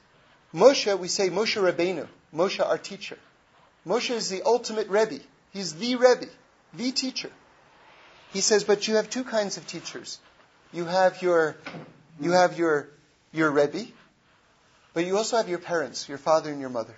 Moshe, 0.55 0.99
we 0.99 1.09
say 1.09 1.29
Moshe 1.29 1.61
Rabbeinu, 1.61 2.07
Moshe 2.35 2.65
our 2.65 2.79
teacher. 2.79 3.19
Moshe 3.87 4.11
is 4.11 4.31
the 4.31 4.43
ultimate 4.45 4.89
Rebbe. 4.89 5.21
He's 5.53 5.75
the 5.75 5.97
Rebbe, 5.97 6.27
the 6.75 6.93
teacher. 6.93 7.31
He 8.33 8.41
says, 8.41 8.65
but 8.65 8.89
you 8.89 8.97
have 8.97 9.11
two 9.11 9.25
kinds 9.25 9.57
of 9.57 9.67
teachers. 9.67 10.19
You 10.73 10.85
have 10.87 11.23
your, 11.23 11.57
you 12.21 12.33
have 12.33 12.59
your, 12.59 12.89
your 13.33 13.51
Rebbe, 13.51 13.87
but 14.95 15.05
you 15.05 15.17
also 15.17 15.37
have 15.37 15.49
your 15.49 15.59
parents, 15.59 16.09
your 16.09 16.19
father 16.19 16.51
and 16.51 16.61
your 16.61 16.71
mother. 16.71 16.95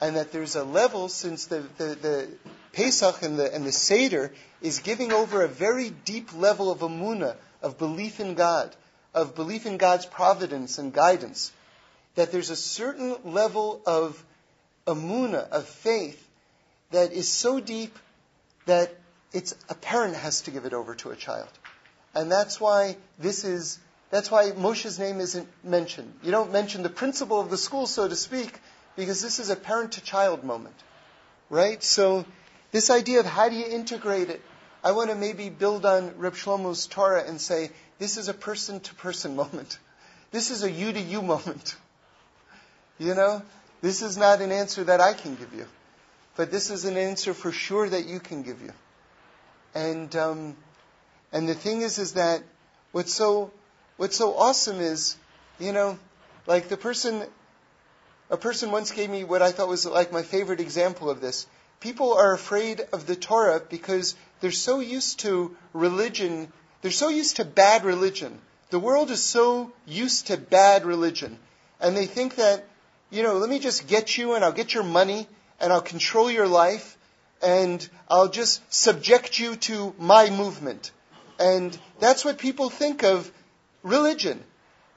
And 0.00 0.16
that 0.16 0.32
there's 0.32 0.56
a 0.56 0.64
level 0.64 1.08
since 1.08 1.46
the, 1.46 1.60
the, 1.76 1.84
the 1.94 2.28
Pesach 2.72 3.22
and 3.22 3.38
the, 3.38 3.54
and 3.54 3.64
the 3.64 3.72
Seder 3.72 4.32
is 4.60 4.80
giving 4.80 5.12
over 5.12 5.42
a 5.42 5.48
very 5.48 5.90
deep 5.90 6.34
level 6.34 6.70
of 6.70 6.80
emunah, 6.80 7.36
of 7.62 7.78
belief 7.78 8.20
in 8.20 8.34
God, 8.34 8.74
of 9.14 9.34
belief 9.34 9.66
in 9.66 9.76
God's 9.76 10.06
providence 10.06 10.78
and 10.78 10.92
guidance 10.92 11.52
that 12.18 12.32
there's 12.32 12.50
a 12.50 12.56
certain 12.56 13.16
level 13.24 13.80
of 13.86 14.22
emunah, 14.88 15.48
of 15.50 15.66
faith, 15.66 16.28
that 16.90 17.12
is 17.12 17.28
so 17.28 17.60
deep 17.60 17.96
that 18.66 18.92
it's 19.32 19.54
a 19.68 19.74
parent 19.74 20.16
has 20.16 20.40
to 20.42 20.50
give 20.50 20.64
it 20.64 20.72
over 20.72 20.96
to 20.96 21.10
a 21.10 21.16
child. 21.16 21.48
And 22.14 22.32
that's 22.32 22.60
why 22.60 22.96
this 23.20 23.44
is, 23.44 23.78
that's 24.10 24.32
why 24.32 24.50
Moshe's 24.50 24.98
name 24.98 25.20
isn't 25.20 25.46
mentioned. 25.62 26.12
You 26.24 26.32
don't 26.32 26.50
mention 26.50 26.82
the 26.82 26.88
principal 26.88 27.40
of 27.40 27.50
the 27.50 27.56
school, 27.56 27.86
so 27.86 28.08
to 28.08 28.16
speak, 28.16 28.58
because 28.96 29.22
this 29.22 29.38
is 29.38 29.50
a 29.50 29.56
parent 29.56 29.92
to 29.92 30.00
child 30.00 30.42
moment. 30.42 30.74
Right? 31.50 31.82
So, 31.84 32.24
this 32.70 32.90
idea 32.90 33.20
of 33.20 33.26
how 33.26 33.48
do 33.48 33.56
you 33.56 33.66
integrate 33.66 34.30
it, 34.30 34.42
I 34.82 34.92
want 34.92 35.10
to 35.10 35.16
maybe 35.16 35.48
build 35.48 35.84
on 35.84 36.16
Reb 36.18 36.34
Shlomo's 36.34 36.86
Torah 36.86 37.24
and 37.26 37.40
say, 37.40 37.70
this 37.98 38.16
is 38.16 38.28
a 38.28 38.34
person 38.34 38.80
to 38.80 38.94
person 38.94 39.36
moment. 39.36 39.78
This 40.30 40.50
is 40.50 40.62
a 40.62 40.70
you 40.70 40.92
to 40.92 41.00
you 41.00 41.22
moment. 41.22 41.76
You 42.98 43.14
know, 43.14 43.42
this 43.80 44.02
is 44.02 44.16
not 44.16 44.40
an 44.40 44.52
answer 44.52 44.84
that 44.84 45.00
I 45.00 45.14
can 45.14 45.36
give 45.36 45.54
you, 45.54 45.66
but 46.36 46.50
this 46.50 46.70
is 46.70 46.84
an 46.84 46.96
answer 46.96 47.32
for 47.32 47.52
sure 47.52 47.88
that 47.88 48.06
you 48.06 48.20
can 48.20 48.42
give 48.42 48.60
you. 48.60 48.72
And 49.74 50.14
um, 50.16 50.56
and 51.32 51.48
the 51.48 51.54
thing 51.54 51.82
is, 51.82 51.98
is 51.98 52.14
that 52.14 52.42
what's 52.92 53.12
so 53.12 53.52
what's 53.96 54.16
so 54.16 54.34
awesome 54.34 54.80
is, 54.80 55.16
you 55.58 55.72
know, 55.72 55.98
like 56.46 56.68
the 56.68 56.76
person, 56.76 57.22
a 58.30 58.36
person 58.36 58.70
once 58.70 58.90
gave 58.90 59.10
me 59.10 59.24
what 59.24 59.42
I 59.42 59.52
thought 59.52 59.68
was 59.68 59.86
like 59.86 60.12
my 60.12 60.22
favorite 60.22 60.60
example 60.60 61.10
of 61.10 61.20
this. 61.20 61.46
People 61.80 62.14
are 62.14 62.32
afraid 62.32 62.80
of 62.92 63.06
the 63.06 63.16
Torah 63.16 63.60
because 63.60 64.16
they're 64.40 64.50
so 64.50 64.80
used 64.80 65.20
to 65.20 65.56
religion. 65.72 66.52
They're 66.82 66.90
so 66.90 67.08
used 67.08 67.36
to 67.36 67.44
bad 67.44 67.84
religion. 67.84 68.40
The 68.70 68.78
world 68.78 69.10
is 69.10 69.22
so 69.22 69.72
used 69.86 70.26
to 70.26 70.36
bad 70.36 70.84
religion. 70.84 71.38
And 71.80 71.96
they 71.96 72.06
think 72.06 72.36
that 72.36 72.64
you 73.10 73.22
know, 73.22 73.34
let 73.34 73.48
me 73.48 73.58
just 73.58 73.86
get 73.86 74.16
you 74.16 74.34
and 74.34 74.44
I'll 74.44 74.52
get 74.52 74.74
your 74.74 74.82
money 74.82 75.26
and 75.60 75.72
I'll 75.72 75.80
control 75.80 76.30
your 76.30 76.46
life 76.46 76.96
and 77.42 77.86
I'll 78.08 78.28
just 78.28 78.60
subject 78.72 79.38
you 79.38 79.56
to 79.56 79.94
my 79.98 80.30
movement. 80.30 80.90
And 81.38 81.78
that's 82.00 82.24
what 82.24 82.38
people 82.38 82.68
think 82.68 83.04
of 83.04 83.30
religion. 83.82 84.42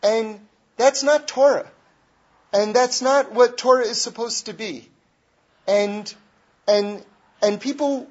And 0.04 0.40
that's 0.76 1.04
not 1.04 1.28
Torah. 1.28 1.70
And 2.52 2.76
that's 2.76 3.02
not 3.02 3.32
what 3.32 3.58
Torah 3.58 3.86
is 3.86 4.02
supposed 4.02 4.48
to 4.48 4.54
be. 4.54 4.90
And, 5.68 6.14
and, 6.68 7.04
and 7.42 7.60
people 7.60 8.08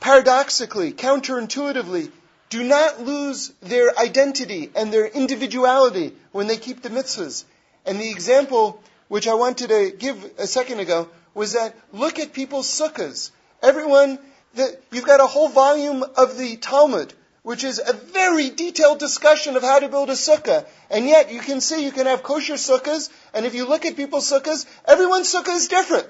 paradoxically, 0.00 0.92
counterintuitively, 0.92 2.10
do 2.50 2.62
not 2.62 3.02
lose 3.02 3.52
their 3.62 3.98
identity 3.98 4.70
and 4.76 4.92
their 4.92 5.06
individuality 5.06 6.14
when 6.32 6.46
they 6.46 6.56
keep 6.56 6.82
the 6.82 6.90
mitzvahs. 6.90 7.44
And 7.86 8.00
the 8.00 8.10
example 8.10 8.82
which 9.08 9.26
I 9.26 9.34
wanted 9.34 9.68
to 9.68 9.90
give 9.96 10.30
a 10.38 10.46
second 10.46 10.80
ago 10.80 11.08
was 11.34 11.54
that 11.54 11.74
look 11.92 12.18
at 12.18 12.32
people's 12.32 12.68
sukkahs. 12.68 13.30
Everyone, 13.62 14.18
the, 14.54 14.78
you've 14.92 15.06
got 15.06 15.20
a 15.20 15.26
whole 15.26 15.48
volume 15.48 16.04
of 16.16 16.38
the 16.38 16.56
Talmud, 16.56 17.12
which 17.42 17.64
is 17.64 17.80
a 17.84 17.92
very 17.92 18.50
detailed 18.50 18.98
discussion 18.98 19.56
of 19.56 19.62
how 19.62 19.78
to 19.78 19.88
build 19.88 20.10
a 20.10 20.12
sukkah. 20.12 20.66
And 20.90 21.06
yet 21.06 21.32
you 21.32 21.40
can 21.40 21.60
see 21.60 21.84
you 21.84 21.92
can 21.92 22.06
have 22.06 22.22
kosher 22.22 22.54
sukkahs, 22.54 23.10
and 23.32 23.44
if 23.46 23.54
you 23.54 23.66
look 23.66 23.84
at 23.84 23.96
people's 23.96 24.30
sukkahs, 24.30 24.66
everyone's 24.84 25.32
sukkah 25.32 25.54
is 25.54 25.68
different. 25.68 26.06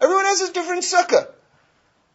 Everyone 0.00 0.24
has 0.24 0.42
a 0.42 0.52
different 0.52 0.82
sukkah. 0.82 1.28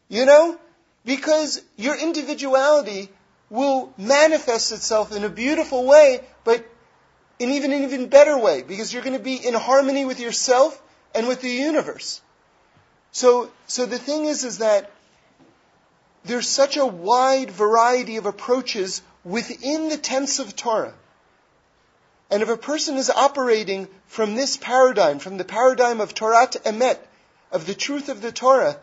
You 0.09 0.25
know? 0.25 0.57
Because 1.05 1.61
your 1.77 1.95
individuality 1.95 3.09
will 3.49 3.93
manifest 3.97 4.71
itself 4.71 5.15
in 5.15 5.23
a 5.23 5.29
beautiful 5.29 5.85
way, 5.85 6.21
but 6.43 6.65
in 7.39 7.49
even 7.51 7.73
an 7.73 7.83
even 7.83 8.07
better 8.07 8.37
way 8.37 8.61
because 8.61 8.93
you're 8.93 9.01
going 9.01 9.17
to 9.17 9.23
be 9.23 9.35
in 9.35 9.55
harmony 9.55 10.05
with 10.05 10.19
yourself 10.19 10.79
and 11.15 11.27
with 11.27 11.41
the 11.41 11.49
universe. 11.49 12.21
So, 13.11 13.51
so 13.67 13.85
the 13.85 13.97
thing 13.97 14.25
is, 14.25 14.43
is 14.43 14.59
that 14.59 14.91
there's 16.23 16.47
such 16.47 16.77
a 16.77 16.85
wide 16.85 17.49
variety 17.49 18.17
of 18.17 18.27
approaches 18.27 19.01
within 19.23 19.89
the 19.89 19.97
tenets 19.97 20.39
of 20.39 20.55
Torah. 20.55 20.93
And 22.29 22.43
if 22.43 22.49
a 22.49 22.57
person 22.57 22.95
is 22.97 23.09
operating 23.09 23.87
from 24.07 24.35
this 24.35 24.55
paradigm, 24.55 25.19
from 25.19 25.37
the 25.37 25.43
paradigm 25.43 25.99
of 25.99 26.13
Torah 26.13 26.47
Emet, 26.47 26.99
of 27.51 27.65
the 27.65 27.75
truth 27.75 28.09
of 28.09 28.21
the 28.21 28.31
Torah, 28.31 28.77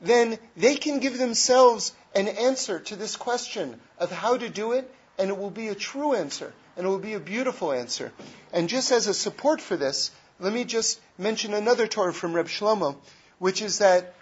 then 0.00 0.38
they 0.56 0.74
can 0.76 1.00
give 1.00 1.18
themselves 1.18 1.92
an 2.14 2.28
answer 2.28 2.80
to 2.80 2.96
this 2.96 3.16
question 3.16 3.80
of 3.98 4.10
how 4.10 4.36
to 4.36 4.48
do 4.48 4.72
it, 4.72 4.90
and 5.18 5.30
it 5.30 5.38
will 5.38 5.50
be 5.50 5.68
a 5.68 5.74
true 5.74 6.14
answer, 6.14 6.52
and 6.76 6.86
it 6.86 6.88
will 6.88 6.98
be 6.98 7.14
a 7.14 7.20
beautiful 7.20 7.72
answer. 7.72 8.12
And 8.52 8.68
just 8.68 8.90
as 8.92 9.06
a 9.06 9.14
support 9.14 9.60
for 9.60 9.76
this, 9.76 10.10
let 10.38 10.52
me 10.52 10.64
just 10.64 11.00
mention 11.18 11.54
another 11.54 11.86
Torah 11.86 12.12
from 12.12 12.34
Reb 12.34 12.48
Shlomo, 12.48 12.96
which 13.38 13.62
is 13.62 13.78
that 13.78 14.14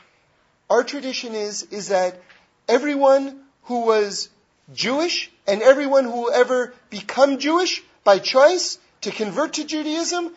our 0.71 0.85
tradition 0.85 1.35
is, 1.35 1.65
is 1.65 1.89
that 1.89 2.21
everyone 2.69 3.41
who 3.65 3.81
was 3.81 4.29
Jewish 4.73 5.31
and 5.47 5.63
everyone 5.63 6.05
who 6.05 6.23
will 6.23 6.33
ever 6.33 6.75
become 6.91 7.39
Jewish 7.39 7.83
by 8.03 8.19
choice 8.19 8.79
to 9.03 9.11
convert 9.11 9.55
to 9.55 9.65
Judaism, 9.65 10.33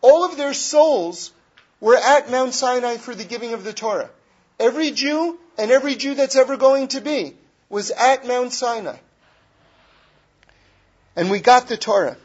all 0.00 0.24
of 0.24 0.36
their 0.36 0.54
souls 0.54 1.32
were 1.82 1.96
at 1.96 2.30
Mount 2.30 2.54
Sinai 2.54 2.96
for 2.96 3.12
the 3.12 3.24
giving 3.24 3.54
of 3.54 3.64
the 3.64 3.72
Torah. 3.72 4.08
Every 4.60 4.92
Jew 4.92 5.36
and 5.58 5.72
every 5.72 5.96
Jew 5.96 6.14
that's 6.14 6.36
ever 6.36 6.56
going 6.56 6.86
to 6.88 7.00
be 7.00 7.36
was 7.68 7.90
at 7.90 8.24
Mount 8.24 8.52
Sinai. 8.52 8.98
And 11.16 11.28
we 11.28 11.40
got 11.40 11.66
the 11.66 11.76
Torah. 11.76 12.16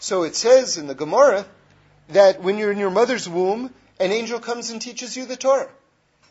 So 0.00 0.22
it 0.22 0.34
says 0.34 0.78
in 0.78 0.86
the 0.86 0.94
Gemara 0.94 1.44
that 2.08 2.42
when 2.42 2.56
you're 2.56 2.72
in 2.72 2.78
your 2.78 2.90
mother's 2.90 3.28
womb, 3.28 3.70
an 4.00 4.12
angel 4.12 4.40
comes 4.40 4.70
and 4.70 4.80
teaches 4.80 5.14
you 5.14 5.26
the 5.26 5.36
Torah. 5.36 5.68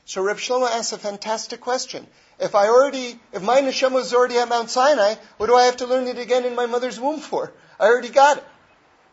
So 0.05 0.23
Reb 0.23 0.37
Shlomo 0.37 0.67
asks 0.67 0.91
a 0.91 0.97
fantastic 0.97 1.61
question. 1.61 2.07
If 2.39 2.55
I 2.55 2.67
already, 2.67 3.19
if 3.31 3.43
my 3.43 3.61
neshama 3.61 4.01
is 4.01 4.11
already 4.11 4.37
at 4.37 4.49
Mount 4.49 4.71
Sinai, 4.71 5.13
what 5.37 5.45
do 5.45 5.55
I 5.55 5.65
have 5.65 5.77
to 5.77 5.85
learn 5.85 6.07
it 6.07 6.17
again 6.17 6.45
in 6.45 6.55
my 6.55 6.65
mother's 6.65 6.99
womb 6.99 7.19
for? 7.19 7.53
I 7.79 7.85
already 7.85 8.09
got 8.09 8.37
it. 8.37 8.43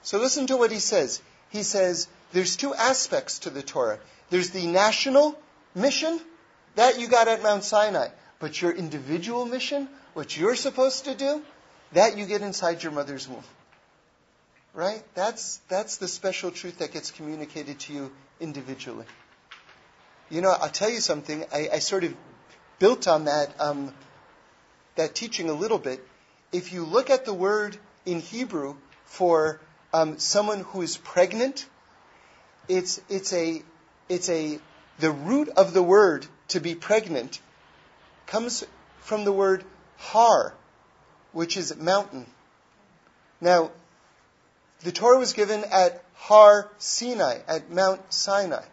So 0.01 0.19
listen 0.19 0.47
to 0.47 0.57
what 0.57 0.73
he 0.73 0.79
says. 0.79 1.21
He 1.51 1.63
says, 1.63 2.09
there's 2.33 2.57
two 2.57 2.75
aspects 2.75 3.41
to 3.41 3.51
the 3.51 3.63
Torah. 3.63 3.99
There's 4.31 4.51
the 4.51 4.67
national 4.67 5.39
mission, 5.75 6.21
that 6.75 6.99
you 6.99 7.09
got 7.09 7.29
at 7.29 7.43
Mount 7.43 7.65
Sinai. 7.65 8.09
But 8.39 8.61
your 8.61 8.73
individual 8.73 9.45
mission, 9.45 9.89
what 10.15 10.37
you're 10.37 10.57
supposed 10.57 11.05
to 11.05 11.15
do, 11.15 11.43
that 11.93 12.17
you 12.19 12.27
get 12.27 12.43
inside 12.43 12.83
your 12.83 12.93
mother's 12.93 13.29
womb. 13.29 13.45
Right? 14.75 15.03
That's, 15.15 15.61
that's 15.69 15.99
the 15.99 16.09
special 16.09 16.51
truth 16.51 16.79
that 16.79 16.93
gets 16.93 17.11
communicated 17.11 17.79
to 17.81 17.93
you 17.93 18.13
individually. 18.41 19.05
You 20.31 20.41
know, 20.41 20.51
I'll 20.51 20.71
tell 20.71 20.91
you 20.91 21.01
something. 21.01 21.45
I, 21.53 21.69
I 21.75 21.79
sort 21.79 22.05
of 22.05 22.15
built 22.79 23.07
on 23.07 23.27
that, 23.27 23.55
um, 23.61 23.95
that 24.97 25.15
teaching 25.15 25.51
a 25.51 25.55
little 25.55 25.79
bit. 25.79 26.05
If 26.53 26.73
you 26.73 26.85
look 26.85 27.11
at 27.11 27.25
the 27.25 27.35
word 27.35 27.77
in 28.07 28.21
Hebrew 28.21 28.77
for 29.05 29.61
um, 29.93 30.19
someone 30.19 30.61
who 30.61 30.81
is 30.83 30.97
pregnant, 30.97 31.67
it's, 32.73 33.01
it's 33.11 33.33
a, 33.35 33.63
it's 34.09 34.29
a, 34.31 34.59
the 34.99 35.11
root 35.11 35.49
of 35.51 35.75
the 35.75 35.83
word 35.83 36.27
to 36.49 36.61
be 36.61 36.75
pregnant 36.75 37.41
comes 38.27 38.65
from 39.01 39.25
the 39.25 39.33
word 39.33 39.65
har, 39.99 40.55
which 41.33 41.57
is 41.57 41.77
mountain. 41.77 42.27
Now, 43.41 43.73
the 44.83 44.93
Torah 44.93 45.19
was 45.19 45.35
given 45.35 45.65
at 45.65 46.03
Har 46.15 46.71
Sinai, 46.79 47.41
at 47.47 47.71
Mount 47.71 48.01
Sinai. 48.13 48.65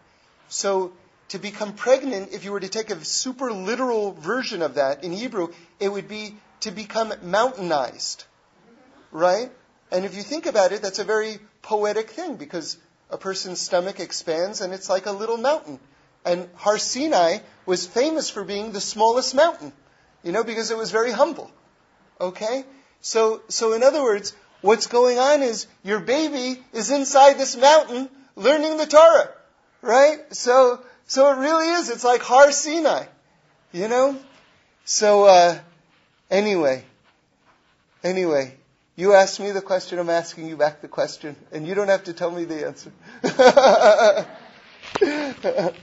So, 0.48 0.92
to 1.28 1.38
become 1.38 1.74
pregnant, 1.74 2.32
if 2.32 2.44
you 2.44 2.52
were 2.52 2.60
to 2.60 2.68
take 2.68 2.90
a 2.90 3.04
super 3.04 3.52
literal 3.52 4.12
version 4.12 4.62
of 4.62 4.74
that 4.74 5.04
in 5.04 5.12
Hebrew, 5.12 5.52
it 5.78 5.88
would 5.88 6.08
be 6.08 6.36
to 6.60 6.70
become 6.70 7.12
mountainized. 7.22 8.24
Right? 9.12 9.52
And 9.92 10.04
if 10.04 10.16
you 10.16 10.22
think 10.22 10.46
about 10.46 10.72
it, 10.72 10.82
that's 10.82 10.98
a 10.98 11.04
very 11.04 11.38
poetic 11.62 12.10
thing 12.10 12.36
because 12.36 12.78
a 13.10 13.18
person's 13.18 13.60
stomach 13.60 14.00
expands 14.00 14.60
and 14.60 14.72
it's 14.72 14.88
like 14.88 15.06
a 15.06 15.12
little 15.12 15.36
mountain. 15.36 15.78
And 16.24 16.48
Har 16.56 16.78
Sinai 16.78 17.38
was 17.66 17.86
famous 17.86 18.30
for 18.30 18.44
being 18.44 18.72
the 18.72 18.80
smallest 18.80 19.34
mountain, 19.34 19.72
you 20.22 20.32
know, 20.32 20.44
because 20.44 20.70
it 20.70 20.76
was 20.76 20.90
very 20.90 21.12
humble. 21.12 21.50
Okay? 22.20 22.64
So, 23.00 23.42
so 23.48 23.72
in 23.72 23.82
other 23.82 24.02
words, 24.02 24.34
what's 24.60 24.86
going 24.86 25.18
on 25.18 25.42
is 25.42 25.66
your 25.82 26.00
baby 26.00 26.62
is 26.72 26.90
inside 26.90 27.38
this 27.38 27.56
mountain 27.56 28.08
learning 28.36 28.76
the 28.76 28.86
Torah. 28.86 29.30
Right? 29.82 30.18
So, 30.34 30.80
so 31.06 31.32
it 31.32 31.38
really 31.38 31.68
is. 31.68 31.88
It's 31.88 32.04
like 32.04 32.20
Har 32.20 32.52
Sinai. 32.52 33.06
You 33.72 33.88
know? 33.88 34.18
So, 34.84 35.24
uh, 35.24 35.58
anyway. 36.30 36.84
Anyway. 38.04 38.59
You 39.00 39.14
asked 39.14 39.40
me 39.40 39.50
the 39.50 39.62
question, 39.62 39.98
I'm 39.98 40.10
asking 40.10 40.46
you 40.46 40.58
back 40.58 40.82
the 40.82 40.88
question, 40.88 41.34
and 41.52 41.66
you 41.66 41.74
don't 41.74 41.88
have 41.88 42.04
to 42.04 42.12
tell 42.12 42.30
me 42.30 42.44
the 42.44 42.66
answer. 42.66 42.92